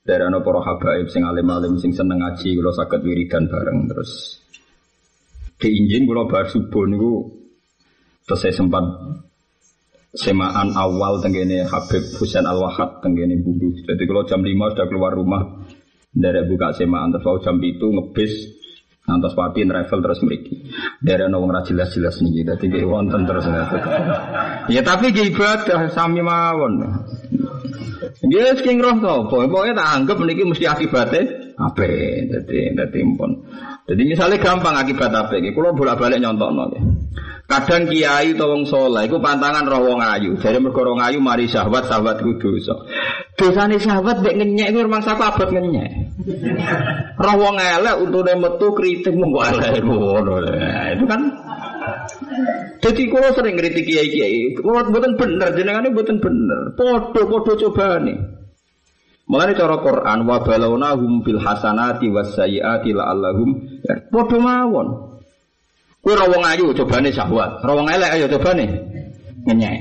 dari 0.06 0.22
no 0.30 0.38
poro 0.46 0.62
habaib 0.62 1.10
sing 1.10 1.26
alim 1.26 1.50
alim 1.50 1.74
sing 1.82 1.90
seneng 1.90 2.22
ngaji 2.22 2.54
kalau 2.54 2.70
sakit 2.70 3.00
wiridan 3.02 3.50
bareng 3.50 3.90
terus. 3.90 4.38
Diinjin 5.58 6.06
kalau 6.06 6.30
bar 6.30 6.46
subuh 6.46 6.86
niku 6.86 7.26
terus 8.22 8.38
saya 8.46 8.54
sempat 8.54 8.86
semaan 10.14 10.74
awal 10.78 11.18
tenggene 11.18 11.66
Habib 11.66 12.02
Husain 12.22 12.46
Al 12.46 12.62
Wahab 12.62 13.02
tenggene 13.02 13.34
bulu. 13.42 13.74
Jadi 13.82 14.02
kalau 14.06 14.22
jam 14.26 14.46
5 14.46 14.72
sudah 14.74 14.86
keluar 14.86 15.12
rumah 15.18 15.66
dari 16.14 16.46
buka 16.46 16.70
semaan 16.74 17.10
terus. 17.10 17.42
Jam 17.42 17.58
itu 17.62 17.86
ngebis 17.90 18.59
Nantos 19.08 19.32
pati 19.32 19.64
travel 19.64 19.98
terus 20.04 20.20
mriki. 20.22 20.70
Dari 21.00 21.24
ana 21.24 21.40
wong 21.40 21.50
jelas-jelas 21.64 22.20
niki. 22.20 22.44
Dadi 22.44 22.64
nggih 22.68 22.84
wonten 22.86 23.24
terus. 23.24 23.44
ya 24.74 24.80
tapi 24.84 25.10
nggih 25.10 25.32
ibadah 25.34 25.88
sami 25.90 26.20
mawon. 26.20 26.84
Nggih 28.20 28.60
sing 28.60 28.76
roh 28.78 28.96
sapa? 29.00 29.26
Pokoke 29.26 29.72
tak 29.72 29.88
anggap 29.88 30.16
niki 30.20 30.44
mesti 30.44 30.64
akibate 30.68 31.20
ape. 31.56 31.90
Dadi 32.28 32.76
dadi 32.76 33.00
pun. 33.16 33.30
Jadi 33.88 34.02
misalnya 34.06 34.38
gampang 34.38 34.76
akibat 34.78 35.10
apa? 35.10 35.34
Kalau 35.40 35.74
bolak-balik 35.74 36.20
nyontokno 36.20 36.62
nggih. 36.70 36.84
Kadang 37.50 37.90
kiai 37.90 38.30
atau 38.38 38.46
wong 38.46 38.62
soleh, 38.62 39.10
itu 39.10 39.18
pantangan 39.18 39.66
roh 39.66 39.82
wong 39.82 39.98
ayu. 39.98 40.38
Jadi 40.38 40.62
mereka 40.62 40.86
wong 40.86 41.02
ayu 41.02 41.18
mari 41.18 41.50
sahabat, 41.50 41.90
sahabat 41.90 42.22
itu 42.22 42.38
dosa. 42.38 42.78
Dosane 43.34 43.74
sahabat 43.74 44.22
dek 44.22 44.38
ngenyek 44.38 44.70
itu 44.70 44.78
rumah 44.86 45.02
sapa 45.02 45.34
abad 45.34 45.50
ngenyek. 45.50 45.90
Roh 47.20 47.34
wong 47.36 47.56
elek 47.56 47.96
untuk 48.00 48.28
metu 48.28 48.68
kritik 48.76 49.14
monggo 49.16 49.40
elek 49.44 49.80
nah, 49.84 50.92
Itu 50.92 51.04
kan 51.08 51.22
jadi 52.80 53.02
kalau 53.12 53.30
sering 53.36 53.56
kritik 53.60 53.84
kiai 53.84 54.08
kiai, 54.08 54.40
kalau 54.56 54.88
buatan 54.88 55.20
bener, 55.20 55.52
jenengan 55.52 55.92
buatan 55.92 56.16
bener. 56.16 56.72
Podo 56.76 57.20
podo 57.28 57.52
coba 57.56 58.00
nih. 58.00 58.16
Mengenai 59.30 59.54
cara 59.54 59.78
Quran, 59.78 60.18
wa 60.26 60.42
balawnahum 60.42 61.22
bil 61.22 61.38
hasanati 61.38 62.10
was 62.10 62.34
sayyiati 62.34 62.90
la'allahum 62.90 63.80
ya, 63.84 64.00
podo 64.10 64.42
mawon. 64.42 64.88
Kue 66.00 66.16
rawong 66.16 66.42
ayu 66.48 66.72
nih 66.72 67.12
syahwat, 67.12 67.60
rawong 67.60 67.86
elek 67.92 68.10
ayo 68.16 68.26
nih 68.26 68.68
ngenyek. 69.44 69.76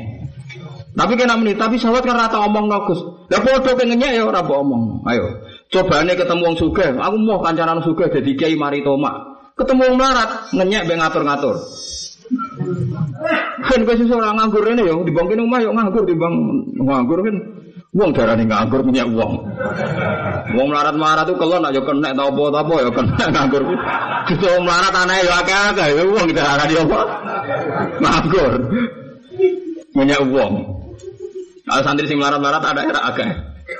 Tapi 0.93 1.13
kena 1.15 1.39
menit, 1.39 1.55
tapi 1.55 1.79
syahwat 1.79 2.03
kan 2.03 2.19
rata 2.19 2.43
omong 2.43 2.67
nogus. 2.67 2.99
Lah 3.31 3.39
podo 3.39 3.71
ke 3.73 3.87
ngenyek 3.87 4.19
ya 4.19 4.27
ora 4.27 4.43
omong. 4.43 5.07
Ayo, 5.07 5.48
nih 5.69 6.15
ketemu 6.17 6.41
wong 6.41 6.55
sugih, 6.57 6.97
aku 6.97 7.15
mau 7.21 7.45
kancanan 7.45 7.85
sugih 7.85 8.09
jadi 8.09 8.31
kiai 8.33 8.55
mari 8.57 8.81
toma. 8.81 9.37
Ketemu 9.53 9.93
wong 9.93 9.95
melarat, 10.01 10.49
ngenyek 10.49 10.89
be 10.89 10.97
ngatur-ngatur. 10.97 11.55
Kan 13.69 13.85
kowe 13.85 13.93
seorang 13.93 14.37
nganggur 14.37 14.65
ini 14.65 14.81
ya, 14.85 14.93
dibangkin 15.05 15.41
rumah 15.45 15.61
yuk 15.61 15.73
nganggur 15.77 16.03
dibang 16.09 16.33
nganggur 16.73 17.21
kan. 17.21 17.37
Wong 17.89 18.09
darane 18.13 18.45
nganggur 18.45 18.81
punya 18.85 19.05
uang. 19.05 19.33
Wong 20.53 20.67
melarat-melarat 20.69 21.25
tuh 21.25 21.37
kalau 21.37 21.57
nak 21.57 21.73
yo 21.73 21.81
kena 21.85 22.13
tau 22.13 22.29
apa 22.33 22.61
apa 22.65 22.73
yo 22.85 22.91
kena 22.93 23.23
nganggur. 23.29 23.61
Justru 24.29 24.45
wong 24.49 24.63
melarat 24.65 24.93
aneh 24.93 25.17
yo 25.25 25.31
akeh-akeh 25.37 25.87
yo 25.97 26.03
wong 26.13 26.29
darane 26.33 26.75
apa? 26.81 26.99
Nganggur. 28.01 28.51
Punya 29.93 30.17
uang. 30.21 30.53
Kalau 31.65 31.81
santri 31.85 32.09
sing 32.09 32.17
melarat-melarat 32.17 32.61
ada 32.65 32.81
era 32.81 33.01
akeh. 33.09 33.29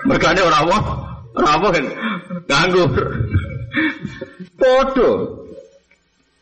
Mergane 0.06 0.42
ora 0.42 0.58
apa? 0.62 1.09
Ora 1.40 1.50
apa 1.56 1.68
kan 1.72 1.86
nganggur. 2.52 2.92
Podo. 4.60 5.12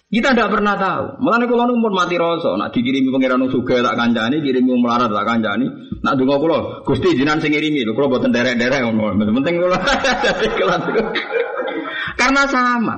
Kita 0.07 0.31
tidak 0.31 0.55
pernah 0.55 0.79
tahu. 0.79 1.19
Mulane 1.19 1.45
kula 1.51 1.67
nu 1.67 1.77
mati 1.91 2.15
rasa, 2.15 2.55
nak 2.55 2.71
dikirimi 2.71 3.11
pangeran 3.11 3.43
suga 3.51 3.83
tak 3.83 3.99
kancani, 3.99 4.39
kirimi 4.39 4.71
melarat 4.79 5.11
tak 5.11 5.27
kancani. 5.27 5.67
Nak 6.01 6.15
donga 6.15 6.35
kula, 6.39 6.59
Gusti 6.87 7.13
jinan 7.13 7.43
sing 7.43 7.51
ngirimi 7.53 7.85
kula 7.91 8.07
boten 8.09 8.31
derek-derek 8.33 8.81
ngono. 8.87 9.13
Penting 9.37 9.55
kula 9.61 9.77
Karena 12.17 12.43
sama. 12.49 12.97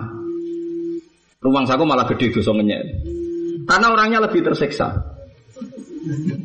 Rumang 1.40 1.66
saku 1.68 1.84
malah 1.84 2.08
gede 2.08 2.36
dosa 2.36 2.52
ngenyek. 2.56 2.82
Karena 3.66 3.88
orangnya 3.92 4.20
lebih 4.24 4.46
tersiksa. 4.46 5.19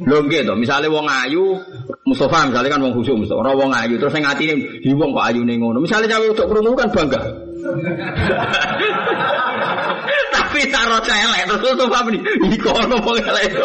Lho 0.04 0.18
nggih 0.26 0.42
to, 0.42 0.58
misale 0.58 0.90
wong 0.90 1.06
ayu, 1.06 1.54
Mustafa 2.02 2.50
misalnya 2.50 2.74
kan 2.74 2.82
wong 2.82 2.92
khusyuk 2.98 3.22
Mustafa, 3.22 3.38
ora 3.38 3.54
wong 3.54 3.70
ayu 3.70 3.94
terus 4.02 4.10
sing 4.10 4.26
atine 4.26 4.58
hi 4.82 4.90
wong 4.92 5.14
kok 5.14 5.30
ayune 5.30 5.54
ngono. 5.54 5.78
Misale 5.78 6.10
cawe 6.10 6.26
untuk 6.26 6.50
krungu 6.50 6.74
kan 6.74 6.90
bangga. 6.90 7.22
Tapi 10.34 10.60
taruh 10.70 11.02
celek 11.06 11.46
terus 11.46 11.78
tuh 11.78 11.86
apa 11.86 12.10
nih? 12.10 12.22
Ikono 12.50 12.98
mau 12.98 13.14
elek. 13.14 13.54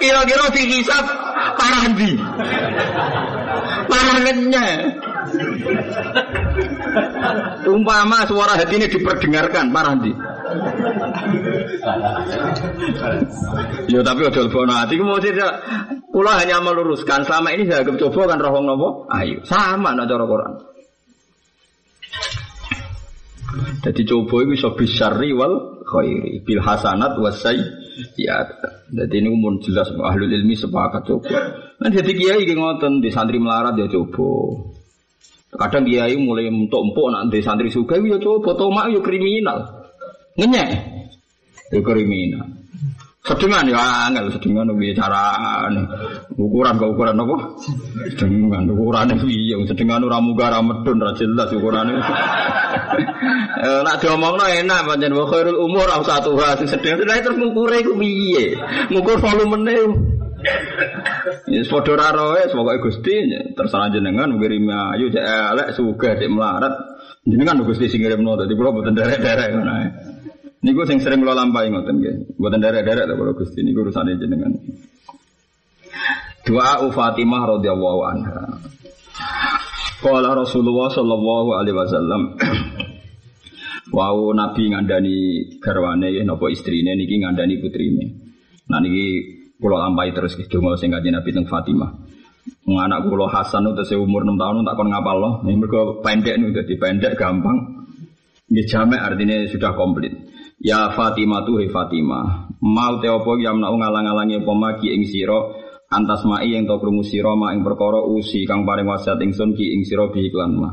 Kira-kira 0.00 0.48
dihisap 0.52 1.04
parah 1.60 1.84
di. 1.92 2.16
Parah 3.90 4.16
Umpama 7.68 8.24
suara 8.24 8.56
hati 8.56 8.80
ini 8.80 8.88
diperdengarkan 8.88 9.68
parah 9.68 9.94
di. 10.00 10.12
Ya 13.90 14.00
tapi 14.02 14.20
udah 14.26 14.42
lebih 14.46 14.66
hati 14.66 14.94
mau 14.98 15.22
tidak. 15.22 15.62
Pulau 16.10 16.34
hanya 16.34 16.58
meluruskan 16.58 17.22
selama 17.22 17.54
ini 17.54 17.70
saya 17.70 17.86
coba 17.86 18.34
kan 18.34 18.38
rohong 18.42 18.66
nopo. 18.66 19.06
Ayo 19.10 19.42
sama 19.46 19.94
nak 19.94 20.10
cara 20.10 20.24
Quran. 20.26 20.52
Jadi 23.80 24.02
coba 24.06 24.36
itu 24.44 24.50
bisa 24.54 24.68
bisyari 24.74 25.30
wal 25.34 25.82
khairi 25.86 26.42
bil 26.42 26.62
hasanat 26.62 27.18
wasai 27.18 27.58
ya. 28.18 28.46
Jadi 28.90 29.14
ini 29.22 29.28
umum 29.30 29.62
jelas 29.62 29.90
ahlul 29.94 30.30
ilmi 30.30 30.58
sepakat 30.58 31.06
coba. 31.06 31.38
Nah 31.78 31.90
jadi 31.90 32.10
kiai 32.10 32.42
ki 32.42 32.54
ngoten 32.58 32.98
di 32.98 33.10
santri 33.14 33.38
melarat 33.38 33.78
ya 33.78 33.86
coba. 33.86 34.30
Kadang 35.50 35.82
kiai 35.86 36.14
mulai 36.14 36.46
untuk 36.46 36.90
empuk 36.90 37.10
nak 37.10 37.30
di 37.30 37.42
santri 37.42 37.70
suka 37.70 37.98
ya 37.98 38.18
coba 38.18 38.54
tomak 38.54 38.90
ya 38.90 39.00
kriminal. 39.02 39.79
Ngenyek. 40.40 40.68
Ya 41.70 41.78
kriminal. 41.84 42.48
Sedengan 43.20 43.68
ya 43.68 44.08
angel 44.08 44.32
sedengan 44.32 44.72
bicara 44.72 45.68
ukuran 46.40 46.80
ke 46.80 46.86
ukuran 46.88 47.20
apa? 47.20 47.36
Sedengan 48.16 48.64
ukurannya 48.64 49.20
piye? 49.20 49.60
Sedengan 49.68 50.00
ora 50.08 50.24
muga 50.24 50.48
ora 50.48 50.64
medun 50.64 51.04
ra 51.04 51.12
jelas 51.12 51.52
ukurane. 51.52 51.94
Eh 53.60 53.80
nak 53.84 54.00
diomongno 54.00 54.46
enak 54.46 54.88
pancen 54.88 55.12
wa 55.12 55.28
umur 55.52 55.84
au 55.92 56.00
satu 56.00 56.32
sing 56.64 56.68
sedeng 56.70 57.02
terus 57.04 57.36
ngukure 57.36 57.76
iku 57.84 57.92
piye? 58.00 58.56
Ngukur 58.88 59.20
volumene. 59.20 59.76
Ya 61.44 61.60
padha 61.68 61.92
ra 61.92 62.08
roe 62.16 62.40
pokoke 62.48 62.88
Gusti 62.88 63.20
terserah 63.52 63.92
jenengan 63.92 64.32
ngirim 64.32 64.64
ayu 64.64 65.12
cek 65.12 65.20
elek 65.20 65.68
sugih 65.76 66.16
cek 66.16 66.30
melarat. 66.32 66.72
Jenengan 67.28 67.60
Gusti 67.68 67.92
sing 67.92 68.00
ngirimno 68.00 68.40
dadi 68.40 68.56
kula 68.56 68.72
boten 68.72 68.96
derek-derek. 68.96 69.50
Niku 70.60 70.84
sing 70.84 71.00
sering 71.00 71.24
kula 71.24 71.32
lampahi 71.32 71.72
ngoten 71.72 71.96
nggih. 72.00 72.36
Mboten 72.36 72.60
derek-derek 72.60 73.04
lho 73.08 73.14
kula 73.16 73.32
Gusti 73.32 73.64
niku 73.64 73.84
urusane 73.84 74.16
jenengan. 74.20 74.52
Doa 76.44 76.84
Fatimah 76.92 77.42
radhiyallahu 77.56 78.00
anha. 78.04 78.60
Qala 80.00 80.32
Rasulullah 80.32 80.88
sallallahu 80.88 81.48
alaihi 81.60 81.76
wasallam 81.76 82.22
Wau 83.96 84.32
Nabi 84.32 84.72
ngandani 84.72 85.16
garwane 85.60 86.24
napa 86.24 86.46
istrine 86.48 86.96
niki 86.96 87.20
ngandani 87.20 87.60
putrine. 87.60 88.04
Nah 88.70 88.80
niki 88.80 89.40
Kulo 89.60 89.76
lampahi 89.76 90.16
terus 90.16 90.32
ke 90.40 90.48
donga 90.48 90.72
sing 90.80 90.88
Nabi 90.88 91.36
teng 91.36 91.44
Fatimah. 91.44 91.92
Anak 92.64 93.04
kulo 93.04 93.28
Hasan 93.28 93.68
udah 93.68 93.84
umur 94.00 94.24
6 94.24 94.40
tahun 94.40 94.64
tak 94.64 94.74
kon 94.80 94.88
ngapal 94.88 95.16
loh. 95.20 95.34
Ini 95.44 95.56
mereka 95.60 95.80
pendek 96.00 96.34
nih 96.40 96.48
udah 96.48 96.64
pendek 96.64 97.12
gampang. 97.20 97.84
Ini 98.48 98.62
jamek 98.64 99.00
artinya 99.04 99.36
sudah 99.52 99.76
komplit. 99.76 100.16
Ya 100.60 100.92
Fatimah 100.92 101.48
tuh 101.48 101.64
Fatimah. 101.72 102.52
Mau 102.60 103.00
teopo 103.00 103.40
yang 103.40 103.64
nak 103.64 103.72
ngalang-alangi 103.72 104.44
pemaki 104.44 104.92
ing 104.92 105.08
siro 105.08 105.56
antas 105.88 106.22
mai 106.28 106.52
yang 106.52 106.68
tau 106.68 106.76
krungu 106.76 107.00
siro 107.00 107.32
ma 107.32 107.56
ing 107.56 107.64
perkara 107.64 108.04
usi 108.04 108.44
kang 108.44 108.68
paring 108.68 108.84
wasiat 108.84 109.18
ingsun 109.24 109.56
ki 109.56 109.72
ing 109.72 109.88
siro 109.88 110.12
bi 110.12 110.28
iklan 110.28 110.52
ma. 110.60 110.70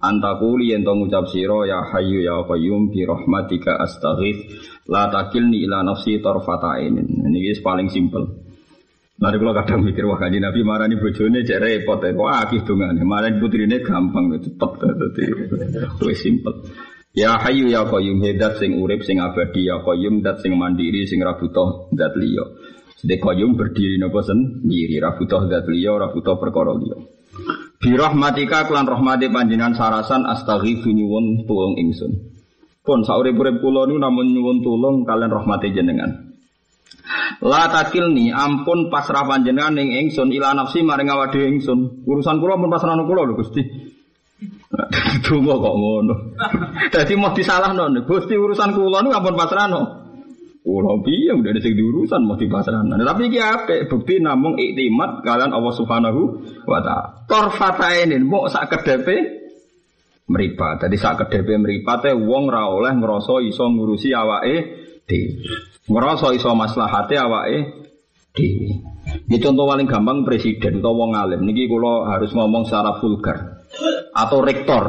Antakuli 0.00 0.72
yang 0.72 0.80
tau 0.80 0.96
ngucap 0.96 1.28
siro 1.28 1.68
ya 1.68 1.84
hayu 1.92 2.24
ya 2.24 2.40
qayyum 2.48 2.88
bi 2.88 3.04
rahmatika 3.04 3.76
astaghith 3.76 4.40
La 4.88 5.12
takilni 5.12 5.68
ila 5.68 5.84
nafsi 5.84 6.16
tarfata 6.24 6.80
ini. 6.80 7.04
Ini 7.04 7.60
paling 7.60 7.92
simpel. 7.92 8.24
Nanti 9.20 9.36
kalau 9.36 9.52
kadang 9.52 9.84
mikir 9.84 10.08
wah 10.08 10.16
kaji 10.16 10.40
Nabi 10.40 10.64
marah 10.64 10.88
nih 10.88 10.96
bojone 10.96 11.44
cek 11.44 11.60
repot 11.60 12.00
ya. 12.00 12.16
Wah 12.16 12.48
akih 12.48 12.64
dongane. 12.64 13.04
Marah 13.04 13.28
putri 13.36 13.68
ini 13.68 13.84
gampang 13.84 14.32
cepet 14.40 14.70
tadi. 14.80 15.22
Lebih 16.00 16.16
simpel. 16.16 16.54
Ya 17.18 17.34
hayu 17.34 17.66
ya 17.66 17.82
qayyum 17.82 18.22
hedat 18.22 18.62
sing 18.62 18.78
urip 18.78 19.02
sing 19.02 19.18
abadi 19.18 19.66
ya 19.66 19.82
qayyum 19.82 20.22
dat 20.22 20.38
sing 20.38 20.54
mandiri 20.54 21.02
sing 21.02 21.18
rabutoh 21.18 21.90
dat 21.90 22.14
liya. 22.14 22.46
Sedek 22.94 23.18
qayyum 23.26 23.58
berdiri 23.58 23.98
nopo 23.98 24.22
sendiri 24.22 25.02
rabutoh 25.02 25.50
dat 25.50 25.66
liya 25.66 25.98
rabutoh 25.98 26.38
perkara 26.38 26.78
liya. 26.78 26.94
Bi 27.82 27.90
rahmatika 27.98 28.70
kelan 28.70 28.86
rahmati 28.86 29.34
panjenengan 29.34 29.74
sarasan 29.74 30.30
astaghfiru 30.30 30.94
nyuwun 30.94 31.42
tulung 31.42 31.74
ingsun. 31.74 32.38
Pun 32.86 33.02
saurip-urip 33.02 33.58
kula 33.66 33.90
namun 33.90 34.30
nyuwun 34.30 34.62
tulung 34.62 35.02
kalian 35.02 35.34
rahmati 35.34 35.74
jenengan. 35.74 36.30
La 37.42 37.66
takilni 37.66 38.30
ampun 38.30 38.94
pasrah 38.94 39.26
panjenengan 39.26 39.74
ning 39.74 39.90
ingsun 40.06 40.30
ila 40.30 40.54
nafsi 40.54 40.86
maring 40.86 41.10
awake 41.10 41.42
ingsun. 41.42 42.06
Urusan 42.06 42.38
kula 42.38 42.54
pun 42.54 42.70
pasrah 42.70 42.94
kula 42.94 43.26
lho 43.26 43.34
Gusti. 43.34 43.62
Donga 45.26 45.54
kok 45.58 45.74
ngono. 45.74 46.14
Dadi 46.94 47.14
mau 47.18 47.34
disalahno 47.34 47.90
Gusti 48.06 48.38
urusan 48.38 48.70
kula 48.70 49.02
niku 49.02 49.14
ampun 49.18 49.34
pasrahno. 49.34 49.80
Kula 50.62 51.00
piye 51.02 51.32
udah 51.34 51.50
ada 51.50 51.60
sing 51.64 51.74
diurusan 51.74 52.22
mau 52.22 52.38
dipasrahno. 52.38 52.94
Nah, 52.94 53.06
tapi 53.06 53.32
iki 53.32 53.40
apik 53.40 53.88
bukti 53.90 54.22
namung 54.22 54.54
iktimat 54.60 55.24
kalian 55.26 55.50
Allah 55.50 55.74
Subhanahu 55.74 56.20
wa 56.68 56.78
taala. 56.84 57.26
Torfatainin 57.26 58.22
mau 58.22 58.46
sak 58.46 58.70
kedepe 58.70 59.16
meripat. 60.28 60.86
Jadi 60.86 60.96
saat 61.00 61.18
kedepe 61.24 61.56
meripat 61.58 62.06
teh 62.06 62.14
wong 62.14 62.52
ra 62.52 62.68
oleh 62.68 62.94
ngrasa 62.94 63.42
iso 63.42 63.64
ngurusi 63.66 64.12
awake 64.14 64.56
dhewe. 65.08 65.42
Ngrasa 65.88 66.36
iso 66.36 66.52
maslahate 66.52 67.16
awake 67.16 67.58
dhewe. 68.36 68.70
Ini 69.08 69.40
contoh 69.40 69.64
paling 69.64 69.88
gampang 69.88 70.20
presiden 70.22 70.84
atau 70.84 70.92
wong 70.92 71.16
alim. 71.16 71.48
Niki 71.48 71.64
kula 71.64 72.12
harus 72.12 72.28
ngomong 72.36 72.68
secara 72.68 73.00
vulgar. 73.00 73.58
Atau 74.18 74.42
rektor. 74.42 74.84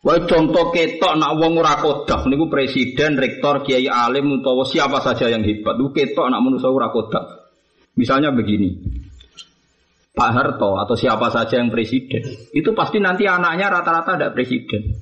Wah 0.00 0.16
contoh 0.24 0.72
ketok 0.72 1.12
nak 1.20 1.36
wong 1.36 1.60
ora 1.60 1.76
kodak 1.76 2.24
niku 2.24 2.48
presiden, 2.48 3.20
rektor, 3.20 3.60
kiai 3.60 3.84
alim 3.84 4.40
utawa 4.40 4.64
siapa 4.64 5.04
saja 5.04 5.28
yang 5.28 5.44
hebat. 5.44 5.76
Itu 5.76 5.92
ketok 5.92 6.32
nak 6.32 6.40
manusa 6.40 6.72
ora 6.72 6.88
kodak. 6.88 7.52
Misalnya 8.00 8.32
begini. 8.32 8.80
Pak 10.10 10.30
Harto 10.36 10.76
atau 10.76 10.96
siapa 10.98 11.32
saja 11.32 11.62
yang 11.62 11.70
presiden, 11.70 12.50
itu 12.50 12.74
pasti 12.74 12.98
nanti 12.98 13.24
anaknya 13.30 13.72
rata-rata 13.72 14.18
ada 14.18 14.28
presiden. 14.34 15.00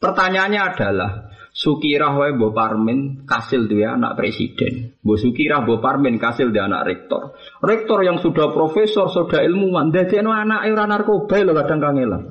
Pertanyaannya 0.00 0.60
adalah, 0.64 1.10
Sukirah 1.52 2.16
wae 2.16 2.32
Bo 2.32 2.54
Parmin 2.56 3.28
kasil 3.28 3.68
dia 3.68 3.98
anak 3.98 4.16
presiden. 4.16 4.96
Bo 5.04 5.20
Sukirah 5.20 5.60
Bo 5.66 5.82
Parmin 5.82 6.16
kasil 6.16 6.54
dia 6.54 6.64
anak 6.64 6.88
rektor. 6.88 7.36
Rektor 7.60 8.00
yang 8.00 8.16
sudah 8.22 8.48
profesor, 8.54 9.12
sudah 9.12 9.44
ilmuwan, 9.44 9.92
dadi 9.92 10.22
anak 10.22 10.66
ora 10.70 10.86
narkoba 10.88 11.36
lho 11.44 11.52
kadang 11.52 11.80
kangelan. 11.84 12.22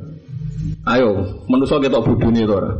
Ayo, 0.89 1.09
manusa 1.45 1.77
ketok 1.77 2.01
budune 2.01 2.49
to 2.49 2.55
ora. 2.57 2.73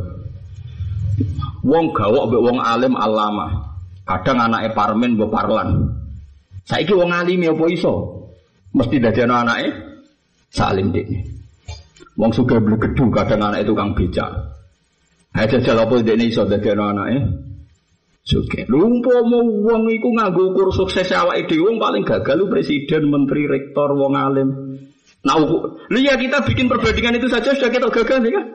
Wong 1.62 1.94
gawok 1.94 2.26
mbek 2.26 2.42
wong 2.42 2.58
alim 2.58 2.98
alama. 2.98 3.70
Kadang 4.02 4.50
anake 4.50 4.74
Parmin 4.74 5.14
Bo 5.14 5.30
Parlan. 5.30 5.94
Saiki 6.66 6.90
wong 6.90 7.14
alim 7.14 7.46
apa 7.46 7.64
iso? 7.70 7.94
Mesti 8.74 8.98
dari 8.98 9.22
anak 9.22 9.38
anaknya 9.46 9.70
salim 10.50 10.90
dek. 10.90 11.06
Wong 12.18 12.34
suka 12.34 12.58
beli 12.58 12.82
gedung 12.82 13.14
kadang 13.14 13.46
anak 13.46 13.62
itu 13.62 13.78
kang 13.78 13.94
becak. 13.94 14.30
Aja 15.30 15.62
jajal 15.62 15.86
apa 15.86 15.94
dek 16.02 16.18
iso 16.18 16.42
anak 16.50 16.66
anaknya. 16.66 17.20
Suka. 18.26 18.66
Lumpo 18.66 19.14
mau 19.22 19.42
wong 19.42 19.86
iku 19.86 20.10
nganggo 20.18 20.50
ukur 20.50 20.74
sukses 20.74 21.14
awak 21.14 21.46
itu 21.46 21.62
wong 21.62 21.78
paling 21.78 22.02
gagal 22.02 22.36
lu 22.36 22.50
presiden, 22.50 23.06
menteri, 23.06 23.46
rektor, 23.46 23.94
wong 23.94 24.18
alim. 24.18 24.48
Nah, 25.20 25.36
lihat 25.92 26.16
kita 26.16 26.38
bikin 26.48 26.66
perbandingan 26.70 27.20
itu 27.20 27.28
saja 27.28 27.52
sudah 27.52 27.68
kita 27.68 27.92
gagal 27.92 28.24
ya 28.24 28.32
kan? 28.40 28.46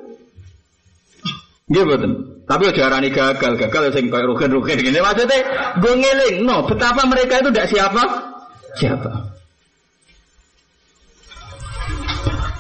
Tapi 2.46 2.64
aja 2.70 2.82
arani 2.86 3.10
gagal, 3.10 3.58
gagal 3.58 3.84
sing 3.90 4.14
kayak 4.14 4.30
rugen-rugen 4.30 4.78
gini. 4.78 5.02
Maksudnya 5.02 5.40
gue 5.82 5.94
ngeling, 5.98 6.46
no, 6.46 6.62
betapa 6.70 7.02
mereka 7.10 7.42
itu 7.42 7.50
tidak 7.50 7.70
siapa? 7.74 8.04
Siapa? 8.78 9.10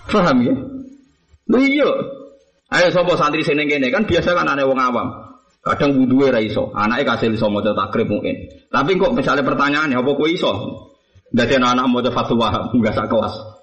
Paham 0.09 0.37
ya? 0.41 0.55
Lho 1.53 1.59
iya. 1.61 1.89
Ayo 2.73 2.89
sapa 2.89 3.13
santri 3.13 3.45
sing 3.45 3.61
kene 3.61 3.93
kan 3.93 4.09
biasa 4.09 4.33
kan 4.33 4.49
aneh 4.49 4.65
wong 4.65 4.81
awam. 4.81 5.37
Kadang 5.61 5.97
wuduwe 5.97 6.29
ra 6.29 6.41
iso, 6.41 6.69
anake 6.77 7.05
kasih 7.09 7.33
iso 7.33 7.49
maca 7.49 7.73
takrib 7.73 8.09
mungkin. 8.09 8.37
Tapi 8.69 9.01
kok 9.01 9.17
misalnya 9.17 9.41
pertanyaan 9.41 9.93
apa 9.93 10.13
kowe 10.13 10.29
iso? 10.29 10.53
Dadi 11.33 11.57
anak-anak 11.57 11.85
maca 11.89 12.09
fatwa 12.13 12.47
enggak 12.73 12.93
sak 12.93 13.09
kelas. 13.09 13.54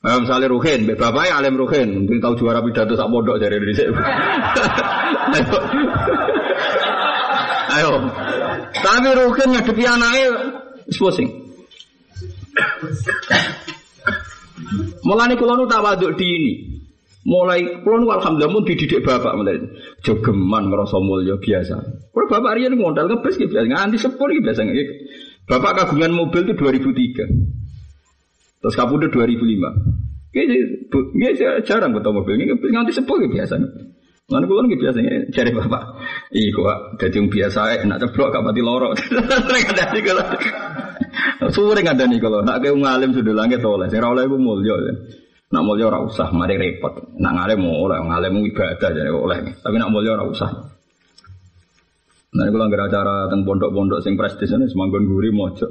Ayo 0.00 0.24
misalnya 0.24 0.48
Ruhin, 0.48 0.88
bapaknya 0.96 1.36
alim 1.36 1.60
Ruhin, 1.60 1.88
mungkin 1.92 2.24
tahu 2.24 2.40
juara 2.40 2.64
pidato 2.64 2.96
sak 2.96 3.12
pondok 3.12 3.36
dari 3.36 3.60
Indonesia. 3.60 3.84
Ayo. 5.36 5.56
Ayo. 7.68 7.92
Tapi 8.80 9.08
Ruhin 9.12 9.48
ngadepi 9.52 9.84
anaknya 9.84 10.28
pusing. 10.96 11.28
Mulane 15.04 15.36
kula 15.36 15.60
nu 15.60 15.68
tak 15.68 15.84
waduk 15.84 16.16
di 16.16 16.26
ini. 16.32 16.52
Mulai 17.28 17.84
kula 17.84 18.00
nu 18.00 18.08
alhamdulillah 18.08 18.52
mun 18.56 18.64
dididik 18.64 19.04
bapak 19.04 19.36
mulai 19.36 19.60
jogeman 20.00 20.72
ngrasa 20.72 20.96
mulya 20.96 21.36
biasa. 21.36 21.76
Kula 22.08 22.24
bapak 22.24 22.56
riyen 22.56 22.72
ngondal 22.72 23.04
ngebes 23.04 23.36
ki 23.36 23.52
biasa, 23.52 23.68
nganti 23.68 24.00
sepur 24.00 24.32
ki 24.32 24.40
biasa. 24.40 24.64
Bapak 25.44 25.76
kagungan 25.76 26.16
mobil 26.16 26.48
itu 26.48 26.56
2003. 26.56 27.59
Terus 28.60 28.74
kapundhut 28.76 29.10
2005. 29.12 30.30
Ini 30.30 31.28
jarang 31.66 31.90
ketemu 31.96 32.14
mobil 32.14 32.34
ini 32.38 32.44
nganti 32.54 32.92
sepur 32.94 33.18
ki 33.18 33.32
biasa. 33.32 33.58
Mana 34.30 34.46
kulo 34.46 34.62
nggih 34.62 34.78
biasanya 34.78 35.26
cari 35.34 35.50
bapak. 35.50 35.82
Iya 36.30 36.54
kok 36.54 36.78
dadi 37.02 37.18
wong 37.18 37.28
biasa 37.34 37.82
nak 37.82 37.98
ceblok 37.98 38.30
gak 38.30 38.44
pati 38.46 38.62
loro. 38.62 38.94
Sering 39.50 39.66
ada 39.74 39.84
nih 39.90 40.02
kalau. 40.06 40.26
Sore 41.50 41.82
ada 41.82 42.04
nih 42.06 42.20
kalau 42.22 42.38
nak 42.46 42.62
kayak 42.62 42.78
ngalim 42.78 43.10
sudah 43.10 43.34
langit 43.34 43.58
oleh. 43.66 43.90
Saya 43.90 44.06
oleh 44.06 44.30
ibu 44.30 44.38
mulio. 44.38 44.78
Nak 45.50 45.66
mulio 45.66 45.90
ora 45.90 45.98
usah, 45.98 46.30
mari 46.30 46.54
repot. 46.54 46.94
Nak 47.18 47.32
ngalim 47.34 47.58
mau 47.66 47.90
oleh, 47.90 47.98
ngalim 47.98 48.38
ibadah 48.54 48.90
jadi 48.94 49.10
oleh. 49.10 49.58
Tapi 49.58 49.76
nak 49.82 49.90
mulio 49.90 50.14
ora 50.14 50.22
usah. 50.22 50.46
Nah, 52.30 52.46
kalau 52.46 52.70
nggak 52.70 52.86
acara 52.86 53.26
tentang 53.26 53.42
pondok-pondok 53.42 53.98
sing 54.06 54.14
prestis 54.14 54.54
ini 54.54 54.70
semanggon 54.70 55.10
guri 55.10 55.34
mojo. 55.34 55.66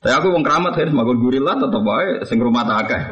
Tapi 0.00 0.16
aku 0.16 0.32
wong 0.32 0.40
keramat 0.40 0.80
harus 0.80 0.96
makan 0.96 1.20
gurila 1.20 1.60
tetep 1.60 1.84
wae 1.84 2.24
sing 2.24 2.40
rumah 2.40 2.64
tak 2.64 2.88
akeh. 2.88 3.02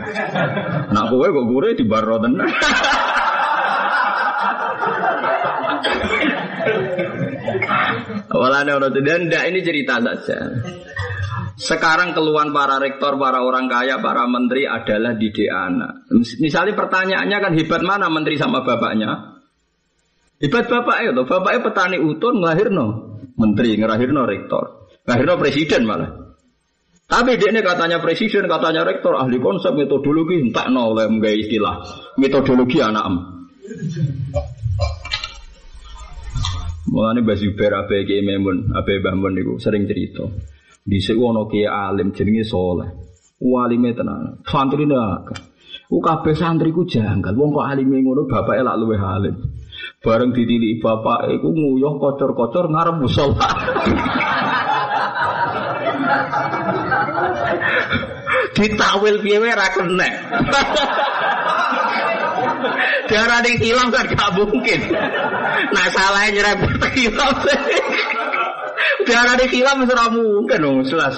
Nak 0.88 1.12
kowe 1.12 1.28
kok 1.28 1.44
gure 1.44 1.76
di 1.76 1.84
baro 1.84 2.16
tenan. 2.16 2.48
Walane 8.32 8.72
ora 8.72 8.88
dan 8.88 9.28
ndak 9.28 9.44
ini 9.52 9.60
cerita 9.60 10.00
saja. 10.00 10.48
Sekarang 11.60 12.16
keluhan 12.16 12.56
para 12.56 12.80
rektor, 12.80 13.20
para 13.20 13.44
orang 13.44 13.68
kaya, 13.68 14.00
para 14.00 14.24
menteri 14.24 14.64
adalah 14.64 15.12
didik 15.12 15.50
anak. 15.52 16.08
Misalnya 16.40 16.72
pertanyaannya 16.72 17.36
kan 17.36 17.52
hebat 17.52 17.82
mana 17.84 18.08
menteri 18.08 18.40
sama 18.40 18.64
bapaknya? 18.64 19.36
Hebat 20.40 20.70
bapaknya 20.70 21.12
loh, 21.12 21.28
bapaknya 21.28 21.60
petani 21.66 21.98
utun 22.00 22.40
ngelahirno 22.40 22.86
menteri, 23.36 23.76
ngelahirno 23.76 24.22
rektor, 24.24 24.88
ngelahirno 25.04 25.34
presiden 25.36 25.82
malah. 25.84 26.27
Tapi 27.08 27.40
dia 27.40 27.48
ini 27.48 27.64
katanya 27.64 28.04
presiden, 28.04 28.44
katanya 28.52 28.84
rektor, 28.84 29.16
ahli 29.16 29.40
konsep 29.40 29.72
metodologi, 29.72 30.44
entah 30.44 30.68
no 30.68 30.92
oleh 30.92 31.08
istilah 31.40 31.80
metodologi 32.20 32.84
anak 32.84 33.04
em. 33.08 33.16
Mulane 36.92 37.24
Mbah 37.24 37.36
Zubair 37.40 37.72
Memun, 38.20 38.76
abe 38.76 39.00
Mbah 39.00 39.16
Mun 39.16 39.56
sering 39.56 39.88
cerita. 39.88 40.28
Dhisik 40.84 41.16
ono 41.16 41.48
ki 41.48 41.64
alim 41.64 42.12
jenenge 42.12 42.44
saleh. 42.44 42.92
Walime 43.40 43.96
tenan. 43.96 44.44
Santrine 44.44 44.96
akeh. 44.96 45.36
Ku 45.88 46.04
kabeh 46.04 46.36
santriku 46.36 46.84
janggal. 46.84 47.32
Wong 47.36 47.56
kok 47.56 47.68
alime 47.72 48.04
ngono 48.04 48.28
bapake 48.28 48.60
lak 48.60 48.76
luwih 48.80 49.00
alim. 49.00 49.36
Bareng 50.04 50.32
ditiliki 50.36 50.80
bapak 50.80 51.28
iku 51.32 51.52
nguyuh 51.52 51.96
kocor-kocor 52.00 52.68
ngarep 52.72 53.00
musala. 53.00 53.48
Ditawil 58.56 59.16
piye 59.22 59.38
wae 59.38 59.52
ra 59.54 59.68
kenek. 59.72 60.12
Darah 63.08 63.40
hilang 63.44 63.88
kan 63.88 64.04
gak 64.04 64.30
mungkin. 64.36 64.80
Nah 65.72 65.86
salahnya 65.90 66.28
nyerempet 66.36 66.92
hilang. 66.92 67.36
Darah 69.08 69.34
di 69.40 69.46
hilang 69.48 69.88
ora 69.88 70.06
mungkin 70.12 70.58
dong, 70.60 70.78
jelas. 70.84 71.16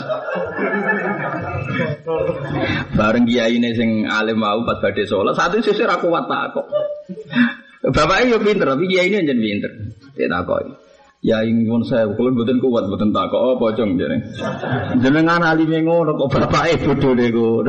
Bareng 2.94 3.26
kiai 3.26 3.58
ini 3.58 3.74
sing 3.74 4.06
alim 4.06 4.38
mau 4.38 4.62
pas 4.62 4.78
badhe 4.78 5.02
sholat, 5.08 5.34
satu 5.34 5.58
sisi 5.58 5.82
aku 5.82 6.06
kuat 6.06 6.30
kok. 6.54 6.66
Bapaknya 7.90 8.36
yo 8.36 8.38
pinter, 8.44 8.68
tapi 8.68 8.84
kiai 8.86 9.08
ini 9.08 9.24
aja 9.24 9.34
pinter. 9.34 9.72
Dia 10.14 10.28
takoi. 10.28 10.89
Ya 11.20 11.44
ingin 11.44 11.84
saya, 11.84 12.08
kalau 12.16 12.32
buatan 12.32 12.64
kuat, 12.64 12.88
buatan 12.88 13.12
tak 13.12 13.28
kok 13.28 13.44
apa 13.44 13.76
cong 13.76 14.00
jadi. 14.00 14.24
Jenengan 15.04 15.44
alime 15.44 15.84
ngono 15.84 16.16
kok 16.16 16.32
bapak 16.32 16.80
deh 16.80 17.28
gue. 17.28 17.60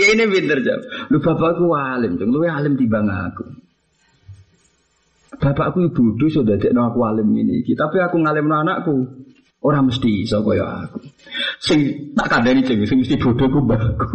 ya 0.00 0.06
ini 0.16 0.24
pinter 0.24 0.64
jam. 0.64 0.80
Lu 1.12 1.20
bapakku 1.20 1.68
alim, 1.76 2.16
cong. 2.16 2.32
Lu 2.32 2.40
alim 2.48 2.80
timbang 2.80 3.04
aku. 3.12 3.44
Bapakku 5.36 5.84
ibu 5.84 6.16
bodoh 6.16 6.32
sudah 6.32 6.56
jadi 6.56 6.72
aku 6.72 7.04
alim 7.04 7.28
ini. 7.36 7.60
Tapi 7.76 8.00
aku 8.00 8.16
ngalim 8.24 8.48
anakku. 8.48 8.96
Orang 9.60 9.92
mesti 9.92 10.24
iso 10.24 10.40
kaya 10.40 10.88
aku. 10.88 11.04
Sing 11.60 12.12
tak 12.16 12.32
kandani 12.32 12.64
ceng, 12.64 12.80
sing 12.88 13.04
mesti 13.04 13.20
bodoh 13.20 13.44
ku 13.44 13.60
mbakku. 13.60 14.08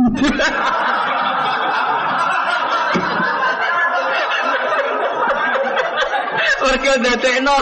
Mereka 6.81 6.97
dadekno 7.05 7.57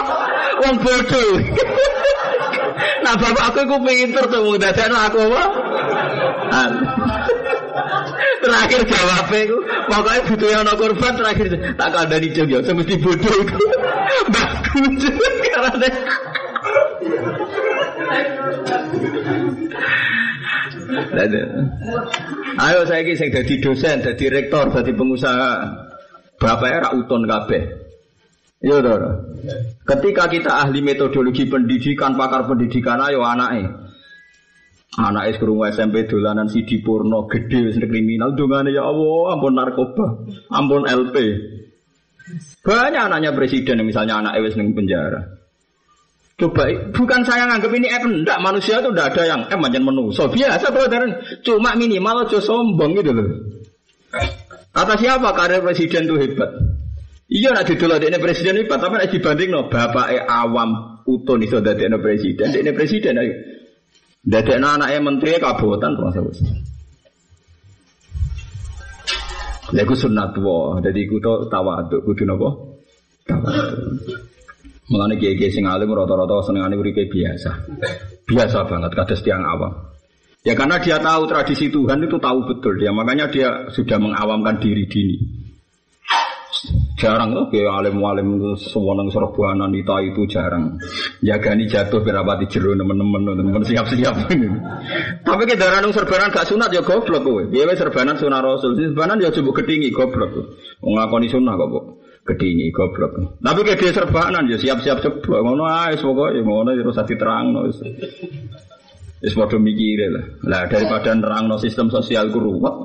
wong 0.64 0.74
bodoh. 0.80 1.30
nah 3.04 3.12
bapak 3.20 3.52
aku 3.52 3.58
iku 3.68 3.76
pinter 3.84 4.24
tuh 4.32 4.40
wong 4.48 4.56
dadekno 4.56 4.96
aku 4.96 5.28
apa? 5.28 5.42
terakhir 8.40 8.80
jawabnya 8.88 9.40
itu 9.44 9.56
pokoknya 9.84 10.20
butuh 10.24 10.48
yang 10.48 10.64
korban 10.72 11.12
terakhir 11.12 11.46
tak 11.76 11.88
kandani 11.92 12.28
jeng 12.32 12.48
ya 12.48 12.64
semesti 12.64 12.96
bodoh 12.96 13.36
itu 13.44 13.56
bagus 14.34 15.04
karena 15.52 15.88
Ayo 22.60 22.82
saya 22.88 23.04
kisah 23.06 23.30
jadi 23.30 23.54
dosen, 23.62 24.02
jadi 24.02 24.24
rektor, 24.26 24.68
jadi 24.74 24.90
pengusaha. 24.92 25.52
Bapaknya 26.40 26.88
rak 26.88 26.92
uton 26.98 27.24
kabeh. 27.28 27.79
Ya 28.60 28.76
udah. 28.76 28.96
Ketika 29.88 30.28
kita 30.28 30.52
ahli 30.52 30.84
metodologi 30.84 31.48
pendidikan, 31.48 32.12
pakar 32.12 32.44
pendidikan, 32.44 33.00
ayo 33.00 33.24
anaknya. 33.24 33.90
Anak 34.98 35.30
es 35.30 35.36
kerungu 35.38 35.70
SMP 35.70 36.02
dolanan 36.10 36.50
si 36.50 36.66
Purno 36.82 37.30
gede 37.30 37.62
wis 37.62 37.78
kriminal 37.78 38.34
dongane 38.34 38.74
ya 38.74 38.90
Allah 38.90 39.38
ampun 39.38 39.54
narkoba 39.54 40.26
ampun 40.50 40.82
LP 40.82 41.14
banyak 42.66 42.98
anaknya 42.98 43.30
presiden 43.30 43.86
misalnya 43.86 44.18
anak 44.18 44.42
wis 44.42 44.58
ning 44.58 44.74
penjara 44.74 45.38
Coba, 46.40 46.72
bukan 46.96 47.20
saya 47.20 47.44
nganggap 47.52 47.68
ini 47.76 47.86
F, 48.00 48.02
manusia 48.40 48.80
itu 48.80 48.88
enggak 48.88 49.12
ada 49.12 49.22
yang 49.28 49.40
F 49.44 49.60
macam 49.60 50.08
so 50.08 50.24
biasa 50.24 50.72
brother, 50.72 51.20
cuma 51.44 51.76
minimal 51.76 52.24
aja 52.24 52.40
sombong 52.40 52.96
gitu 52.96 53.12
loh. 53.12 53.28
Kata 54.72 54.96
siapa 54.96 55.36
karir 55.36 55.60
presiden 55.60 56.08
itu 56.08 56.16
hebat? 56.16 56.48
Iya 57.30 57.54
nak 57.54 57.62
didol 57.70 57.94
ini 58.02 58.18
presiden 58.18 58.58
ini, 58.58 58.66
tapi 58.66 58.90
nak 58.98 59.06
dibanding 59.06 59.54
no 59.54 59.70
bapak 59.70 60.26
awam 60.26 60.98
utun 61.06 61.38
itu 61.46 61.62
dari 61.62 61.86
presiden, 62.02 62.50
ini 62.58 62.74
presiden 62.74 63.22
ayo. 63.22 63.34
Dari 64.20 64.58
anaknya 64.58 64.98
menteri 64.98 65.38
kabupaten 65.38 65.94
termasuk. 65.94 66.26
Lha 69.70 69.82
iku 69.86 69.94
sunat 69.94 70.34
wa, 70.42 70.82
dadi 70.82 71.06
to 71.06 71.46
tawadhu, 71.46 72.02
kudu 72.02 72.26
napa? 72.26 72.50
Tawadhu. 73.30 73.78
Mulane 74.90 75.14
kiai-kiai 75.22 75.54
sing 75.54 75.70
alim 75.70 75.94
rata-rata 75.94 76.50
senengane 76.50 76.74
uripe 76.74 77.06
biasa. 77.06 77.70
Biasa 78.26 78.66
banget 78.66 78.90
kados 78.90 79.22
tiang 79.22 79.46
awam. 79.46 79.70
Ya 80.42 80.58
karena 80.58 80.82
dia 80.82 80.98
tahu 80.98 81.30
tradisi 81.30 81.70
Tuhan 81.70 82.02
itu 82.02 82.18
tahu 82.18 82.42
betul 82.42 82.74
dia, 82.74 82.90
makanya 82.90 83.30
dia 83.30 83.70
sudah 83.70 84.02
mengawamkan 84.02 84.58
diri 84.58 84.90
dini. 84.90 85.39
Jarang 87.00 87.32
loh 87.32 87.48
kayak 87.48 87.80
alim-alim 87.80 88.52
semua 88.60 88.92
nang 88.92 89.08
serbuanan 89.08 89.72
itu 89.72 89.88
itu 90.04 90.22
jarang. 90.28 90.76
Jagani 91.24 91.64
jatuh 91.64 92.04
berapa 92.04 92.36
di 92.36 92.46
jeru 92.52 92.76
teman-teman 92.76 93.40
teman 93.40 93.64
siap-siap 93.64 94.28
ini. 94.28 94.52
Tapi 95.26 95.42
kita 95.48 95.80
nang 95.80 95.96
serbanan 95.96 96.28
gak 96.28 96.44
sunat 96.44 96.68
ya 96.68 96.84
goblok 96.84 97.24
kowe. 97.24 97.42
Dia 97.48 97.64
serbanan 97.72 98.20
sunah 98.20 98.44
rasul, 98.44 98.76
serbanan 98.76 99.16
ya 99.16 99.32
coba 99.32 99.64
ketinggi 99.64 99.88
goblok. 99.88 100.60
Ngakoni 100.84 101.32
sunah 101.32 101.56
kok 101.56 101.68
bu. 101.72 101.80
Kedingi 102.20 102.68
goblok. 102.68 103.40
Tapi 103.40 103.60
kayak 103.64 103.80
dia 103.80 103.96
serbanan 103.96 104.44
ya 104.44 104.60
siap-siap 104.60 105.00
coba. 105.00 105.40
Ngono 105.40 105.64
ae 105.64 105.96
pokoknya 105.96 106.44
ngono 106.44 106.76
terus 106.76 107.00
hati 107.00 107.16
terang 107.16 107.56
no. 107.56 107.64
Wis 109.20 109.36
padha 109.36 109.56
mikire 109.56 110.08
lah. 110.12 110.24
Lah 110.44 110.62
daripada 110.68 111.12
nerang 111.12 111.48
no 111.48 111.56
sistem 111.56 111.88
sosial 111.88 112.32
ruwet, 112.32 112.76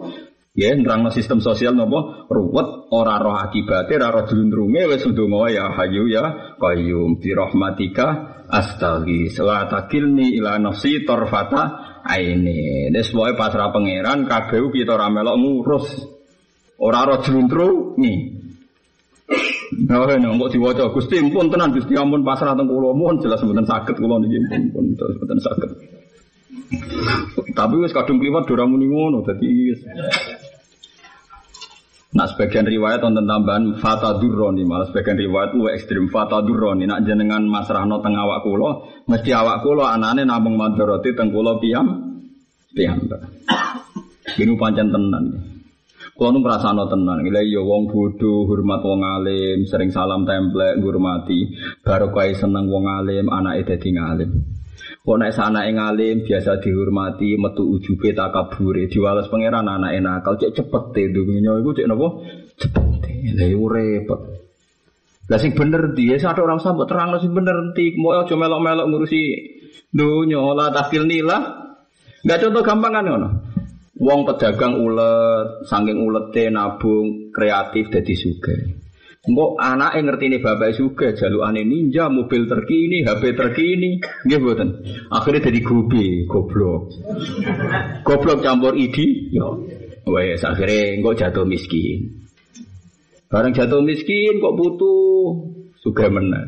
Ya, 0.56 0.72
nerangno 0.72 1.12
sistem 1.12 1.44
sosial 1.44 1.76
nopo 1.76 2.32
ruwet 2.32 2.88
ora 2.96 3.20
roh 3.20 3.36
akibatnya 3.36 4.08
ora 4.08 4.08
roh 4.16 4.24
dulundrunge 4.24 4.88
wis 4.88 5.04
ndonga 5.04 5.52
ya 5.52 5.68
hayu 5.76 6.08
ya 6.08 6.56
qayyum 6.56 7.20
bi 7.20 7.36
rahmatika 7.36 8.08
astaghi 8.48 9.28
wa 9.44 9.68
takilni 9.68 10.40
ila 10.40 10.56
nafsi 10.56 11.04
tarfata 11.04 12.00
aini. 12.08 12.88
Wis 12.88 13.12
pokoke 13.12 13.36
pasrah 13.36 13.76
pangeran 13.76 14.24
kabeh 14.32 14.64
kita 14.72 14.96
ora 14.96 15.12
ngurus. 15.12 15.92
Ora 16.80 17.04
roh 17.04 17.20
dulundrunge. 17.20 18.16
Nah, 19.76 20.08
ini 20.08 20.40
kok 20.40 20.52
diwaca 20.56 20.88
Gusti 20.94 21.20
pun 21.36 21.52
tenan 21.52 21.76
Gusti 21.76 22.00
ampun 22.00 22.24
pasrah 22.24 22.56
teng 22.56 22.72
kula 22.72 22.96
mohon 22.96 23.20
jelas 23.20 23.44
mboten 23.44 23.68
saged 23.68 24.00
kula 24.00 24.24
niki 24.24 24.40
pun 24.72 24.72
mboten 24.72 25.40
saged. 25.44 25.72
Tapi 27.56 27.76
wis 27.82 27.92
kadung 27.92 28.24
kliwat 28.24 28.48
ora 28.52 28.64
muni 28.64 28.88
ngono 28.88 29.20
dadi 29.26 29.74
Nah 32.16 32.32
sebagian 32.32 32.64
riwayat 32.64 33.04
wonten 33.04 33.28
tambahan 33.28 33.76
fata 33.84 34.16
durroni 34.16 34.64
malah 34.64 34.88
sebagian 34.88 35.20
riwayat 35.20 35.52
lu 35.52 35.68
ekstrim 35.68 36.08
fata 36.08 36.40
durroni 36.40 36.88
nak 36.88 37.04
jenengan 37.04 37.44
masrahno 37.44 38.00
teng 38.00 38.16
awak 38.16 38.40
kula 38.48 39.04
mesti 39.12 39.36
awak 39.36 39.60
kula 39.60 39.92
anane 39.92 40.24
namung 40.24 40.56
madharati 40.56 41.12
teng 41.12 41.36
kula 41.36 41.60
piyam 41.60 42.16
piyambak. 42.72 43.20
Ini 44.36 44.52
pancen 44.56 44.92
tenan. 44.92 45.26
Kulo 46.16 46.32
nu 46.32 46.40
ngrasakno 46.40 46.88
tenan, 46.88 47.28
gila 47.28 47.44
ya 47.44 47.60
wong 47.60 47.92
bodho 47.92 48.48
hormat 48.48 48.80
wong 48.88 49.04
alim, 49.04 49.68
sering 49.68 49.92
salam 49.92 50.24
templek 50.24 50.80
ngurmati, 50.80 51.52
baru 51.84 52.08
seneng 52.32 52.72
wong 52.72 52.88
alim, 52.88 53.28
anake 53.28 53.76
dadi 53.76 53.92
ngalim. 53.92 54.32
Kok 55.06 55.18
nek 55.22 55.38
anake 55.38 55.72
ngalim 55.78 56.18
biasa 56.26 56.58
dihormati, 56.60 57.38
metu 57.38 57.64
ujube 57.78 58.12
takabure, 58.12 58.90
diwales 58.90 59.30
pangeran 59.30 59.70
anake 59.70 60.00
nakal 60.02 60.36
cek 60.40 60.54
cepet 60.56 60.84
te 60.94 61.02
dunya 61.14 61.56
iku 61.62 61.72
cek 61.72 61.88
napa? 61.88 62.08
Cepet. 62.58 63.02
Lah 63.36 63.48
iku 63.48 63.66
repot. 63.70 64.22
Lah 65.26 65.40
sing 65.42 65.58
bener 65.58 65.98
dia 65.98 66.22
satu 66.22 66.46
orang 66.46 66.62
sampe 66.62 66.86
terang 66.86 67.18
sing 67.18 67.34
bener 67.34 67.58
enti, 67.58 67.98
mau 67.98 68.14
aja 68.14 68.38
melok-melok 68.38 68.86
ngurusi 68.90 69.22
dunya 69.90 70.42
la 70.54 70.70
takil 70.70 71.10
nila 71.10 71.66
Enggak 72.26 72.42
contoh 72.42 72.64
gampang 72.66 72.94
kan 72.98 73.06
ngono. 73.06 73.30
Wong 74.02 74.26
pedagang 74.26 74.82
ulet, 74.82 75.70
saking 75.70 76.02
ulete 76.02 76.50
nabung 76.50 77.30
kreatif 77.30 77.94
dadi 77.94 78.18
sugih. 78.18 78.85
Engko 79.26 79.58
anake 79.58 80.06
ngertine 80.06 80.38
bapak 80.38 80.78
juga 80.78 81.10
jalukane 81.18 81.66
ninja, 81.66 82.14
mobil 82.14 82.46
terkini, 82.46 83.02
HP 83.02 83.34
terkini, 83.34 83.98
nggih. 83.98 84.40
Akhirnya 85.10 85.50
jadi 85.50 85.60
gobe, 85.66 86.30
goblok. 86.30 86.94
Goblok 88.06 88.46
campur 88.46 88.78
idi, 88.78 89.34
yo. 89.34 89.66
Wes 90.06 90.46
akhirnya 90.46 91.02
engko 91.02 91.18
jatuh 91.18 91.42
miskin. 91.42 92.22
Barang 93.26 93.58
jatuh 93.58 93.82
miskin 93.82 94.38
kok 94.38 94.54
butuh 94.54 95.50
suka 95.82 96.06
meneh. 96.14 96.46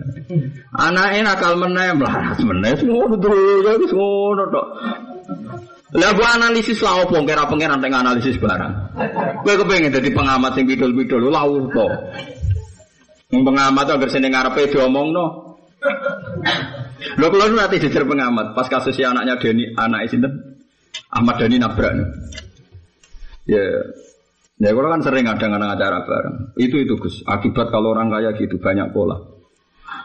Anake 0.78 1.26
nakal 1.26 1.58
meneh, 1.58 1.98
melarat 1.98 2.38
meneh, 2.46 2.78
semua 2.78 3.10
dulu, 3.10 3.82
semua 3.90 4.46
tok. 4.54 4.68
Lah 5.98 6.12
gua 6.14 6.36
analisis 6.36 6.84
lah 6.84 7.08
opo 7.08 7.16
kira 7.24 7.48
pengen 7.48 7.80
teng 7.80 7.96
analisis 7.96 8.36
barang. 8.38 8.74
Gue 9.42 9.56
kepengen 9.56 9.96
jadi 9.96 10.12
pengamat 10.12 10.52
sing 10.60 10.68
bidul-bidul 10.68 11.32
lah 11.32 11.48
opo. 11.48 11.88
Wong 13.28 13.44
pengamat 13.44 13.86
agar 13.92 14.10
sini 14.10 14.32
ngarepe 14.32 14.72
diomongno. 14.72 15.26
Lho 17.20 17.28
kula 17.28 17.52
nanti 17.52 17.84
jejer 17.84 18.08
pengamat 18.08 18.56
pas 18.56 18.68
kasus 18.72 18.98
anaknya 19.04 19.38
Deni, 19.38 19.68
anak 19.76 20.08
sinten? 20.10 20.58
Ahmad 21.12 21.40
Dani 21.40 21.60
nabrak. 21.60 21.94
Ya, 23.48 23.64
Ya 24.58 24.74
kalau 24.74 24.90
kan 24.90 25.06
sering 25.06 25.30
ada 25.30 25.46
acara 25.54 26.02
bareng. 26.02 26.58
Itu 26.58 26.82
itu 26.82 26.98
Gus. 26.98 27.22
Akibat 27.30 27.70
kalau 27.70 27.94
orang 27.94 28.10
kaya 28.10 28.34
gitu 28.34 28.58
banyak 28.58 28.90
pola. 28.90 29.22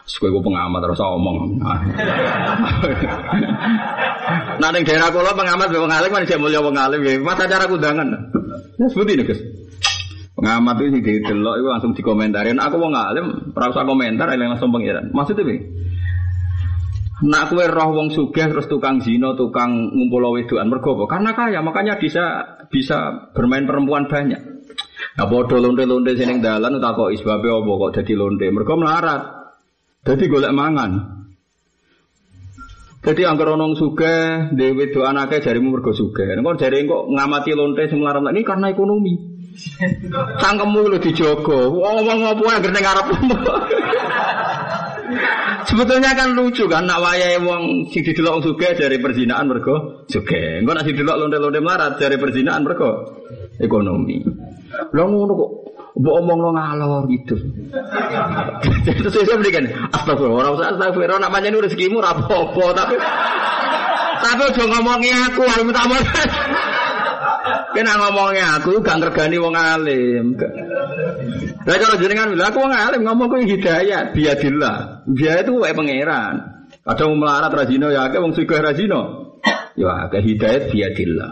Sekue 0.05 0.29
gue 0.29 0.43
pengamat 0.45 0.77
terus 0.83 1.01
omong. 1.01 1.57
nah 4.61 4.69
di 4.75 4.85
daerah 4.85 5.09
kulo 5.09 5.31
pengamat 5.33 5.73
be 5.73 5.79
pengalim 5.79 6.11
kan 6.13 6.23
saya 6.29 6.37
mulia 6.37 6.61
pengalim 6.61 7.01
ya. 7.01 7.17
Mas 7.17 7.41
acara 7.41 7.65
kudangan. 7.65 8.07
Ya 8.77 8.85
seperti 8.93 9.17
ini 9.17 9.23
Gus. 9.25 9.41
Pengamat 10.33 10.81
itu 10.81 10.97
sing 10.97 11.01
didelok 11.05 11.55
itu 11.61 11.67
langsung 11.69 11.91
dikomentarin. 11.93 12.57
Aku 12.57 12.81
mau 12.81 12.89
ngalim, 12.89 13.53
ora 13.53 13.69
usah 13.69 13.85
komentar, 13.85 14.33
yang 14.33 14.57
langsung 14.57 14.73
pengiran. 14.73 15.13
Maksudnya 15.13 15.45
piye? 15.45 15.61
Nak 17.23 17.53
kue 17.53 17.63
roh 17.69 17.89
wong 17.93 18.09
sugih 18.09 18.49
terus 18.49 18.65
tukang 18.65 18.99
zino, 18.99 19.37
tukang 19.37 19.93
ngumpul 19.93 20.33
wedoan 20.33 20.73
mergo? 20.73 20.97
Karena 21.05 21.37
kaya, 21.37 21.61
makanya 21.61 22.01
bisa 22.01 22.57
bisa 22.67 23.29
bermain 23.37 23.69
perempuan 23.69 24.09
banyak. 24.09 24.41
Nah, 25.13 25.25
bodoh 25.29 25.61
lonte-lonte 25.61 26.17
sini 26.17 26.41
dalan 26.41 26.81
tak 26.81 26.97
kok 26.97 27.13
isbabe 27.13 27.45
apa 27.53 27.71
kok 27.77 27.93
jadi 28.01 28.13
lonte. 28.17 28.49
Mergo 28.49 28.73
melarat. 28.73 29.21
Jadi 30.03 30.25
golek 30.25 30.51
mangan. 30.51 30.91
Jadi 33.03 33.21
angker 33.27 33.53
onong 33.53 33.75
suge, 33.75 34.49
dewi 34.55 34.89
do 34.89 35.05
anaknya 35.05 35.43
jarimu 35.43 35.77
mergo 35.77 35.93
suge. 35.93 36.25
Engkau 36.25 36.57
jari 36.57 36.89
kok 36.89 37.07
ngamati 37.13 37.51
lonte 37.53 37.85
sing 37.87 38.01
ini 38.01 38.41
karena 38.41 38.73
ekonomi. 38.73 39.32
Cangkemmu 40.41 40.79
lu 40.89 40.97
dijogo. 40.97 41.77
Ngomong 41.77 42.19
ngopo 42.21 42.43
agar 42.49 42.71
ning 42.73 42.83
ngarep. 42.83 43.07
Sebetulnya 45.63 46.11
kan 46.17 46.35
lucu 46.35 46.67
kan 46.67 46.83
nak 46.83 46.99
wayahe 46.99 47.39
wong 47.39 47.87
sing 47.89 48.03
didelok 48.03 48.43
suge 48.43 48.75
dari 48.75 48.99
perzinaan 48.99 49.47
mergo 49.47 50.05
suge. 50.11 50.59
Engko 50.59 50.71
nak 50.75 50.85
didelok 50.85 51.15
lonte-lonte 51.17 51.59
melarat 51.63 51.95
dari 51.95 52.19
perzinaan 52.19 52.67
mergo 52.67 53.21
ekonomi. 53.57 54.19
Lah 54.91 55.05
ngono 55.05 55.33
kok 55.37 55.51
Mbok 55.93 56.15
omong 56.25 56.39
lo 56.41 56.49
ngalor 56.57 57.05
gitu. 57.05 57.37
Terus 58.81 59.13
saya 59.13 59.37
berikan 59.37 59.69
astagfirullah, 59.93 60.41
orang 60.41 60.53
usah 60.57 60.73
astagfirullah, 60.73 61.21
nak 61.21 61.29
panjang 61.29 61.53
rezekimu 61.53 62.01
rapopo, 62.01 62.73
tapi 62.73 62.97
tapi 64.17 64.41
udah 64.41 64.67
ngomongnya 64.73 65.29
aku 65.29 65.45
harus 65.45 65.65
minta 65.69 65.85
maaf. 65.85 66.09
Kena 67.73 67.93
ngomongnya 67.97 68.61
aku 68.61 68.79
gak 68.85 69.01
ngergani 69.01 69.37
wong 69.41 69.55
alim. 69.57 70.25
Lah 71.65 71.77
kalau 71.81 71.97
jenengan 71.97 72.29
bilang 72.29 72.53
aku 72.53 72.59
wong 72.61 72.73
alim 72.73 73.01
ngomong 73.01 73.27
ku 73.33 73.37
hidayah, 73.41 74.13
biadillah. 74.13 75.05
Dia 75.09 75.41
itu 75.41 75.57
wae 75.57 75.73
pangeran. 75.73 76.35
Kadang 76.85 77.17
melarat 77.17 77.49
rajino 77.49 77.89
ya 77.89 78.09
akeh 78.09 78.21
wong 78.21 78.37
sugih 78.37 78.61
rajino. 78.61 79.33
Ya 79.73 80.05
akeh 80.05 80.21
hidayah 80.21 80.69
biadillah. 80.69 81.31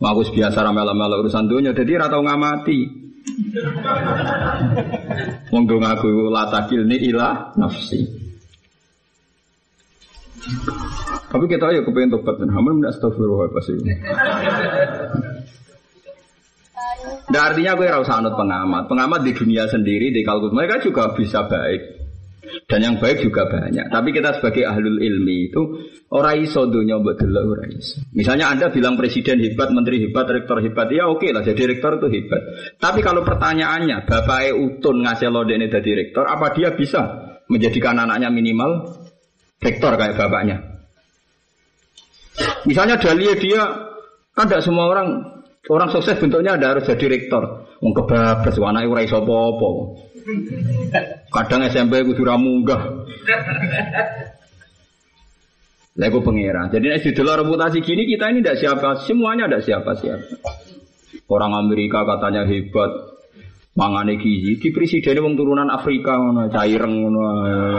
Mau 0.00 0.16
biasa 0.16 0.64
ramel-ramel 0.64 1.12
urusan 1.20 1.44
dunia, 1.44 1.76
jadi 1.76 2.00
ratau 2.00 2.24
ngamati. 2.24 2.80
Wong 5.52 5.64
dong 5.68 5.84
aku 5.84 6.32
latakil 6.32 6.88
ni 6.88 7.12
ilah 7.12 7.52
nafsi. 7.60 8.19
Tapi 11.30 11.44
kita 11.46 11.66
ya 11.70 11.80
kepengen 11.84 12.10
tobat 12.16 12.40
dan 12.40 12.50
hamil 12.50 12.80
tidak 12.80 12.90
astagfirullah 12.96 13.48
pasti. 13.52 13.72
Nah, 17.30 17.42
artinya 17.46 17.72
gue 17.78 17.86
rasa 17.86 18.18
anut 18.18 18.34
pengamat. 18.34 18.90
Pengamat 18.90 19.20
di 19.22 19.32
dunia 19.32 19.64
sendiri, 19.70 20.10
di 20.10 20.26
kalkulus 20.26 20.50
mereka 20.50 20.82
juga 20.82 21.14
bisa 21.14 21.46
baik. 21.46 22.02
Dan 22.66 22.82
yang 22.82 22.96
baik 22.98 23.22
juga 23.22 23.46
banyak. 23.46 23.94
Tapi 23.94 24.10
kita 24.10 24.42
sebagai 24.42 24.66
ahlul 24.66 24.98
ilmi 24.98 25.46
itu 25.46 25.62
orang 26.10 26.42
iso 26.42 26.66
dunia 26.66 26.98
buat 26.98 27.22
orang 27.22 27.70
iso. 27.78 28.02
Misalnya 28.10 28.50
Anda 28.50 28.74
bilang 28.74 28.98
presiden 28.98 29.38
hebat, 29.38 29.70
menteri 29.70 30.02
hebat, 30.02 30.26
rektor 30.26 30.58
hebat, 30.58 30.90
ya 30.90 31.06
oke 31.06 31.22
okay 31.22 31.30
lah 31.30 31.46
jadi 31.46 31.70
rektor 31.70 32.02
itu 32.02 32.10
hebat. 32.10 32.42
Tapi 32.82 33.06
kalau 33.06 33.22
pertanyaannya, 33.22 34.02
bapak 34.02 34.50
Utun 34.58 35.06
ngasih 35.06 35.30
lo 35.30 35.46
ini 35.46 35.70
jadi 35.70 35.90
rektor, 35.94 36.26
apa 36.26 36.50
dia 36.50 36.74
bisa 36.74 37.30
menjadikan 37.46 38.02
anaknya 38.02 38.30
minimal 38.34 38.99
rektor 39.60 39.92
kayak 39.94 40.16
bapaknya? 40.16 40.56
Misalnya 42.64 42.96
Dahlia 42.96 43.36
dia 43.36 43.62
kan 44.32 44.48
tidak 44.48 44.64
semua 44.64 44.88
orang 44.88 45.08
orang 45.68 45.88
sukses 45.92 46.16
bentuknya 46.16 46.56
ada 46.56 46.76
harus 46.76 46.88
jadi 46.88 47.06
rektor. 47.08 47.68
Wong 47.80 47.92
kebablas 47.96 48.56
anake 48.60 48.88
ora 48.88 49.02
iso 49.04 49.20
apa-apa. 49.20 49.68
Kadang 51.32 51.64
SMP 51.68 52.04
kudu 52.04 52.22
ra 52.24 52.36
munggah. 52.36 53.08
Lego 56.00 56.24
pengira. 56.24 56.68
Jadi 56.72 56.86
nek 56.86 57.02
didelok 57.02 57.44
reputasi 57.44 57.78
gini 57.84 58.08
kita 58.08 58.32
ini 58.32 58.40
tidak 58.40 58.58
siapa, 58.62 58.88
semuanya 59.04 59.50
tidak 59.50 59.64
siapa-siapa. 59.68 60.36
Orang 61.28 61.52
Amerika 61.54 62.02
katanya 62.06 62.46
hebat, 62.46 62.90
mangane 63.70 64.18
gizi 64.18 64.58
di 64.58 64.68
presiden 64.74 65.22
wong 65.22 65.34
turunan 65.38 65.70
Afrika 65.70 66.18
ngono 66.18 66.50
caireng 66.50 66.94
ngono 67.06 67.20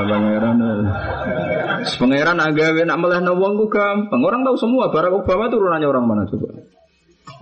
pangeran 0.07 0.57
pangeran 1.83 2.39
agawe 2.39 2.81
nak 2.87 2.99
melehno 2.99 3.35
wong 3.35 3.53
ku 3.59 3.65
gampang. 3.67 4.21
Orang 4.23 4.47
tahu 4.47 4.55
semua 4.55 4.87
Barack 4.89 5.25
Obama 5.25 5.51
turunannya 5.51 5.87
orang 5.87 6.05
mana 6.07 6.23
coba? 6.25 6.47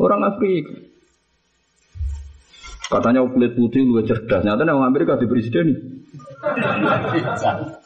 Orang 0.01 0.25
Afrika 0.25 0.88
Katanya 2.89 3.21
kulit 3.29 3.53
putih 3.53 3.85
lebih 3.85 4.09
cerdas. 4.09 4.41
Nyata 4.41 4.65
orang 4.65 4.89
Amerika 4.89 5.13
di 5.21 5.29
presiden 5.29 5.65
nih. 5.69 5.77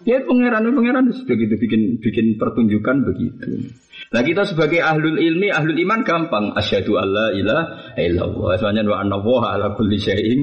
ya 0.07 0.21
pangeran 0.23 0.63
pangeran 0.77 1.09
begitu 1.25 1.57
bikin 1.59 1.81
bikin 1.99 2.25
pertunjukan 2.39 3.03
begitu. 3.03 3.67
Nah 4.13 4.21
kita 4.23 4.47
sebagai 4.47 4.79
ahlul 4.79 5.19
ilmi, 5.19 5.51
ahlul 5.51 5.75
iman 5.75 6.07
gampang. 6.07 6.55
Asyhadu 6.55 6.95
alla 6.95 7.35
ilaha 7.35 7.99
illallah. 7.99 8.55
Soalnya 8.61 8.87
wa 8.87 9.03
anna 9.03 9.19
ala 9.19 9.75
kulli 9.75 9.99
syai'in 9.99 10.39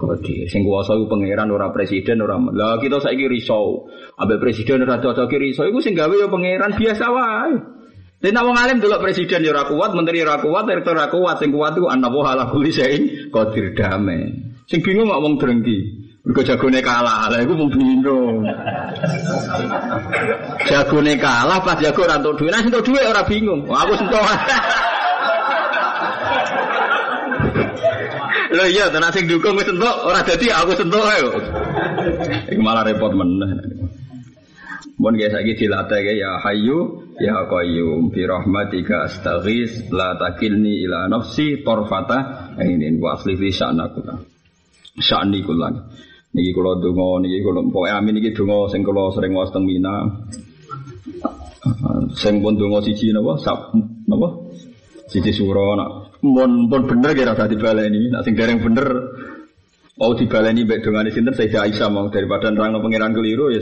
qadir. 0.00 0.48
Sing 0.48 0.64
kuwasa 0.64 0.96
iku 0.96 1.10
pangeran 1.10 1.52
ora 1.52 1.68
presiden 1.68 2.24
ora. 2.24 2.40
Lah 2.40 2.80
kita 2.80 3.04
saiki 3.04 3.28
risau. 3.28 3.84
Ambek 4.16 4.40
presiden 4.40 4.86
ora 4.86 4.96
cocok 4.96 5.28
risau 5.36 5.68
iku 5.68 5.84
sing 5.84 5.92
gawe 5.92 6.14
ya 6.16 6.30
pangeran 6.30 6.72
biasa 6.72 7.04
wae. 7.12 7.79
Jadi 8.20 8.36
nak 8.36 8.52
alim 8.52 8.84
dulu 8.84 9.00
presiden 9.00 9.40
ya 9.40 9.64
kuat, 9.64 9.96
menteri 9.96 10.20
ya 10.20 10.36
kuat, 10.36 10.68
direktur 10.68 10.92
ya 10.92 11.08
kuat, 11.08 11.40
sing 11.40 11.48
kuat 11.56 11.72
anak 11.72 12.12
buah 12.12 12.36
ala 12.36 12.44
kuli 12.52 12.68
saya 12.68 13.00
kodir 13.32 13.72
damai. 13.72 14.28
Sing 14.68 14.84
bingung 14.84 15.08
nggak 15.08 15.20
wong 15.24 15.34
drengki. 15.40 15.78
Mergo 16.20 16.44
jagone 16.44 16.84
kalah, 16.84 17.32
lah 17.32 17.40
iku 17.40 17.56
mung 17.56 17.72
bingung. 17.72 18.44
jagone 20.68 21.16
kalah 21.16 21.64
pas 21.64 21.80
jago 21.80 22.04
ora 22.04 22.20
entuk 22.20 22.36
dhuwit, 22.36 22.52
nah 22.52 22.60
entuk 22.60 22.84
dhuwit 22.84 23.08
ora 23.08 23.24
bingung. 23.24 23.64
Aku 23.64 23.92
sentuh. 23.96 24.20
Lho 28.52 28.64
iya, 28.68 28.92
tenan 28.92 29.08
sing 29.16 29.24
dukung 29.32 29.56
wis 29.56 29.72
entuk, 29.72 29.96
ora 30.04 30.20
dadi 30.20 30.52
aku 30.52 30.76
sentuh 30.76 31.00
ae. 31.08 31.24
Iku 32.52 32.60
malah 32.60 32.84
repot 32.84 33.16
meneh. 33.16 33.80
Mohon 35.00 35.16
guys 35.16 35.32
lagi 35.32 35.56
dilatih 35.56 36.20
ya 36.20 36.36
hayu 36.44 36.99
ya 37.20 37.44
qayyum 37.44 38.08
bi 38.08 38.24
rahmatika 38.24 39.04
astaghis 39.04 39.92
la 39.92 40.16
takilni 40.16 40.88
ila 40.88 41.04
nafsi 41.12 41.60
torfata 41.60 42.56
ini 42.56 42.96
wa 42.96 43.14
asli 43.14 43.36
fi 43.36 43.48
sya'naku. 43.52 44.00
Sya'ni 44.96 45.44
kula. 45.44 45.68
Niki 46.32 46.50
kula 46.56 46.80
donga 46.80 47.20
niki 47.20 47.44
kula 47.44 47.60
pokoke 47.68 47.90
amin 47.92 48.16
niki 48.16 48.32
donga 48.32 48.72
sing 48.72 48.80
kula 48.80 49.12
sering 49.12 49.36
waos 49.36 49.52
teng 49.52 49.68
Mina. 49.68 49.94
Sing 52.16 52.40
pun 52.40 52.56
donga 52.56 52.80
siji 52.80 53.12
napa? 53.12 53.36
Sap 53.44 53.76
napa? 54.08 54.28
Siji 55.12 55.30
sura 55.36 55.76
nak. 55.76 56.16
Mun 56.24 56.72
pun 56.72 56.88
bener 56.88 57.12
kira 57.12 57.36
tadi 57.36 57.60
baleni. 57.60 58.08
Nak 58.08 58.24
sing 58.24 58.32
dereng 58.32 58.64
bener 58.64 58.88
Mau 60.00 60.16
dibaleni 60.16 60.64
mbek 60.64 60.80
dongane 60.80 61.12
sinten 61.12 61.36
Sayyidah 61.36 61.68
Aisyah 61.68 61.92
mau 61.92 62.08
daripada 62.08 62.48
nerangno 62.48 62.80
pangeran 62.80 63.12
keliru 63.12 63.52
ya. 63.52 63.60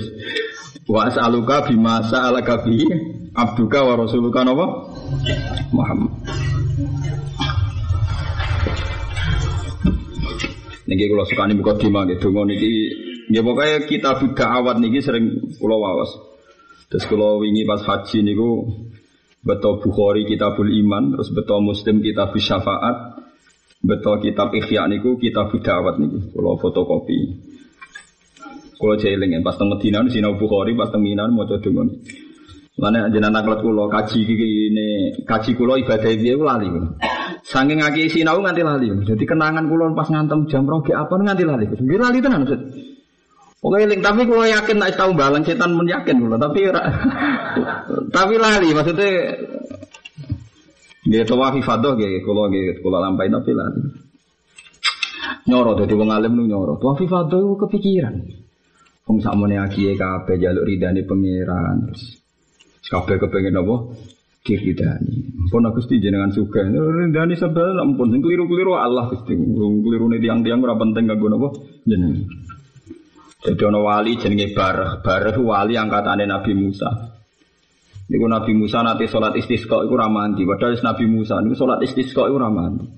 Wa 0.86 1.10
as'aluka 1.10 1.66
bima 1.66 1.98
sa'alaka 2.06 2.62
bi 2.62 2.86
abduka 3.38 3.86
wa 3.86 3.94
rasuluka 3.94 4.42
napa? 4.42 4.66
Muhammad. 5.70 6.10
Niki 10.88 11.04
kalau 11.06 11.24
suka 11.28 11.44
nih 11.46 11.56
buka 11.60 11.76
dima 11.78 12.08
gitu, 12.08 12.32
dongo 12.32 12.48
niki, 12.48 12.72
ya 13.28 13.44
pokoknya 13.44 13.84
kita 13.84 14.18
buka 14.24 14.44
awat 14.48 14.80
niki 14.80 15.04
sering 15.04 15.36
pulau 15.60 15.78
wawas. 15.84 16.16
Terus 16.88 17.04
kalau 17.04 17.44
wingi 17.44 17.68
pas 17.68 17.84
haji 17.84 18.24
niku 18.24 18.64
betul 19.44 19.84
Bukhari 19.84 20.24
kitabul 20.24 20.72
iman, 20.72 21.12
terus 21.12 21.28
betul 21.36 21.60
Muslim 21.60 22.00
kitab 22.00 22.32
syafaat, 22.32 23.20
betul 23.84 24.16
kitab 24.24 24.56
ikhya 24.56 24.88
niku 24.88 25.20
kitab 25.20 25.52
dawat 25.60 26.00
niku, 26.00 26.32
kalau 26.32 26.56
fotokopi. 26.56 27.46
Kalau 28.80 28.94
jeling 28.96 29.44
pas 29.44 29.60
teng 29.60 29.68
Medina 29.68 30.00
sinau 30.08 30.40
Bukhari, 30.40 30.72
pas 30.72 30.88
teng 30.88 31.04
Mina 31.04 31.28
mau 31.28 31.44
coba 31.44 31.60
dongo. 31.60 31.84
Lane 32.78 33.10
jenengan 33.10 33.42
kelet 33.42 33.58
kula 33.58 33.90
kaji 33.90 34.22
ini 34.22 35.10
kaji 35.26 35.50
kula 35.58 35.82
ibadah 35.82 36.14
piye 36.14 36.38
lali. 36.38 36.70
Saking 37.42 37.82
ngaki 37.82 38.06
sinau 38.06 38.38
nganti 38.38 38.62
lali. 38.62 38.86
Jadi 39.02 39.24
kenangan 39.26 39.66
kula 39.66 39.90
pas 39.98 40.06
ngantem 40.06 40.46
jam 40.46 40.62
rogi 40.62 40.94
apa 40.94 41.10
nganti 41.10 41.42
lali. 41.42 41.66
Nggih 41.66 41.98
lali 41.98 42.18
tenan 42.22 42.46
Ustaz. 42.46 42.62
Oke, 43.58 43.82
link 43.82 43.98
tapi 43.98 44.22
kula 44.30 44.46
yakin 44.46 44.78
nek 44.78 44.94
tau 44.94 45.10
balang 45.10 45.42
setan 45.42 45.74
men 45.74 45.90
yakin 45.90 46.22
kula, 46.22 46.38
tapi 46.38 46.70
tapi 48.16 48.34
lali 48.38 48.70
maksudnya 48.70 49.10
Nggih 51.02 51.24
tawaf 51.26 51.58
ifadah 51.58 51.98
nggih 51.98 52.22
kula 52.22 52.46
nggih 52.46 52.78
kula 52.78 53.02
lampahi 53.02 53.26
tapi 53.26 53.50
lali. 53.58 53.82
Nyoro 55.50 55.74
dadi 55.74 55.98
wong 55.98 56.14
alim 56.14 56.30
nu 56.38 56.46
nyoro. 56.46 56.78
Tawaf 56.78 57.02
ifadah 57.02 57.58
kepikiran. 57.58 58.14
Wong 59.10 59.18
sakmene 59.18 59.58
akiye 59.66 59.98
kabeh 59.98 60.38
jaluk 60.38 60.62
ridane 60.62 61.02
pangeran 61.02 61.90
terus 61.90 62.17
Kabeh 62.88 63.16
kepengen 63.20 63.60
apa? 63.60 63.76
Diridani. 64.40 65.44
Pun 65.52 65.68
aku 65.68 65.84
Gusti 65.84 66.00
jenengan 66.00 66.32
suka. 66.32 66.64
Ridani 66.64 67.36
sebel 67.36 67.76
ampun 67.76 68.08
sing 68.08 68.24
keliru-keliru 68.24 68.80
Allah 68.80 69.12
Gusti. 69.12 69.36
Keliru 69.36 70.08
nih 70.08 70.20
tiang-tiang 70.24 70.64
ora 70.64 70.72
penting 70.80 71.04
kanggo 71.04 71.28
napa? 71.28 71.48
Jenengan. 71.84 72.24
Jadi 73.38 73.62
ono 73.68 73.84
wali 73.84 74.16
jenenge 74.16 74.56
Barah. 74.56 75.04
Barah 75.04 75.36
wali 75.36 75.76
angkatane 75.76 76.24
Nabi 76.24 76.52
Musa. 76.56 76.88
Niku 78.08 78.24
Nabi 78.24 78.56
Musa 78.56 78.80
nanti 78.80 79.04
sholat 79.04 79.36
istisqa 79.36 79.84
iku 79.84 79.94
ramanti. 79.94 80.48
Padahal 80.48 80.80
Nabi 80.80 81.04
Musa 81.04 81.44
niku 81.44 81.54
sholat 81.60 81.84
istisqa 81.84 82.24
iku 82.24 82.40
ramanti. 82.40 82.88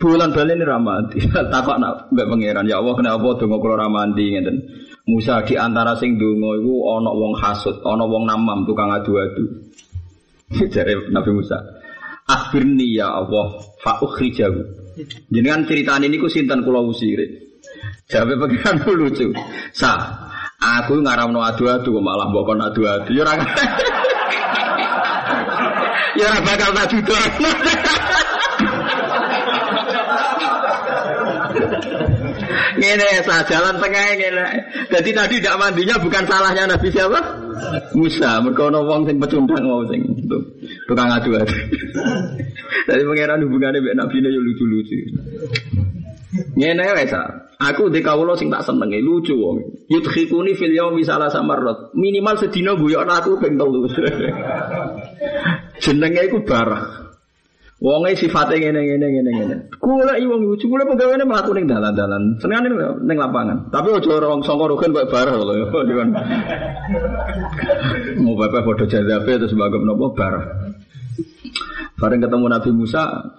Bulan 0.00 0.34
balen 0.34 0.58
ini 0.58 0.66
ramanti. 0.66 1.16
Takok 1.54 1.76
nak 1.78 2.10
mbek 2.10 2.26
pangeran 2.26 2.66
ya 2.66 2.82
Allah 2.82 2.94
kenapa 2.98 3.38
donga 3.38 3.56
kula 3.62 3.74
ramanti 3.78 4.24
ngeten. 4.32 4.56
Musa 5.10 5.42
di 5.42 5.58
antara 5.58 5.98
sing 5.98 6.14
donga 6.14 6.54
iku 6.62 6.74
ana 6.94 7.10
wong 7.10 7.34
hasud, 7.34 7.82
ana 7.82 8.06
wong 8.06 8.30
namam 8.30 8.62
tukang 8.62 8.94
adu-adu. 8.94 9.44
Jare 10.72 11.10
Nabi 11.10 11.30
Musa. 11.34 11.58
Akhirni 12.30 12.94
ya 12.94 13.10
Allah 13.10 13.58
fa 13.82 13.98
ukhrijahu. 13.98 14.62
Jenengan 15.34 15.66
ceritane 15.66 16.06
niku 16.06 16.30
sinten 16.30 16.62
kula 16.62 16.78
usire. 16.86 17.26
Jawabe 18.06 18.38
pengiran 18.38 18.86
lucu. 19.00 19.34
Sa, 19.74 19.98
aku 20.62 21.02
ngaramno 21.02 21.42
adu-adu 21.42 21.90
kok 21.90 22.04
malah 22.04 22.30
mbok 22.30 22.54
adu-adu. 22.54 23.10
Ya 23.10 23.22
ora 23.26 23.34
Ya 26.18 26.26
ora 26.26 26.40
bakal 26.42 26.70
tak 26.74 26.90
Ngene 32.78 33.24
sah 33.26 33.42
jalan 33.46 33.76
tengah 33.78 34.04
ngene. 34.16 34.46
Jadi 34.88 35.10
tadi 35.12 35.34
tidak 35.42 35.58
mandinya 35.60 35.96
bukan 36.00 36.24
salahnya 36.26 36.64
Nabi 36.70 36.88
siapa? 36.88 37.20
Musa. 37.94 38.40
Mereka 38.40 38.72
ono 38.72 38.86
wong 38.86 39.08
sing 39.08 39.16
pecundang 39.20 39.64
mau 39.66 39.84
sing 39.90 40.00
tukang 40.88 41.10
adu-adu. 41.10 41.56
Jadi 42.88 43.02
pangeran 43.04 43.44
hubungannya 43.44 43.78
mbek 43.82 43.96
Nabi 43.98 44.16
yo 44.24 44.40
lucu-lucu. 44.40 44.98
Ngene 46.56 46.84
wae 46.94 47.06
Aku 47.60 47.92
di 47.92 48.00
kawula 48.00 48.40
sing 48.40 48.48
tak 48.48 48.64
senenge 48.64 49.04
lucu 49.04 49.36
wong. 49.36 49.84
Yudkhikuni 49.92 50.56
fil 50.56 50.72
yaumi 50.72 51.04
salah 51.04 51.28
samarrat. 51.28 51.92
Minimal 51.92 52.40
sedina 52.40 52.72
guyokno 52.72 53.12
aku 53.12 53.36
ping 53.36 53.60
telu. 53.60 53.84
Jenenge 55.84 56.22
iku 56.24 56.40
barah. 56.40 57.09
Wonge 57.80 58.12
sifate 58.12 58.60
ngene 58.60 58.84
ngene 58.84 59.06
ngene 59.08 59.30
ngene. 59.32 59.56
Kula 59.80 60.20
i 60.20 60.28
wong 60.28 60.44
lucu, 60.44 60.68
kula 60.68 60.84
pegawene 60.84 61.24
mlaku 61.24 61.56
ning 61.56 61.64
dalan-dalan. 61.64 62.36
Senengane 62.36 62.68
ning 63.00 63.16
lapangan. 63.16 63.72
Tapi 63.72 63.96
aja 63.96 64.20
ora 64.20 64.36
wong 64.36 64.44
sangka 64.44 64.68
rogen 64.68 64.92
kok 64.92 65.08
bareng 65.08 65.40
lho. 65.40 65.64
Mau 68.20 68.36
bapak 68.36 68.68
foto 68.68 68.84
jazabe 68.84 69.40
terus 69.40 69.56
bagam 69.56 69.88
nopo 69.88 70.12
bareng. 70.12 70.76
Bareng 71.96 72.20
ketemu 72.20 72.52
Nabi 72.52 72.68
Musa 72.68 73.32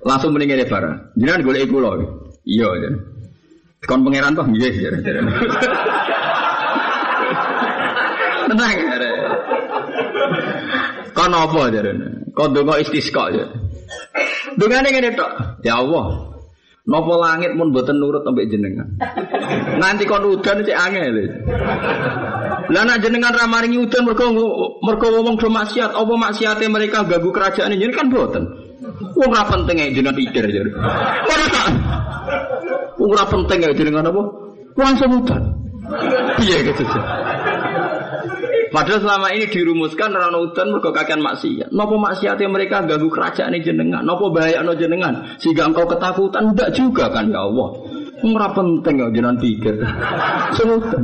langsung 0.00 0.32
mending 0.32 0.56
ngene 0.56 0.64
bareng. 0.64 1.20
Jenengan 1.20 1.44
golek 1.44 1.68
kula. 1.68 2.00
Iya, 2.48 2.68
ya. 2.80 2.96
Kon 3.84 4.08
pangeran 4.08 4.32
toh 4.32 4.48
nggih. 4.48 4.72
Tenang, 8.48 8.72
ya. 8.72 9.09
Kon 11.20 11.36
apa 11.36 11.68
jarene? 11.68 12.32
Kon 12.32 12.56
donga 12.56 12.80
istisqa 12.80 13.28
ya. 13.28 13.44
Dungane 14.56 14.88
ngene 14.88 15.12
tok. 15.12 15.60
Ya 15.60 15.76
Allah. 15.76 16.32
Napa 16.88 17.12
langit 17.20 17.52
mun 17.52 17.76
mboten 17.76 18.00
nurut 18.00 18.24
sampai 18.24 18.48
jenengan. 18.48 18.88
Nanti 19.76 20.08
kon 20.08 20.24
udan 20.24 20.64
cek 20.64 20.72
angel. 20.72 21.16
Lah 22.72 22.82
nek 22.88 23.04
jenengan 23.04 23.36
ra 23.36 23.44
maringi 23.44 23.84
udan 23.84 24.08
mergo 24.08 24.32
mergo 24.80 25.06
ngomong 25.12 25.36
do 25.36 25.52
maksiat, 25.52 25.92
apa 25.92 26.12
maksiate 26.16 26.64
mereka 26.72 27.04
ganggu 27.04 27.28
kerajaan 27.28 27.76
ini 27.76 27.92
kan 27.92 28.08
mboten. 28.08 28.48
Wong 29.12 29.28
ora 29.28 29.44
penting 29.44 29.76
ae 29.76 29.92
jenengan 29.92 30.16
pikir 30.16 30.48
ya. 30.48 30.64
Ora 31.28 31.46
tak. 31.52 31.66
Wong 32.96 33.10
ora 33.12 33.28
penting 33.28 33.58
ae 33.60 33.76
jenengan 33.76 34.08
apa? 34.08 34.22
Langsung 34.72 35.20
udan. 35.20 35.42
Piye 36.40 36.64
gitu. 36.64 36.84
Padahal 38.70 39.02
selama 39.02 39.28
ini 39.34 39.50
dirumuskan 39.50 40.14
rana 40.14 40.38
udan 40.38 40.70
mergo 40.70 40.94
kakean 40.94 41.18
maksiat. 41.18 41.74
Napa 41.74 41.94
maksiatnya 41.98 42.46
mereka 42.46 42.86
ganggu 42.86 43.10
kerajaan 43.10 43.58
jenengan? 43.58 44.06
Napa 44.06 44.30
bahaya 44.30 44.62
no 44.62 44.78
jenengan? 44.78 45.26
Sehingga 45.42 45.66
engkau 45.66 45.90
ketakutan 45.90 46.54
enggak 46.54 46.70
juga 46.70 47.10
kan 47.10 47.26
ya 47.30 47.42
Allah. 47.42 47.68
Ora 48.22 48.48
penting 48.54 48.94
ya 49.02 49.06
jenengan 49.10 49.38
pikir. 49.42 49.74
Semutan. 50.54 51.02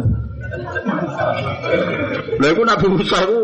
Lha 2.38 2.48
iku 2.54 2.62
Nabi 2.62 2.86
Musa 2.86 3.18
iku 3.26 3.40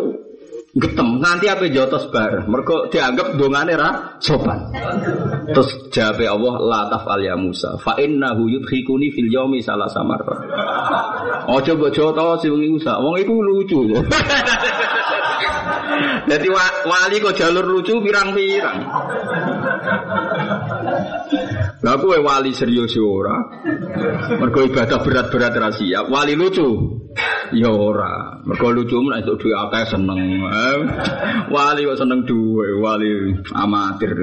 getem 0.73 1.21
nganti 1.21 1.47
apa 1.53 1.69
jotos 1.69 2.09
bar 2.09 2.49
mereka 2.49 2.89
dianggap 2.89 3.37
dongane 3.37 3.77
ra 3.77 4.17
sopan 4.25 4.73
terus 5.51 5.91
jawab 5.91 6.23
Allah 6.23 6.55
la 6.63 6.81
tafal 6.93 7.21
ya 7.25 7.35
Musa 7.35 7.75
fa 7.83 7.99
innahu 7.99 8.47
yudkhikuni 8.47 9.11
fil 9.11 9.27
yaumi 9.27 9.59
salah 9.59 9.91
samar 9.91 10.23
oh 11.51 11.59
coba 11.59 11.91
coba 11.91 12.39
si 12.39 12.47
wong 12.47 12.79
Musa 12.79 13.03
wong 13.03 13.19
iku 13.19 13.43
lucu 13.43 13.91
jadi 16.31 16.47
wali 16.87 17.17
kok 17.19 17.35
jalur 17.35 17.67
lucu 17.67 17.99
pirang-pirang 17.99 18.79
Lah 21.83 21.99
kowe 21.99 22.15
wali 22.23 22.55
serius 22.55 22.95
ora. 22.95 23.43
Mergo 24.39 24.63
ibadah 24.63 25.03
berat-berat 25.03 25.59
rahasia. 25.59 26.07
Wali 26.07 26.39
lucu. 26.39 26.63
Ya 27.51 27.75
ora. 27.75 28.39
Mergo 28.47 28.71
lucu 28.71 29.03
men 29.03 29.19
entuk 29.19 29.43
duwe 29.43 29.55
akeh 29.59 29.91
seneng. 29.91 30.47
Eh, 30.47 30.79
wali 31.51 31.83
kok 31.83 31.99
seneng 31.99 32.23
duwe, 32.23 32.79
wali 32.79 33.35
amatir. 33.51 34.15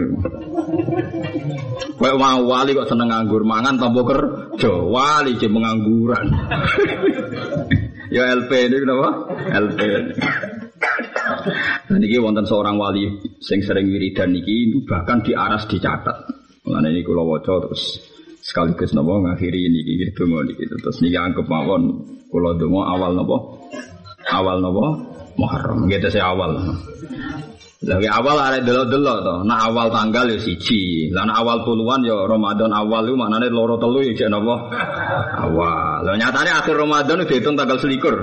Kowe 2.00 2.12
mau 2.16 2.42
wali 2.48 2.72
kok 2.72 2.88
seneng 2.88 3.12
nganggur 3.12 3.44
mangan 3.44 3.76
tanpa 3.76 4.02
kerja. 4.08 4.72
Wali 4.72 5.36
je 5.36 5.48
pengangguran. 5.52 6.28
ya 8.16 8.24
LP 8.34 8.52
ini 8.72 8.78
kenapa? 8.80 9.10
LP. 9.52 9.80
Dan 11.90 12.00
ini 12.02 12.18
wonten 12.22 12.46
seorang 12.48 12.80
wali 12.80 13.04
sing 13.44 13.60
sering 13.62 13.90
wiridan 13.92 14.32
niki 14.32 14.72
bahkan 14.88 15.22
di 15.26 15.36
aras 15.36 15.68
dicatat. 15.68 16.18
Mulane 16.64 16.94
ini 16.94 17.02
kula 17.04 17.26
waca 17.26 17.68
terus 17.68 18.00
sekaligus 18.40 18.96
napa 18.96 19.20
ngakhiri 19.20 19.68
niki 19.70 20.16
donga 20.16 20.46
niki 20.48 20.64
terus 20.66 21.02
niki 21.04 21.18
anggap 21.20 21.46
mawon 21.50 22.06
kula 22.32 22.56
donga 22.56 22.82
awal 22.96 23.12
napa 23.14 23.38
awal 24.32 24.58
napa 24.64 24.88
Muharram 25.40 25.88
gitu 25.88 26.12
saya 26.12 26.36
awal. 26.36 26.52
Lagi 27.80 28.12
awal 28.12 28.36
ada 28.36 28.60
delok-delok 28.60 29.18
to. 29.24 29.36
Nah 29.48 29.72
awal 29.72 29.88
tanggal 29.88 30.28
ya 30.28 30.36
siji. 30.36 31.08
Lah 31.16 31.24
awal 31.32 31.64
puluhan 31.64 32.04
ya 32.04 32.28
Ramadan 32.28 32.76
awal 32.76 33.08
itu 33.08 33.16
maknane 33.16 33.48
loro 33.48 33.80
telu 33.80 34.04
ya 34.04 34.12
jek 34.12 34.28
napa? 34.28 34.68
Awal. 35.48 36.04
Lah 36.04 36.16
nyatane 36.20 36.52
akhir 36.52 36.76
Ramadan 36.76 37.24
dihitung 37.24 37.56
tanggal 37.56 37.80
selikur. 37.80 38.16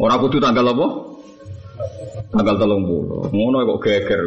Ora 0.00 0.16
kudu 0.16 0.40
tanggal 0.40 0.64
apa? 0.64 0.86
Tanggal 2.32 2.56
telung 2.56 2.88
puluh. 2.88 3.28
Ngono 3.28 3.68
kok 3.76 3.80
geger. 3.84 4.20